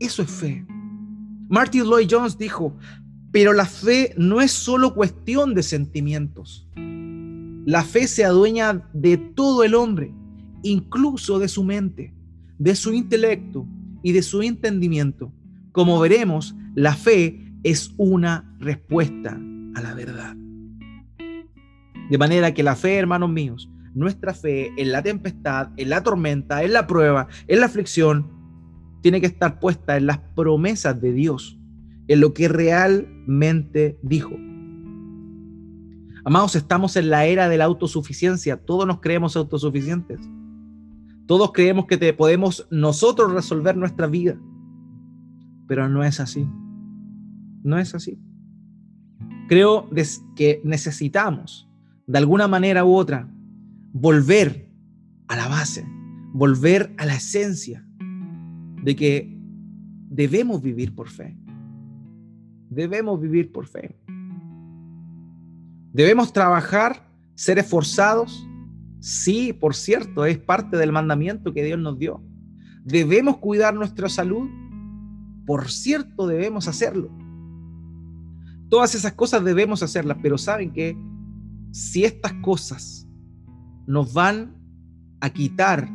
Eso 0.00 0.20
es 0.20 0.30
fe. 0.30 0.66
Martin 1.50 1.82
Lloyd 1.82 2.06
Jones 2.08 2.38
dijo, 2.38 2.76
pero 3.32 3.52
la 3.52 3.66
fe 3.66 4.14
no 4.16 4.40
es 4.40 4.50
solo 4.50 4.94
cuestión 4.94 5.54
de 5.54 5.62
sentimientos. 5.62 6.68
La 7.66 7.84
fe 7.84 8.06
se 8.06 8.24
adueña 8.24 8.88
de 8.92 9.16
todo 9.16 9.62
el 9.62 9.74
hombre, 9.74 10.12
incluso 10.62 11.38
de 11.38 11.48
su 11.48 11.62
mente, 11.62 12.14
de 12.58 12.74
su 12.74 12.92
intelecto 12.92 13.66
y 14.02 14.12
de 14.12 14.22
su 14.22 14.42
entendimiento. 14.42 15.32
Como 15.72 16.00
veremos, 16.00 16.54
la 16.74 16.94
fe 16.94 17.54
es 17.62 17.94
una 17.96 18.56
respuesta 18.58 19.38
a 19.74 19.80
la 19.80 19.94
verdad. 19.94 20.34
De 22.10 22.18
manera 22.18 22.52
que 22.52 22.64
la 22.64 22.74
fe, 22.74 22.96
hermanos 22.96 23.30
míos, 23.30 23.70
nuestra 23.94 24.34
fe 24.34 24.72
en 24.76 24.90
la 24.90 25.02
tempestad, 25.02 25.68
en 25.76 25.90
la 25.90 26.02
tormenta, 26.02 26.64
en 26.64 26.72
la 26.72 26.86
prueba, 26.86 27.28
en 27.46 27.60
la 27.60 27.66
aflicción, 27.66 28.26
tiene 29.00 29.20
que 29.20 29.26
estar 29.26 29.60
puesta 29.60 29.96
en 29.96 30.06
las 30.06 30.18
promesas 30.34 31.00
de 31.00 31.12
Dios, 31.12 31.59
en 32.10 32.18
lo 32.18 32.34
que 32.34 32.48
realmente 32.48 33.96
dijo. 34.02 34.34
Amados, 36.24 36.56
estamos 36.56 36.96
en 36.96 37.08
la 37.08 37.24
era 37.24 37.48
de 37.48 37.56
la 37.56 37.66
autosuficiencia. 37.66 38.56
Todos 38.56 38.84
nos 38.84 38.98
creemos 38.98 39.36
autosuficientes. 39.36 40.18
Todos 41.26 41.52
creemos 41.52 41.86
que 41.86 42.12
podemos 42.12 42.66
nosotros 42.68 43.32
resolver 43.32 43.76
nuestra 43.76 44.08
vida. 44.08 44.36
Pero 45.68 45.88
no 45.88 46.02
es 46.02 46.18
así. 46.18 46.48
No 47.62 47.78
es 47.78 47.94
así. 47.94 48.18
Creo 49.48 49.88
que 50.34 50.60
necesitamos, 50.64 51.70
de 52.08 52.18
alguna 52.18 52.48
manera 52.48 52.84
u 52.84 52.92
otra, 52.92 53.32
volver 53.92 54.68
a 55.28 55.36
la 55.36 55.46
base, 55.46 55.86
volver 56.32 56.92
a 56.98 57.06
la 57.06 57.14
esencia 57.14 57.86
de 58.82 58.96
que 58.96 59.38
debemos 60.08 60.60
vivir 60.60 60.92
por 60.92 61.08
fe. 61.08 61.36
Debemos 62.70 63.20
vivir 63.20 63.50
por 63.50 63.66
fe. 63.66 63.96
Debemos 65.92 66.32
trabajar, 66.32 67.10
ser 67.34 67.58
esforzados. 67.58 68.46
Sí, 69.00 69.52
por 69.52 69.74
cierto, 69.74 70.24
es 70.24 70.38
parte 70.38 70.76
del 70.76 70.92
mandamiento 70.92 71.52
que 71.52 71.64
Dios 71.64 71.80
nos 71.80 71.98
dio. 71.98 72.22
Debemos 72.84 73.38
cuidar 73.38 73.74
nuestra 73.74 74.08
salud. 74.08 74.48
Por 75.46 75.68
cierto, 75.68 76.28
debemos 76.28 76.68
hacerlo. 76.68 77.10
Todas 78.68 78.94
esas 78.94 79.14
cosas 79.14 79.42
debemos 79.42 79.82
hacerlas, 79.82 80.18
pero 80.22 80.38
saben 80.38 80.72
que 80.72 80.96
si 81.72 82.04
estas 82.04 82.34
cosas 82.34 83.08
nos 83.86 84.14
van 84.14 84.54
a 85.20 85.30
quitar 85.30 85.90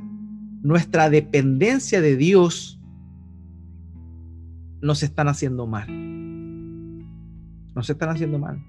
nuestra 0.62 1.10
dependencia 1.10 2.02
de 2.02 2.18
Dios, 2.18 2.82
nos 4.82 5.04
están 5.04 5.30
haciendo 5.30 5.68
mal. 5.68 6.05
Nos 7.76 7.90
están 7.90 8.10
haciendo 8.10 8.40
mal. 8.40 8.64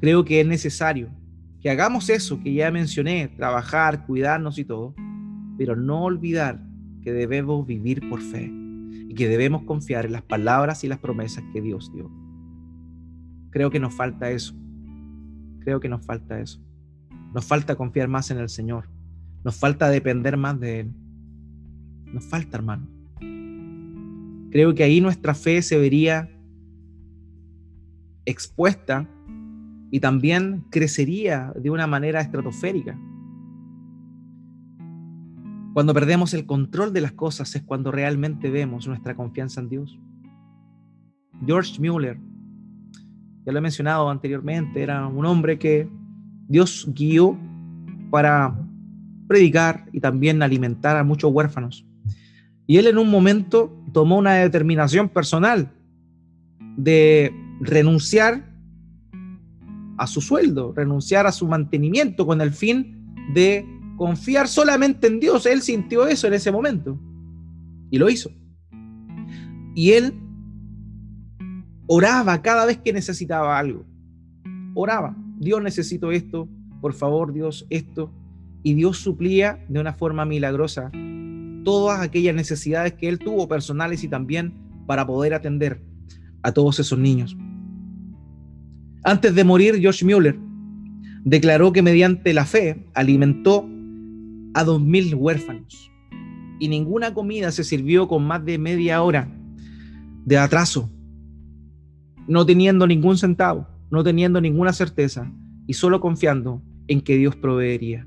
Creo 0.00 0.24
que 0.24 0.40
es 0.40 0.46
necesario 0.46 1.10
que 1.60 1.70
hagamos 1.70 2.08
eso 2.10 2.40
que 2.40 2.52
ya 2.52 2.70
mencioné, 2.70 3.28
trabajar, 3.28 4.06
cuidarnos 4.06 4.58
y 4.58 4.64
todo, 4.64 4.94
pero 5.58 5.76
no 5.76 6.04
olvidar 6.04 6.62
que 7.02 7.12
debemos 7.12 7.66
vivir 7.66 8.08
por 8.08 8.20
fe 8.20 8.52
y 9.08 9.14
que 9.14 9.28
debemos 9.28 9.62
confiar 9.62 10.06
en 10.06 10.12
las 10.12 10.22
palabras 10.22 10.84
y 10.84 10.88
las 10.88 10.98
promesas 10.98 11.42
que 11.52 11.60
Dios 11.60 11.90
dio. 11.92 12.10
Creo 13.50 13.70
que 13.70 13.80
nos 13.80 13.94
falta 13.94 14.30
eso. 14.30 14.54
Creo 15.60 15.80
que 15.80 15.88
nos 15.88 16.04
falta 16.04 16.40
eso. 16.40 16.60
Nos 17.32 17.44
falta 17.44 17.76
confiar 17.76 18.08
más 18.08 18.30
en 18.30 18.38
el 18.38 18.48
Señor. 18.48 18.88
Nos 19.42 19.56
falta 19.56 19.88
depender 19.88 20.36
más 20.36 20.58
de 20.60 20.80
Él. 20.80 20.92
Nos 22.12 22.24
falta, 22.26 22.56
hermano. 22.56 22.86
Creo 24.50 24.74
que 24.74 24.84
ahí 24.84 25.00
nuestra 25.00 25.34
fe 25.34 25.62
se 25.62 25.78
vería 25.78 26.30
expuesta 28.26 29.08
y 29.90 30.00
también 30.00 30.64
crecería 30.70 31.52
de 31.56 31.70
una 31.70 31.86
manera 31.86 32.20
estratosférica. 32.20 32.98
Cuando 35.72 35.92
perdemos 35.92 36.34
el 36.34 36.46
control 36.46 36.92
de 36.92 37.00
las 37.00 37.12
cosas 37.12 37.54
es 37.54 37.62
cuando 37.62 37.90
realmente 37.90 38.50
vemos 38.50 38.86
nuestra 38.86 39.14
confianza 39.14 39.60
en 39.60 39.68
Dios. 39.68 39.98
George 41.44 41.80
Mueller 41.80 42.18
ya 43.44 43.52
lo 43.52 43.58
he 43.58 43.62
mencionado 43.62 44.08
anteriormente, 44.08 44.82
era 44.82 45.06
un 45.06 45.26
hombre 45.26 45.58
que 45.58 45.88
Dios 46.48 46.88
guió 46.94 47.38
para 48.10 48.58
predicar 49.28 49.86
y 49.92 50.00
también 50.00 50.42
alimentar 50.42 50.96
a 50.96 51.04
muchos 51.04 51.30
huérfanos. 51.30 51.86
Y 52.66 52.78
él 52.78 52.86
en 52.86 52.96
un 52.96 53.10
momento 53.10 53.76
tomó 53.92 54.16
una 54.16 54.34
determinación 54.34 55.10
personal 55.10 55.70
de 56.76 57.34
renunciar 57.60 58.52
a 59.96 60.06
su 60.06 60.20
sueldo, 60.20 60.72
renunciar 60.74 61.26
a 61.26 61.32
su 61.32 61.46
mantenimiento 61.46 62.26
con 62.26 62.40
el 62.40 62.50
fin 62.50 63.14
de 63.32 63.66
confiar 63.96 64.48
solamente 64.48 65.06
en 65.06 65.20
Dios. 65.20 65.46
Él 65.46 65.62
sintió 65.62 66.06
eso 66.06 66.26
en 66.26 66.34
ese 66.34 66.50
momento 66.50 66.98
y 67.90 67.98
lo 67.98 68.10
hizo. 68.10 68.30
Y 69.76 69.92
él 69.92 70.14
Oraba 71.86 72.40
cada 72.40 72.64
vez 72.64 72.78
que 72.78 72.92
necesitaba 72.92 73.58
algo. 73.58 73.84
Oraba. 74.74 75.14
Dios 75.38 75.62
necesito 75.62 76.12
esto. 76.12 76.48
Por 76.80 76.94
favor, 76.94 77.32
Dios, 77.32 77.66
esto. 77.68 78.10
Y 78.62 78.72
Dios 78.74 78.98
suplía 78.98 79.64
de 79.68 79.80
una 79.80 79.92
forma 79.92 80.24
milagrosa 80.24 80.90
todas 81.64 82.00
aquellas 82.00 82.34
necesidades 82.34 82.94
que 82.94 83.08
él 83.08 83.18
tuvo 83.18 83.48
personales 83.48 84.02
y 84.04 84.08
también 84.08 84.54
para 84.86 85.06
poder 85.06 85.34
atender 85.34 85.82
a 86.44 86.52
todos 86.52 86.78
esos 86.78 86.98
niños. 86.98 87.36
Antes 89.02 89.34
de 89.34 89.42
morir, 89.42 89.80
George 89.80 90.04
Mueller 90.04 90.38
declaró 91.24 91.72
que 91.72 91.82
mediante 91.82 92.32
la 92.32 92.44
fe 92.44 92.86
alimentó 92.94 93.68
a 94.54 94.62
dos 94.62 94.80
mil 94.80 95.14
huérfanos 95.16 95.90
y 96.60 96.68
ninguna 96.68 97.12
comida 97.12 97.50
se 97.50 97.64
sirvió 97.64 98.06
con 98.06 98.24
más 98.24 98.44
de 98.44 98.58
media 98.58 99.02
hora 99.02 99.28
de 100.24 100.38
atraso 100.38 100.90
no 102.26 102.46
teniendo 102.46 102.86
ningún 102.86 103.18
centavo, 103.18 103.66
no 103.90 104.02
teniendo 104.02 104.40
ninguna 104.40 104.72
certeza 104.72 105.30
y 105.66 105.74
solo 105.74 106.00
confiando 106.00 106.62
en 106.88 107.00
que 107.00 107.16
Dios 107.16 107.36
proveería. 107.36 108.06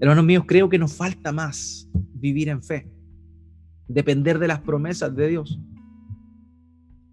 Hermanos 0.00 0.24
míos, 0.24 0.44
creo 0.46 0.68
que 0.68 0.78
nos 0.78 0.94
falta 0.94 1.32
más 1.32 1.88
vivir 2.14 2.48
en 2.48 2.62
fe, 2.62 2.90
depender 3.88 4.38
de 4.38 4.48
las 4.48 4.60
promesas 4.60 5.14
de 5.14 5.28
Dios, 5.28 5.58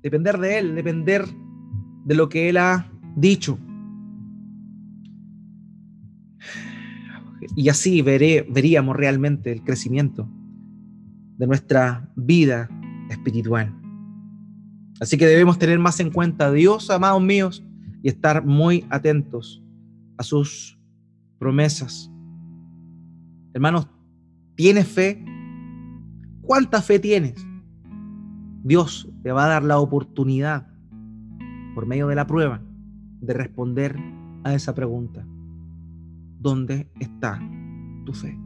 depender 0.01 0.37
de 0.37 0.57
Él, 0.59 0.75
depender 0.75 1.25
de 2.05 2.15
lo 2.15 2.29
que 2.29 2.49
Él 2.49 2.57
ha 2.57 2.91
dicho. 3.15 3.57
Y 7.55 7.69
así 7.69 8.01
veré, 8.01 8.45
veríamos 8.49 8.95
realmente 8.95 9.51
el 9.51 9.63
crecimiento 9.63 10.27
de 11.37 11.47
nuestra 11.47 12.09
vida 12.15 12.69
espiritual. 13.09 13.75
Así 14.99 15.17
que 15.17 15.25
debemos 15.25 15.57
tener 15.57 15.79
más 15.79 15.99
en 15.99 16.11
cuenta 16.11 16.47
a 16.47 16.51
Dios, 16.51 16.89
amados 16.91 17.21
míos, 17.21 17.63
y 18.03 18.09
estar 18.09 18.45
muy 18.45 18.85
atentos 18.89 19.63
a 20.17 20.23
sus 20.23 20.79
promesas. 21.39 22.11
Hermanos, 23.53 23.87
¿tienes 24.55 24.87
fe? 24.87 25.25
¿Cuánta 26.41 26.81
fe 26.81 26.99
tienes? 26.99 27.35
Dios 28.63 29.10
te 29.23 29.31
va 29.31 29.45
a 29.45 29.49
dar 29.49 29.63
la 29.63 29.79
oportunidad, 29.79 30.67
por 31.75 31.85
medio 31.85 32.07
de 32.07 32.15
la 32.15 32.27
prueba, 32.27 32.61
de 33.21 33.33
responder 33.33 33.95
a 34.43 34.53
esa 34.53 34.75
pregunta. 34.75 35.25
¿Dónde 36.39 36.89
está 36.99 37.39
tu 38.05 38.13
fe? 38.13 38.37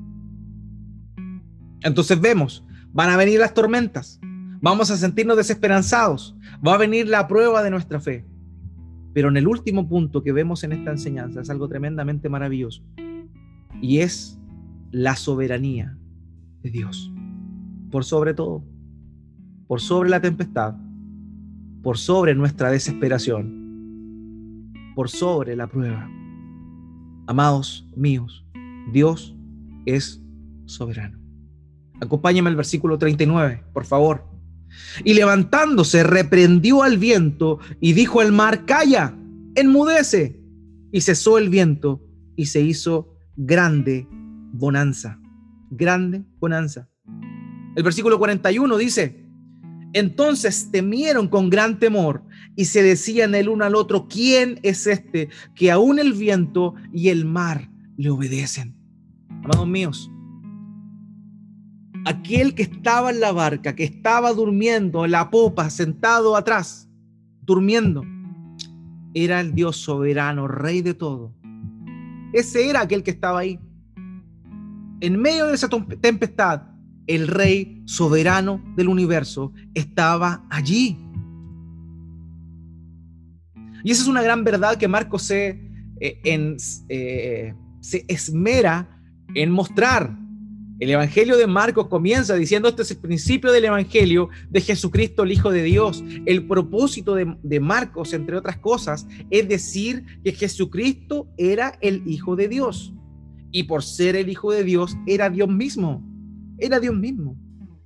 Entonces 1.81 2.19
vemos, 2.19 2.65
van 2.91 3.09
a 3.09 3.17
venir 3.17 3.39
las 3.39 3.53
tormentas, 3.53 4.19
Vamos 4.65 4.89
a 4.89 4.97
sentirnos 4.97 5.37
desesperanzados. 5.37 6.35
Va 6.65 6.73
a 6.73 6.77
venir 6.79 7.07
la 7.07 7.27
prueba 7.27 7.61
de 7.61 7.69
nuestra 7.69 7.99
fe. 7.99 8.25
Pero 9.13 9.29
en 9.29 9.37
el 9.37 9.47
último 9.47 9.87
punto 9.87 10.23
que 10.23 10.31
vemos 10.31 10.63
en 10.63 10.71
esta 10.71 10.89
enseñanza 10.89 11.41
es 11.41 11.51
algo 11.51 11.67
tremendamente 11.67 12.29
maravilloso. 12.29 12.81
Y 13.79 13.99
es 13.99 14.39
la 14.89 15.15
soberanía 15.15 15.95
de 16.63 16.71
Dios. 16.71 17.11
Por 17.91 18.05
sobre 18.05 18.33
todo, 18.33 18.63
por 19.67 19.81
sobre 19.81 20.09
la 20.09 20.21
tempestad, 20.21 20.75
por 21.81 21.97
sobre 21.97 22.35
nuestra 22.35 22.71
desesperación, 22.71 24.71
por 24.95 25.09
sobre 25.09 25.55
la 25.55 25.67
prueba. 25.67 26.09
Amados 27.27 27.87
míos, 27.95 28.45
Dios 28.91 29.35
es 29.85 30.21
soberano. 30.65 31.19
Acompáñame 32.01 32.49
al 32.49 32.55
versículo 32.55 32.97
39, 32.97 33.63
por 33.73 33.85
favor. 33.85 34.25
Y 35.03 35.13
levantándose, 35.13 36.03
reprendió 36.03 36.83
al 36.83 36.97
viento 36.97 37.59
y 37.79 37.93
dijo 37.93 38.19
al 38.19 38.31
mar, 38.31 38.65
calla, 38.65 39.15
enmudece. 39.55 40.41
Y 40.91 41.01
cesó 41.01 41.37
el 41.37 41.49
viento 41.49 42.01
y 42.35 42.47
se 42.47 42.61
hizo 42.61 43.17
grande 43.35 44.07
bonanza. 44.53 45.19
Grande 45.69 46.23
bonanza. 46.39 46.89
El 47.75 47.83
versículo 47.83 48.17
41 48.17 48.77
dice, 48.77 49.24
entonces 49.95 50.71
temieron 50.71 51.29
con 51.29 51.49
gran 51.49 51.79
temor 51.79 52.21
y 52.57 52.65
se 52.65 52.83
decían 52.83 53.33
el 53.33 53.47
uno 53.47 53.63
al 53.63 53.75
otro, 53.75 54.09
¿quién 54.09 54.59
es 54.61 54.87
este 54.87 55.29
que 55.55 55.71
aún 55.71 55.99
el 55.99 56.11
viento 56.11 56.75
y 56.91 57.07
el 57.07 57.23
mar 57.23 57.69
le 57.95 58.09
obedecen? 58.09 58.75
Amados 59.45 59.65
míos, 59.65 60.11
aquel 62.03 62.55
que 62.55 62.63
estaba 62.63 63.09
en 63.09 63.21
la 63.21 63.31
barca, 63.31 63.73
que 63.73 63.85
estaba 63.85 64.33
durmiendo 64.33 65.05
en 65.05 65.11
la 65.11 65.29
popa, 65.29 65.69
sentado 65.69 66.35
atrás, 66.35 66.89
durmiendo, 67.43 68.03
era 69.13 69.39
el 69.39 69.55
Dios 69.55 69.77
soberano, 69.77 70.49
rey 70.49 70.81
de 70.81 70.93
todo. 70.93 71.33
Ese 72.33 72.69
era 72.69 72.81
aquel 72.81 73.01
que 73.01 73.11
estaba 73.11 73.39
ahí. 73.39 73.57
En 74.99 75.21
medio 75.21 75.45
de 75.45 75.55
esa 75.55 75.69
tempestad, 76.01 76.63
el 77.07 77.27
rey 77.27 77.81
soberano 77.85 78.61
del 78.75 78.87
universo 78.87 79.51
estaba 79.73 80.45
allí. 80.49 80.97
Y 83.83 83.91
esa 83.91 84.01
es 84.01 84.07
una 84.07 84.21
gran 84.21 84.43
verdad 84.43 84.77
que 84.77 84.87
Marcos 84.87 85.23
se, 85.23 85.61
eh, 85.99 86.47
eh, 86.89 87.53
se 87.81 88.05
esmera 88.07 88.99
en 89.35 89.51
mostrar 89.51 90.25
el 90.77 90.89
Evangelio 90.89 91.37
de 91.37 91.47
Marcos 91.47 91.87
comienza 91.87 92.35
diciendo, 92.35 92.67
este 92.67 92.81
es 92.81 92.91
el 92.91 92.97
principio 92.97 93.53
del 93.53 93.63
Evangelio 93.63 94.27
de 94.49 94.59
Jesucristo, 94.59 95.23
el 95.23 95.31
Hijo 95.31 95.49
de 95.49 95.63
Dios. 95.63 96.03
El 96.25 96.47
propósito 96.47 97.15
de, 97.15 97.59
Marcos, 97.61 98.11
entre 98.11 98.35
otras 98.35 98.57
cosas, 98.57 99.07
es 99.29 99.47
decir 99.47 100.03
que 100.23 100.33
Jesucristo 100.33 101.29
era 101.37 101.77
el 101.79 102.03
Hijo 102.05 102.35
de 102.35 102.49
Dios. 102.49 102.93
Y 103.51 103.63
por 103.63 103.83
ser 103.83 104.17
el 104.17 104.27
Hijo 104.27 104.51
de 104.51 104.65
Dios, 104.65 104.97
era 105.07 105.29
Dios 105.29 105.47
mismo. 105.47 106.03
Era 106.57 106.79
Dios 106.79 106.95
mismo. 106.95 107.37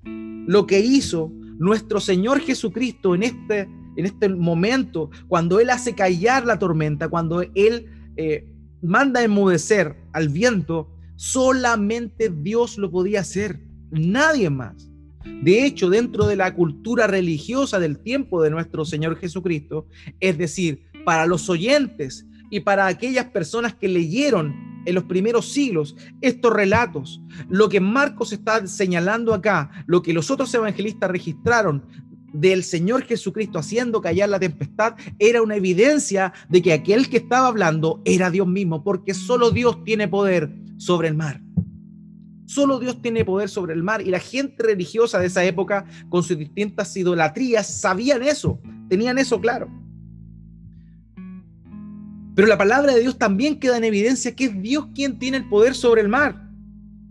Lo 0.03 0.65
que 0.65 0.79
hizo 0.79 1.31
nuestro 1.57 1.99
Señor 1.99 2.39
Jesucristo 2.39 3.15
en 3.15 3.23
este, 3.23 3.61
en 3.95 4.05
este 4.05 4.29
momento, 4.29 5.09
cuando 5.27 5.59
Él 5.59 5.69
hace 5.69 5.93
callar 5.93 6.45
la 6.45 6.57
tormenta, 6.59 7.09
cuando 7.09 7.41
Él 7.41 7.85
eh, 8.17 8.47
manda 8.81 9.23
enmudecer 9.23 9.95
al 10.13 10.29
viento, 10.29 10.89
Solamente 11.19 12.29
Dios 12.29 12.77
lo 12.77 12.89
podía 12.89 13.19
hacer, 13.19 13.59
nadie 13.91 14.49
más. 14.49 14.89
De 15.43 15.65
hecho, 15.65 15.89
dentro 15.89 16.25
de 16.25 16.37
la 16.37 16.55
cultura 16.55 17.07
religiosa 17.07 17.77
del 17.77 17.99
tiempo 17.99 18.41
de 18.41 18.49
nuestro 18.49 18.85
Señor 18.85 19.17
Jesucristo, 19.17 19.85
es 20.21 20.37
decir, 20.37 20.81
para 21.03 21.25
los 21.25 21.49
oyentes 21.49 22.25
y 22.49 22.61
para 22.61 22.87
aquellas 22.87 23.25
personas 23.25 23.75
que 23.75 23.89
leyeron 23.89 24.55
en 24.85 24.95
los 24.95 25.05
primeros 25.05 25.51
siglos 25.51 25.95
estos 26.21 26.53
relatos, 26.53 27.21
lo 27.47 27.69
que 27.69 27.79
Marcos 27.79 28.33
está 28.33 28.65
señalando 28.67 29.33
acá, 29.33 29.69
lo 29.85 30.01
que 30.01 30.13
los 30.13 30.31
otros 30.31 30.53
evangelistas 30.53 31.09
registraron 31.09 31.83
del 32.33 32.63
Señor 32.63 33.03
Jesucristo 33.03 33.59
haciendo 33.59 34.01
callar 34.01 34.29
la 34.29 34.39
tempestad 34.39 34.95
era 35.17 35.41
una 35.41 35.55
evidencia 35.55 36.33
de 36.47 36.61
que 36.61 36.73
aquel 36.73 37.09
que 37.09 37.17
estaba 37.17 37.47
hablando 37.47 38.01
era 38.05 38.29
Dios 38.29 38.47
mismo, 38.47 38.83
porque 38.83 39.13
solo 39.13 39.51
Dios 39.51 39.83
tiene 39.83 40.07
poder 40.07 40.53
sobre 40.77 41.07
el 41.07 41.15
mar. 41.15 41.41
Solo 42.45 42.79
Dios 42.79 43.01
tiene 43.01 43.25
poder 43.25 43.47
sobre 43.47 43.73
el 43.73 43.83
mar 43.83 44.01
y 44.01 44.09
la 44.09 44.19
gente 44.19 44.63
religiosa 44.63 45.19
de 45.19 45.27
esa 45.27 45.43
época 45.43 45.85
con 46.09 46.23
sus 46.23 46.37
distintas 46.37 46.95
idolatrías 46.97 47.67
sabían 47.79 48.23
eso, 48.23 48.59
tenían 48.89 49.19
eso 49.19 49.39
claro. 49.39 49.69
Pero 52.39 52.47
la 52.47 52.57
palabra 52.57 52.93
de 52.93 53.01
Dios 53.01 53.17
también 53.17 53.59
queda 53.59 53.75
en 53.75 53.83
evidencia 53.83 54.33
que 54.33 54.45
es 54.45 54.61
Dios 54.61 54.87
quien 54.95 55.19
tiene 55.19 55.35
el 55.35 55.49
poder 55.49 55.75
sobre 55.75 55.99
el 55.99 56.07
mar. 56.07 56.49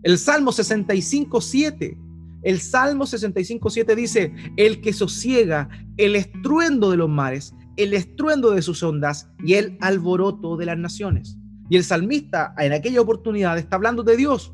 El 0.01 0.17
Salmo 0.17 0.51
65, 0.51 1.39
7 1.39 1.97
el 2.41 2.59
Salmo 2.59 3.05
65.7 3.05 3.95
dice, 3.95 4.33
el 4.57 4.81
que 4.81 4.91
sosiega 4.91 5.69
el 5.97 6.15
estruendo 6.15 6.89
de 6.89 6.97
los 6.97 7.09
mares, 7.09 7.53
el 7.77 7.93
estruendo 7.93 8.49
de 8.49 8.63
sus 8.63 8.81
ondas 8.81 9.29
y 9.43 9.53
el 9.53 9.77
alboroto 9.81 10.57
de 10.57 10.65
las 10.65 10.79
naciones. 10.79 11.37
Y 11.69 11.75
el 11.75 11.83
salmista 11.83 12.55
en 12.57 12.73
aquella 12.73 13.01
oportunidad 13.01 13.59
está 13.59 13.75
hablando 13.75 14.01
de 14.01 14.17
Dios. 14.17 14.51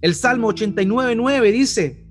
El 0.00 0.14
Salmo 0.14 0.52
89.9 0.52 1.50
dice, 1.50 2.06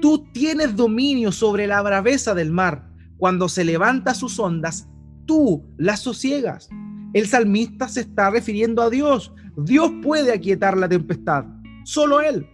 tú 0.00 0.30
tienes 0.32 0.76
dominio 0.76 1.32
sobre 1.32 1.66
la 1.66 1.82
braveza 1.82 2.32
del 2.32 2.52
mar. 2.52 2.92
Cuando 3.16 3.48
se 3.48 3.64
levanta 3.64 4.14
sus 4.14 4.38
ondas, 4.38 4.86
tú 5.26 5.64
las 5.78 6.00
sosiegas. 6.00 6.68
El 7.12 7.26
salmista 7.26 7.88
se 7.88 8.00
está 8.00 8.30
refiriendo 8.30 8.82
a 8.82 8.90
Dios. 8.90 9.32
Dios 9.56 9.90
puede 10.02 10.32
aquietar 10.32 10.76
la 10.76 10.88
tempestad. 10.88 11.44
Solo 11.84 12.20
Él. 12.20 12.46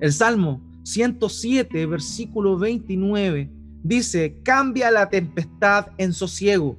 El 0.00 0.12
Salmo 0.12 0.60
107, 0.84 1.86
versículo 1.86 2.56
29, 2.58 3.50
dice, 3.82 4.40
cambia 4.42 4.90
la 4.90 5.08
tempestad 5.08 5.88
en 5.98 6.12
sosiego 6.12 6.78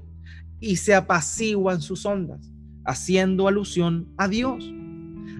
y 0.60 0.78
se 0.78 0.96
apaciguan 0.96 1.82
sus 1.82 2.06
ondas, 2.06 2.52
haciendo 2.86 3.48
alusión 3.48 4.08
a 4.18 4.28
Dios. 4.28 4.74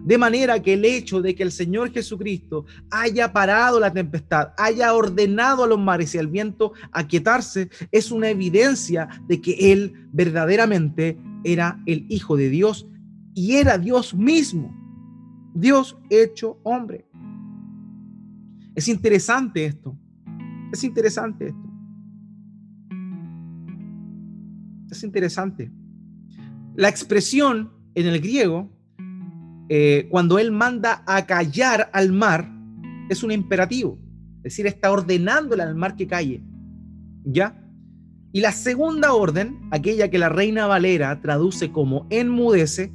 De 0.04 0.18
manera 0.18 0.62
que 0.62 0.74
el 0.74 0.86
hecho 0.86 1.22
de 1.22 1.36
que 1.36 1.44
el 1.44 1.52
Señor 1.52 1.92
Jesucristo 1.92 2.66
haya 2.90 3.32
parado 3.32 3.80
la 3.80 3.92
tempestad, 3.92 4.50
haya 4.58 4.94
ordenado 4.94 5.64
a 5.64 5.68
los 5.68 5.80
mares 5.80 6.16
y 6.16 6.18
al 6.18 6.28
viento 6.28 6.74
a 6.92 7.08
quietarse, 7.08 7.70
es 7.92 8.12
una 8.12 8.30
evidencia 8.30 9.08
de 9.28 9.42
que 9.42 9.72
Él 9.72 10.08
verdaderamente 10.12 11.18
era 11.44 11.82
el 11.86 12.06
Hijo 12.10 12.38
de 12.38 12.50
Dios 12.50 12.88
y 13.34 13.56
era 13.56 13.78
Dios 13.78 14.14
mismo, 14.14 14.76
Dios 15.54 15.98
hecho 16.10 16.60
hombre. 16.64 17.08
Es 18.76 18.88
interesante 18.88 19.66
esto. 19.66 19.98
Es 20.72 20.84
interesante 20.84 21.48
esto. 21.48 21.70
Es 24.90 25.04
interesante. 25.04 25.72
La 26.76 26.90
expresión 26.90 27.72
en 27.96 28.08
el 28.08 28.22
griego, 28.22 28.72
eh, 29.70 30.08
cuando 30.10 30.40
él 30.40 30.52
manda 30.52 31.04
a 31.06 31.28
callar 31.28 31.92
al 31.94 32.12
mar, 32.12 32.52
es 33.08 33.24
un 33.24 33.32
imperativo. 33.32 34.00
Es 34.38 34.44
decir, 34.44 34.66
está 34.66 34.92
ordenándole 34.92 35.62
al 35.62 35.76
mar 35.76 35.96
que 35.96 36.08
calle. 36.08 36.44
¿Ya? 37.24 37.56
Y 38.32 38.42
la 38.42 38.52
segunda 38.52 39.14
orden, 39.14 39.60
aquella 39.72 40.10
que 40.10 40.18
la 40.18 40.30
reina 40.30 40.66
Valera 40.66 41.22
traduce 41.22 41.72
como 41.72 42.08
enmudece, 42.10 42.92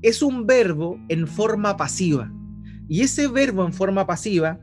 es 0.00 0.22
un 0.22 0.46
verbo 0.46 0.98
en 1.08 1.26
forma 1.26 1.76
pasiva. 1.76 2.32
Y 2.88 3.02
ese 3.02 3.28
verbo 3.28 3.66
en 3.66 3.72
forma 3.74 4.06
pasiva 4.06 4.60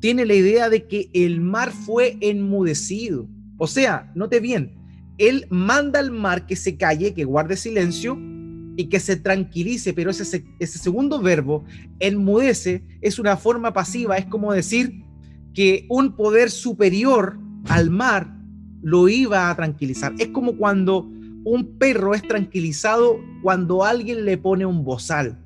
tiene 0.00 0.26
la 0.26 0.34
idea 0.34 0.68
de 0.68 0.86
que 0.86 1.10
el 1.14 1.40
mar 1.40 1.70
fue 1.70 2.18
enmudecido. 2.20 3.28
O 3.56 3.66
sea, 3.66 4.12
note 4.14 4.40
bien, 4.40 4.76
él 5.16 5.46
manda 5.48 6.00
al 6.00 6.10
mar 6.10 6.46
que 6.46 6.56
se 6.56 6.76
calle, 6.76 7.14
que 7.14 7.24
guarde 7.24 7.56
silencio 7.56 8.18
y 8.76 8.88
que 8.88 9.00
se 9.00 9.16
tranquilice, 9.16 9.94
pero 9.94 10.10
ese, 10.10 10.44
ese 10.58 10.78
segundo 10.78 11.20
verbo, 11.20 11.64
enmudece, 11.98 12.84
es 13.00 13.18
una 13.18 13.36
forma 13.36 13.72
pasiva, 13.72 14.16
es 14.18 14.26
como 14.26 14.52
decir 14.52 15.02
que 15.54 15.86
un 15.88 16.14
poder 16.14 16.50
superior 16.50 17.38
al 17.68 17.90
mar 17.90 18.36
lo 18.82 19.08
iba 19.08 19.50
a 19.50 19.56
tranquilizar. 19.56 20.14
Es 20.18 20.28
como 20.28 20.56
cuando 20.56 21.10
un 21.44 21.78
perro 21.78 22.14
es 22.14 22.22
tranquilizado 22.22 23.18
cuando 23.42 23.84
alguien 23.84 24.24
le 24.24 24.36
pone 24.36 24.66
un 24.66 24.84
bozal. 24.84 25.38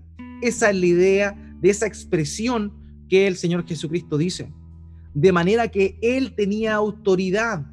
Esa 0.42 0.70
es 0.70 0.76
la 0.76 0.86
idea 0.86 1.54
de 1.60 1.70
esa 1.70 1.86
expresión 1.86 2.72
que 3.08 3.26
el 3.26 3.36
Señor 3.36 3.66
Jesucristo 3.66 4.18
dice. 4.18 4.52
De 5.14 5.30
manera 5.32 5.68
que 5.68 5.98
Él 6.02 6.34
tenía 6.34 6.74
autoridad 6.74 7.66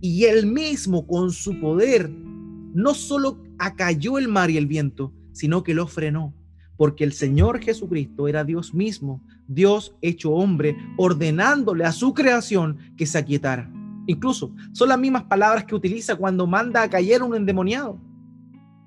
y 0.00 0.24
Él 0.24 0.46
mismo 0.46 1.06
con 1.06 1.32
su 1.32 1.58
poder 1.60 2.10
no 2.10 2.94
solo 2.94 3.42
acalló 3.62 4.18
el 4.18 4.26
mar 4.26 4.50
y 4.50 4.56
el 4.56 4.66
viento, 4.66 5.12
sino 5.32 5.62
que 5.62 5.72
lo 5.74 5.86
frenó. 5.86 6.34
Porque 6.76 7.04
el 7.04 7.12
Señor 7.12 7.60
Jesucristo 7.60 8.26
era 8.26 8.42
Dios 8.42 8.74
mismo, 8.74 9.24
Dios 9.46 9.94
hecho 10.02 10.32
hombre, 10.32 10.76
ordenándole 10.96 11.84
a 11.84 11.92
su 11.92 12.12
creación 12.12 12.78
que 12.96 13.06
se 13.06 13.18
aquietara. 13.18 13.70
Incluso 14.06 14.52
son 14.72 14.88
las 14.88 14.98
mismas 14.98 15.24
palabras 15.24 15.64
que 15.64 15.76
utiliza 15.76 16.16
cuando 16.16 16.44
manda 16.46 16.82
a 16.82 16.90
callar 16.90 17.20
a 17.20 17.24
un 17.24 17.36
endemoniado. 17.36 18.00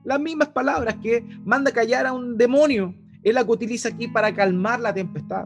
Las 0.03 0.19
mismas 0.19 0.49
palabras 0.49 0.97
que 1.01 1.23
manda 1.45 1.71
a 1.71 1.73
callar 1.73 2.05
a 2.05 2.13
un 2.13 2.37
demonio 2.37 2.93
Él 3.23 3.35
la 3.35 3.43
utiliza 3.43 3.89
aquí 3.89 4.09
para 4.09 4.35
calmar 4.35 4.81
la 4.81 4.93
tempestad. 4.93 5.45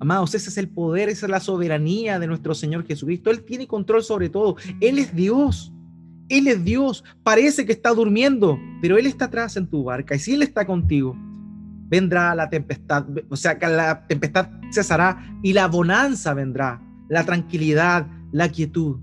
Amados, 0.00 0.32
ese 0.32 0.48
es 0.48 0.58
el 0.58 0.68
poder, 0.68 1.08
esa 1.08 1.26
es 1.26 1.30
la 1.30 1.40
soberanía 1.40 2.20
de 2.20 2.28
nuestro 2.28 2.54
Señor 2.54 2.86
Jesucristo. 2.86 3.30
Él 3.30 3.42
tiene 3.44 3.66
control 3.66 4.04
sobre 4.04 4.28
todo. 4.28 4.56
Él 4.80 5.00
es 5.00 5.12
Dios. 5.12 5.72
Él 6.28 6.48
es 6.48 6.64
Dios. 6.64 7.04
Parece 7.22 7.64
que 7.64 7.72
está 7.72 7.90
durmiendo, 7.90 8.58
pero 8.80 8.98
Él 8.98 9.06
está 9.06 9.26
atrás 9.26 9.56
en 9.56 9.66
tu 9.66 9.84
barca. 9.84 10.14
Y 10.14 10.18
si 10.18 10.34
Él 10.34 10.42
está 10.42 10.66
contigo, 10.66 11.16
vendrá 11.88 12.34
la 12.34 12.50
tempestad. 12.50 13.06
O 13.28 13.36
sea, 13.36 13.58
la 13.60 14.06
tempestad 14.06 14.50
cesará 14.72 15.38
y 15.42 15.52
la 15.52 15.66
bonanza 15.66 16.34
vendrá. 16.34 16.82
La 17.08 17.24
tranquilidad, 17.24 18.06
la 18.32 18.48
quietud. 18.48 18.98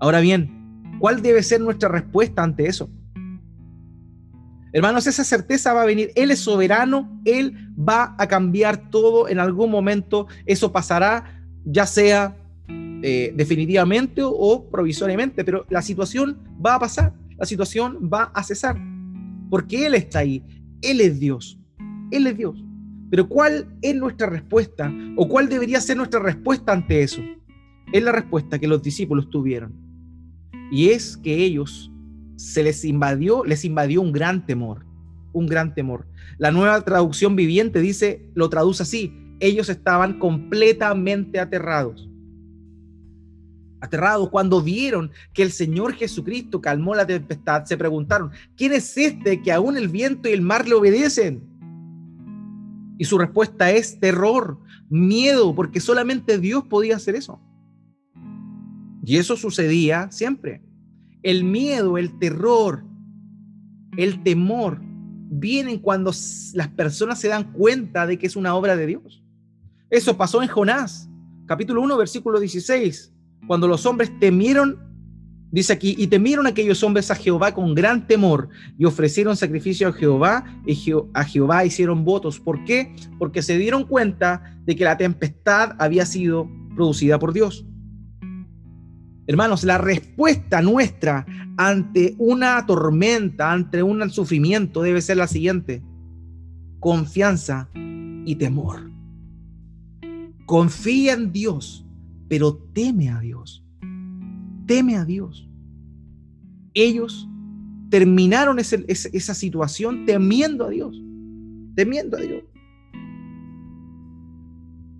Ahora 0.00 0.20
bien, 0.20 0.96
¿cuál 0.98 1.22
debe 1.22 1.42
ser 1.42 1.60
nuestra 1.60 1.88
respuesta 1.88 2.42
ante 2.42 2.66
eso? 2.66 2.90
Hermanos, 4.72 5.06
esa 5.06 5.24
certeza 5.24 5.72
va 5.72 5.82
a 5.82 5.86
venir. 5.86 6.10
Él 6.14 6.30
es 6.30 6.40
soberano, 6.40 7.20
Él 7.24 7.54
va 7.76 8.14
a 8.18 8.26
cambiar 8.26 8.90
todo 8.90 9.28
en 9.28 9.38
algún 9.38 9.70
momento. 9.70 10.26
Eso 10.44 10.72
pasará, 10.72 11.42
ya 11.64 11.86
sea 11.86 12.36
eh, 13.02 13.32
definitivamente 13.36 14.22
o 14.24 14.68
provisoriamente, 14.70 15.44
pero 15.44 15.66
la 15.70 15.82
situación 15.82 16.38
va 16.64 16.74
a 16.74 16.80
pasar, 16.80 17.14
la 17.36 17.46
situación 17.46 18.10
va 18.12 18.24
a 18.34 18.42
cesar, 18.42 18.76
porque 19.50 19.86
Él 19.86 19.94
está 19.94 20.20
ahí, 20.20 20.42
Él 20.82 21.00
es 21.00 21.20
Dios, 21.20 21.58
Él 22.10 22.26
es 22.26 22.36
Dios. 22.36 22.64
Pero 23.10 23.28
¿cuál 23.28 23.66
es 23.80 23.94
nuestra 23.94 24.26
respuesta 24.26 24.92
o 25.16 25.28
cuál 25.28 25.48
debería 25.48 25.80
ser 25.80 25.96
nuestra 25.96 26.20
respuesta 26.20 26.72
ante 26.72 27.02
eso? 27.02 27.22
Es 27.92 28.02
la 28.02 28.12
respuesta 28.12 28.58
que 28.58 28.68
los 28.68 28.82
discípulos 28.82 29.30
tuvieron. 29.30 29.72
Y 30.70 30.90
es 30.90 31.16
que 31.16 31.36
ellos 31.36 31.90
se 32.36 32.62
les 32.62 32.84
invadió, 32.84 33.44
les 33.44 33.64
invadió 33.64 34.02
un 34.02 34.12
gran 34.12 34.44
temor, 34.44 34.84
un 35.32 35.46
gran 35.46 35.74
temor. 35.74 36.06
La 36.36 36.50
nueva 36.50 36.80
traducción 36.82 37.34
viviente 37.34 37.80
dice, 37.80 38.30
lo 38.34 38.50
traduce 38.50 38.82
así, 38.82 39.12
ellos 39.40 39.68
estaban 39.68 40.18
completamente 40.18 41.40
aterrados. 41.40 42.08
Aterrados 43.80 44.30
cuando 44.30 44.60
vieron 44.60 45.10
que 45.32 45.42
el 45.42 45.52
Señor 45.52 45.94
Jesucristo 45.94 46.60
calmó 46.60 46.94
la 46.94 47.06
tempestad, 47.06 47.64
se 47.64 47.76
preguntaron, 47.76 48.30
¿quién 48.56 48.72
es 48.72 48.96
este 48.96 49.40
que 49.40 49.52
aún 49.52 49.76
el 49.76 49.88
viento 49.88 50.28
y 50.28 50.32
el 50.32 50.42
mar 50.42 50.66
le 50.66 50.74
obedecen? 50.74 51.42
Y 52.98 53.04
su 53.04 53.18
respuesta 53.18 53.70
es 53.70 54.00
terror, 54.00 54.58
miedo, 54.88 55.54
porque 55.54 55.80
solamente 55.80 56.38
Dios 56.38 56.64
podía 56.64 56.96
hacer 56.96 57.14
eso. 57.14 57.40
Y 59.04 59.16
eso 59.16 59.36
sucedía 59.36 60.10
siempre. 60.10 60.62
El 61.22 61.44
miedo, 61.44 61.96
el 61.96 62.18
terror, 62.18 62.84
el 63.96 64.22
temor 64.22 64.80
vienen 65.30 65.78
cuando 65.78 66.12
las 66.54 66.68
personas 66.68 67.20
se 67.20 67.28
dan 67.28 67.52
cuenta 67.52 68.06
de 68.06 68.18
que 68.18 68.26
es 68.26 68.36
una 68.36 68.54
obra 68.54 68.76
de 68.76 68.86
Dios. 68.86 69.22
Eso 69.90 70.16
pasó 70.16 70.42
en 70.42 70.48
Jonás, 70.48 71.08
capítulo 71.46 71.80
1, 71.82 71.96
versículo 71.96 72.40
16, 72.40 73.12
cuando 73.46 73.68
los 73.68 73.86
hombres 73.86 74.12
temieron, 74.18 74.78
dice 75.50 75.72
aquí, 75.72 75.94
y 75.96 76.06
temieron 76.08 76.46
aquellos 76.46 76.82
hombres 76.82 77.10
a 77.10 77.14
Jehová 77.14 77.54
con 77.54 77.74
gran 77.74 78.06
temor 78.06 78.48
y 78.76 78.84
ofrecieron 78.84 79.36
sacrificio 79.36 79.88
a 79.88 79.92
Jehová 79.92 80.44
y 80.66 80.92
a 81.14 81.24
Jehová 81.24 81.64
hicieron 81.64 82.04
votos. 82.04 82.40
¿Por 82.40 82.64
qué? 82.64 82.94
Porque 83.18 83.42
se 83.42 83.56
dieron 83.58 83.84
cuenta 83.84 84.58
de 84.64 84.76
que 84.76 84.84
la 84.84 84.96
tempestad 84.96 85.76
había 85.78 86.04
sido 86.04 86.48
producida 86.74 87.18
por 87.18 87.32
Dios. 87.32 87.64
Hermanos, 89.26 89.62
la 89.64 89.76
respuesta 89.76 90.62
nuestra 90.62 91.26
ante 91.58 92.14
una 92.18 92.64
tormenta, 92.64 93.52
ante 93.52 93.82
un 93.82 94.08
sufrimiento, 94.10 94.80
debe 94.80 95.02
ser 95.02 95.18
la 95.18 95.26
siguiente. 95.26 95.82
Confianza 96.80 97.68
y 98.24 98.36
temor. 98.36 98.90
Confía 100.46 101.12
en 101.12 101.32
Dios, 101.32 101.84
pero 102.28 102.54
teme 102.74 103.08
a 103.08 103.20
Dios. 103.20 103.64
Teme 104.66 104.96
a 104.96 105.04
Dios. 105.04 105.48
Ellos 106.74 107.26
terminaron 107.90 108.58
esa 108.58 109.34
situación 109.34 110.04
temiendo 110.04 110.66
a 110.66 110.68
Dios. 110.68 111.02
Temiendo 111.74 112.18
a 112.18 112.20
Dios. 112.20 112.44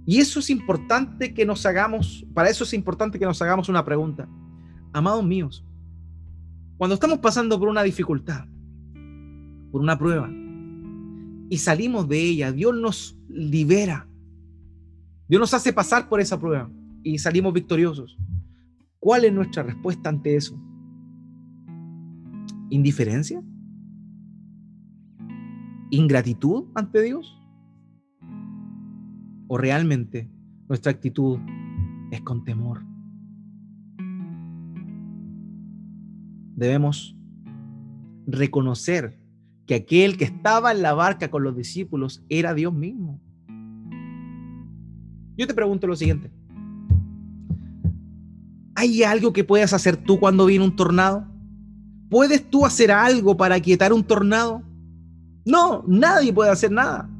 Y 0.06 0.18
eso 0.20 0.40
es 0.40 0.48
importante 0.48 1.34
que 1.34 1.44
nos 1.44 1.66
hagamos, 1.66 2.26
para 2.32 2.48
eso 2.48 2.64
es 2.64 2.72
importante 2.72 3.18
que 3.18 3.26
nos 3.26 3.42
hagamos 3.42 3.68
una 3.68 3.84
pregunta. 3.84 4.26
Amados 4.94 5.22
míos, 5.22 5.66
cuando 6.78 6.94
estamos 6.94 7.18
pasando 7.18 7.58
por 7.58 7.68
una 7.68 7.82
dificultad, 7.82 8.46
por 9.70 9.82
una 9.82 9.98
prueba, 9.98 10.30
y 11.50 11.58
salimos 11.58 12.08
de 12.08 12.20
ella, 12.20 12.52
Dios 12.52 12.74
nos 12.74 13.18
libera. 13.28 14.08
Dios 15.28 15.40
nos 15.40 15.52
hace 15.52 15.74
pasar 15.74 16.08
por 16.08 16.22
esa 16.22 16.40
prueba 16.40 16.70
y 17.02 17.18
salimos 17.18 17.52
victoriosos. 17.52 18.18
¿Cuál 18.98 19.24
es 19.24 19.32
nuestra 19.32 19.62
respuesta 19.62 20.08
ante 20.08 20.36
eso? 20.36 20.60
¿Indiferencia? 22.70 23.42
¿Ingratitud 25.90 26.64
ante 26.74 27.02
Dios? 27.02 27.38
o 29.48 29.58
realmente 29.58 30.30
nuestra 30.68 30.92
actitud 30.92 31.40
es 32.12 32.20
con 32.20 32.44
temor. 32.44 32.84
Debemos 36.54 37.16
reconocer 38.26 39.18
que 39.66 39.74
aquel 39.74 40.16
que 40.16 40.24
estaba 40.24 40.72
en 40.72 40.82
la 40.82 40.92
barca 40.92 41.30
con 41.30 41.42
los 41.42 41.56
discípulos 41.56 42.24
era 42.28 42.54
Dios 42.54 42.72
mismo. 42.72 43.20
Yo 45.36 45.46
te 45.46 45.54
pregunto 45.54 45.86
lo 45.86 45.96
siguiente. 45.96 46.30
¿Hay 48.78 49.02
algo 49.02 49.32
que 49.32 49.42
puedas 49.42 49.72
hacer 49.72 49.96
tú 49.96 50.20
cuando 50.20 50.46
viene 50.46 50.64
un 50.64 50.76
tornado? 50.76 51.26
¿Puedes 52.08 52.48
tú 52.48 52.64
hacer 52.64 52.92
algo 52.92 53.36
para 53.36 53.58
quietar 53.58 53.92
un 53.92 54.04
tornado? 54.04 54.62
No, 55.44 55.82
nadie 55.88 56.32
puede 56.32 56.52
hacer 56.52 56.70
nada. 56.70 57.10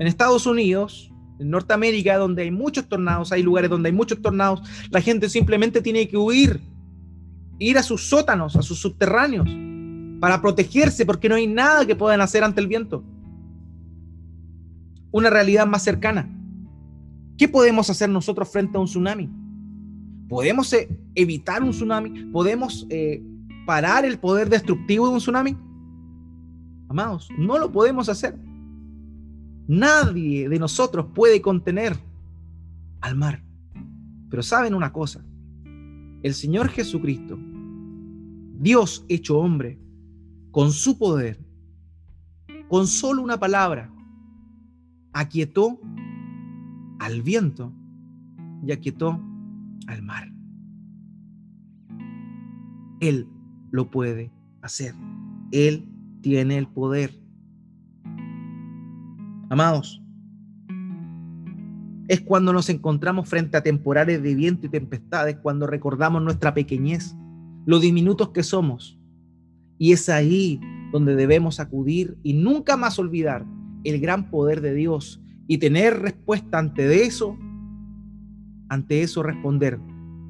En 0.00 0.04
Estados 0.08 0.44
Unidos, 0.44 1.12
en 1.38 1.48
Norteamérica, 1.48 2.16
donde 2.16 2.42
hay 2.42 2.50
muchos 2.50 2.88
tornados, 2.88 3.30
hay 3.30 3.44
lugares 3.44 3.70
donde 3.70 3.90
hay 3.90 3.94
muchos 3.94 4.20
tornados, 4.20 4.62
la 4.90 5.00
gente 5.00 5.28
simplemente 5.28 5.80
tiene 5.80 6.08
que 6.08 6.16
huir, 6.16 6.60
ir 7.60 7.78
a 7.78 7.84
sus 7.84 8.08
sótanos, 8.08 8.56
a 8.56 8.62
sus 8.62 8.80
subterráneos, 8.80 9.48
para 10.18 10.42
protegerse, 10.42 11.06
porque 11.06 11.28
no 11.28 11.36
hay 11.36 11.46
nada 11.46 11.86
que 11.86 11.94
puedan 11.94 12.20
hacer 12.20 12.42
ante 12.42 12.60
el 12.60 12.66
viento. 12.66 13.04
Una 15.12 15.30
realidad 15.30 15.68
más 15.68 15.84
cercana. 15.84 16.28
¿Qué 17.38 17.46
podemos 17.46 17.88
hacer 17.90 18.10
nosotros 18.10 18.48
frente 18.50 18.76
a 18.76 18.80
un 18.80 18.88
tsunami? 18.88 19.41
¿Podemos 20.32 20.72
eh, 20.72 20.88
evitar 21.14 21.62
un 21.62 21.72
tsunami? 21.72 22.24
¿Podemos 22.32 22.86
eh, 22.88 23.22
parar 23.66 24.06
el 24.06 24.18
poder 24.18 24.48
destructivo 24.48 25.06
de 25.06 25.12
un 25.12 25.18
tsunami? 25.18 25.54
Amados, 26.88 27.28
no 27.36 27.58
lo 27.58 27.70
podemos 27.70 28.08
hacer. 28.08 28.38
Nadie 29.68 30.48
de 30.48 30.58
nosotros 30.58 31.08
puede 31.14 31.42
contener 31.42 31.98
al 33.02 33.14
mar. 33.14 33.44
Pero 34.30 34.42
saben 34.42 34.72
una 34.72 34.90
cosa, 34.90 35.22
el 36.22 36.32
Señor 36.32 36.70
Jesucristo, 36.70 37.38
Dios 38.58 39.04
hecho 39.10 39.38
hombre, 39.38 39.78
con 40.50 40.72
su 40.72 40.96
poder, 40.96 41.44
con 42.70 42.86
solo 42.86 43.20
una 43.20 43.38
palabra, 43.38 43.92
aquietó 45.12 45.78
al 47.00 47.20
viento 47.20 47.70
y 48.66 48.72
aquietó 48.72 49.20
al 49.88 50.02
mar. 50.02 50.30
Él 53.00 53.26
lo 53.70 53.90
puede 53.90 54.32
hacer. 54.60 54.94
Él 55.50 55.88
tiene 56.20 56.58
el 56.58 56.68
poder. 56.68 57.10
Amados, 59.50 60.02
es 62.08 62.20
cuando 62.20 62.52
nos 62.52 62.68
encontramos 62.68 63.28
frente 63.28 63.56
a 63.56 63.62
temporales 63.62 64.22
de 64.22 64.34
viento 64.34 64.66
y 64.66 64.70
tempestades, 64.70 65.36
cuando 65.36 65.66
recordamos 65.66 66.22
nuestra 66.22 66.54
pequeñez, 66.54 67.16
lo 67.64 67.80
diminutos 67.80 68.30
que 68.30 68.42
somos. 68.42 68.98
Y 69.78 69.92
es 69.92 70.08
ahí 70.08 70.60
donde 70.92 71.16
debemos 71.16 71.58
acudir 71.60 72.18
y 72.22 72.34
nunca 72.34 72.76
más 72.76 72.98
olvidar 72.98 73.46
el 73.84 74.00
gran 74.00 74.30
poder 74.30 74.60
de 74.60 74.74
Dios 74.74 75.22
y 75.48 75.58
tener 75.58 76.00
respuesta 76.00 76.58
ante 76.58 77.04
eso, 77.04 77.36
ante 78.72 79.02
eso 79.02 79.22
responder 79.22 79.78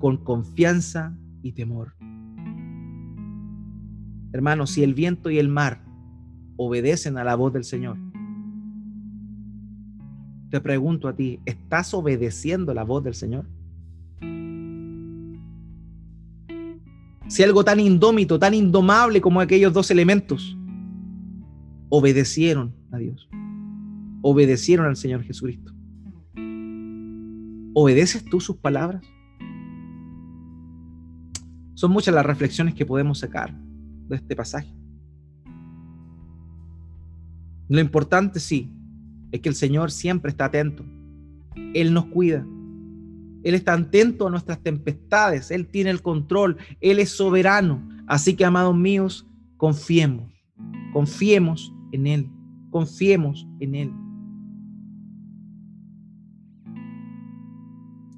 con 0.00 0.16
confianza 0.16 1.16
y 1.42 1.52
temor. 1.52 1.94
Hermanos, 4.32 4.70
si 4.70 4.82
el 4.82 4.94
viento 4.94 5.30
y 5.30 5.38
el 5.38 5.48
mar 5.48 5.84
obedecen 6.56 7.18
a 7.18 7.22
la 7.22 7.36
voz 7.36 7.52
del 7.52 7.62
Señor, 7.62 7.98
te 10.50 10.60
pregunto 10.60 11.06
a 11.06 11.14
ti, 11.14 11.38
¿estás 11.44 11.94
obedeciendo 11.94 12.74
la 12.74 12.82
voz 12.82 13.04
del 13.04 13.14
Señor? 13.14 13.46
Si 17.28 17.44
algo 17.44 17.64
tan 17.64 17.78
indómito, 17.78 18.40
tan 18.40 18.54
indomable 18.54 19.20
como 19.20 19.40
aquellos 19.40 19.72
dos 19.72 19.88
elementos, 19.92 20.58
obedecieron 21.90 22.74
a 22.90 22.98
Dios, 22.98 23.28
obedecieron 24.20 24.86
al 24.86 24.96
Señor 24.96 25.22
Jesucristo. 25.22 25.71
¿Obedeces 27.74 28.24
tú 28.24 28.40
sus 28.40 28.56
palabras? 28.56 29.02
Son 31.74 31.90
muchas 31.90 32.14
las 32.14 32.26
reflexiones 32.26 32.74
que 32.74 32.86
podemos 32.86 33.18
sacar 33.18 33.54
de 34.08 34.16
este 34.16 34.36
pasaje. 34.36 34.72
Lo 37.68 37.80
importante 37.80 38.38
sí 38.38 38.70
es 39.32 39.40
que 39.40 39.48
el 39.48 39.54
Señor 39.54 39.90
siempre 39.90 40.30
está 40.30 40.44
atento. 40.44 40.84
Él 41.74 41.94
nos 41.94 42.06
cuida. 42.06 42.46
Él 43.42 43.54
está 43.54 43.72
atento 43.72 44.26
a 44.26 44.30
nuestras 44.30 44.62
tempestades. 44.62 45.50
Él 45.50 45.66
tiene 45.66 45.90
el 45.90 46.02
control. 46.02 46.58
Él 46.80 46.98
es 46.98 47.10
soberano. 47.10 47.82
Así 48.06 48.34
que, 48.34 48.44
amados 48.44 48.76
míos, 48.76 49.26
confiemos. 49.56 50.30
Confiemos 50.92 51.74
en 51.92 52.06
Él. 52.06 52.30
Confiemos 52.70 53.48
en 53.58 53.74
Él. 53.74 53.92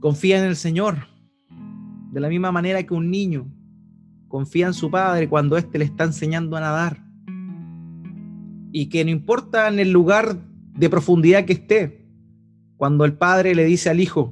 Confía 0.05 0.39
en 0.39 0.45
el 0.45 0.57
Señor. 0.57 0.97
De 2.13 2.21
la 2.21 2.29
misma 2.29 2.53
manera 2.53 2.83
que 2.83 2.93
un 2.93 3.11
niño 3.11 3.51
confía 4.29 4.67
en 4.67 4.75
su 4.75 4.91
padre 4.91 5.31
cuando 5.31 5.57
éste 5.57 5.79
le 5.79 5.87
está 5.87 6.05
enseñando 6.05 6.59
a 6.59 6.61
nadar. 6.61 7.03
Y 8.71 8.91
que 8.91 9.03
no 9.03 9.11
importa 9.11 9.67
en 9.67 9.79
el 9.79 9.93
lugar 9.93 10.37
de 10.77 10.91
profundidad 10.91 11.47
que 11.47 11.55
esté, 11.55 12.07
cuando 12.77 13.07
el 13.07 13.15
padre 13.15 13.55
le 13.55 13.65
dice 13.65 13.89
al 13.89 13.99
hijo, 13.99 14.31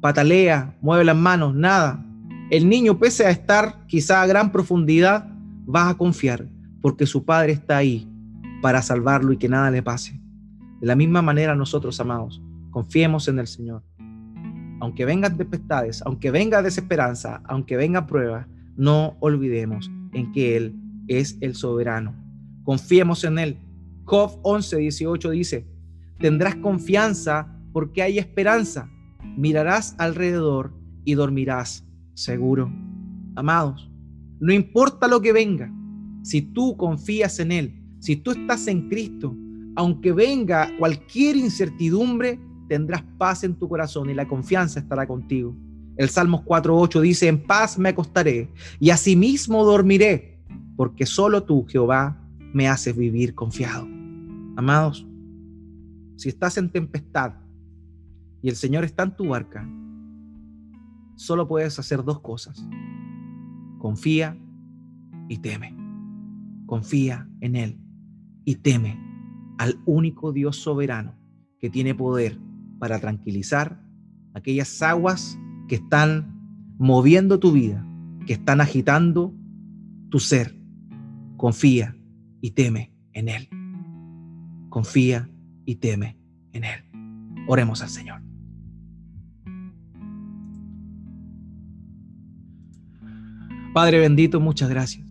patalea, 0.00 0.76
mueve 0.80 1.04
las 1.04 1.16
manos, 1.16 1.54
nada, 1.54 2.04
el 2.50 2.68
niño 2.68 2.98
pese 2.98 3.24
a 3.24 3.30
estar 3.30 3.86
quizá 3.86 4.20
a 4.20 4.26
gran 4.26 4.50
profundidad, 4.50 5.30
va 5.64 5.90
a 5.90 5.96
confiar 5.96 6.48
porque 6.82 7.06
su 7.06 7.24
padre 7.24 7.52
está 7.52 7.76
ahí 7.76 8.10
para 8.60 8.82
salvarlo 8.82 9.32
y 9.32 9.36
que 9.36 9.48
nada 9.48 9.70
le 9.70 9.80
pase. 9.80 10.20
De 10.80 10.88
la 10.88 10.96
misma 10.96 11.22
manera 11.22 11.54
nosotros, 11.54 12.00
amados, 12.00 12.42
confiemos 12.72 13.28
en 13.28 13.38
el 13.38 13.46
Señor. 13.46 13.84
Aunque 14.80 15.04
vengan 15.04 15.36
tempestades, 15.36 16.02
aunque 16.04 16.30
venga 16.30 16.62
desesperanza, 16.62 17.42
aunque 17.44 17.76
venga 17.76 18.06
prueba, 18.06 18.46
no 18.76 19.16
olvidemos 19.20 19.90
en 20.12 20.32
que 20.32 20.56
Él 20.56 20.74
es 21.08 21.38
el 21.40 21.54
soberano. 21.54 22.14
Confiemos 22.64 23.24
en 23.24 23.38
Él. 23.38 23.58
Job 24.04 24.38
11, 24.42 24.76
18 24.78 25.30
dice, 25.30 25.66
tendrás 26.18 26.56
confianza 26.56 27.58
porque 27.72 28.02
hay 28.02 28.18
esperanza. 28.18 28.90
Mirarás 29.36 29.94
alrededor 29.98 30.72
y 31.04 31.14
dormirás 31.14 31.84
seguro. 32.14 32.72
Amados, 33.36 33.90
no 34.40 34.52
importa 34.52 35.08
lo 35.08 35.20
que 35.20 35.32
venga, 35.32 35.72
si 36.22 36.42
tú 36.42 36.76
confías 36.76 37.38
en 37.40 37.52
Él, 37.52 37.82
si 37.98 38.16
tú 38.16 38.30
estás 38.32 38.66
en 38.66 38.88
Cristo, 38.88 39.36
aunque 39.76 40.12
venga 40.12 40.70
cualquier 40.78 41.36
incertidumbre, 41.36 42.38
tendrás 42.68 43.02
paz 43.18 43.44
en 43.44 43.54
tu 43.54 43.68
corazón 43.68 44.10
y 44.10 44.14
la 44.14 44.26
confianza 44.26 44.80
estará 44.80 45.06
contigo. 45.06 45.54
El 45.96 46.08
Salmos 46.08 46.42
4.8 46.42 47.00
dice, 47.00 47.28
en 47.28 47.42
paz 47.42 47.78
me 47.78 47.90
acostaré 47.90 48.50
y 48.80 48.90
asimismo 48.90 49.64
dormiré, 49.64 50.40
porque 50.76 51.06
solo 51.06 51.44
tú, 51.44 51.64
Jehová, 51.68 52.20
me 52.52 52.68
haces 52.68 52.96
vivir 52.96 53.34
confiado. 53.34 53.86
Amados, 54.56 55.06
si 56.16 56.28
estás 56.28 56.56
en 56.58 56.70
tempestad 56.70 57.34
y 58.42 58.48
el 58.48 58.56
Señor 58.56 58.84
está 58.84 59.04
en 59.04 59.16
tu 59.16 59.28
barca, 59.28 59.68
solo 61.16 61.46
puedes 61.46 61.78
hacer 61.78 62.02
dos 62.04 62.20
cosas. 62.20 62.66
Confía 63.78 64.38
y 65.28 65.38
teme. 65.38 65.76
Confía 66.66 67.28
en 67.40 67.56
Él 67.56 67.78
y 68.44 68.56
teme 68.56 68.98
al 69.58 69.80
único 69.86 70.32
Dios 70.32 70.56
soberano 70.56 71.14
que 71.60 71.70
tiene 71.70 71.94
poder 71.94 72.38
para 72.84 72.98
tranquilizar 72.98 73.80
aquellas 74.34 74.82
aguas 74.82 75.38
que 75.68 75.76
están 75.76 76.36
moviendo 76.76 77.40
tu 77.40 77.50
vida, 77.50 77.82
que 78.26 78.34
están 78.34 78.60
agitando 78.60 79.34
tu 80.10 80.20
ser. 80.20 80.54
Confía 81.38 81.96
y 82.42 82.50
teme 82.50 82.92
en 83.14 83.30
Él. 83.30 83.48
Confía 84.68 85.30
y 85.64 85.76
teme 85.76 86.18
en 86.52 86.64
Él. 86.64 86.84
Oremos 87.48 87.80
al 87.80 87.88
Señor. 87.88 88.20
Padre 93.72 93.98
bendito, 93.98 94.40
muchas 94.40 94.68
gracias. 94.68 95.03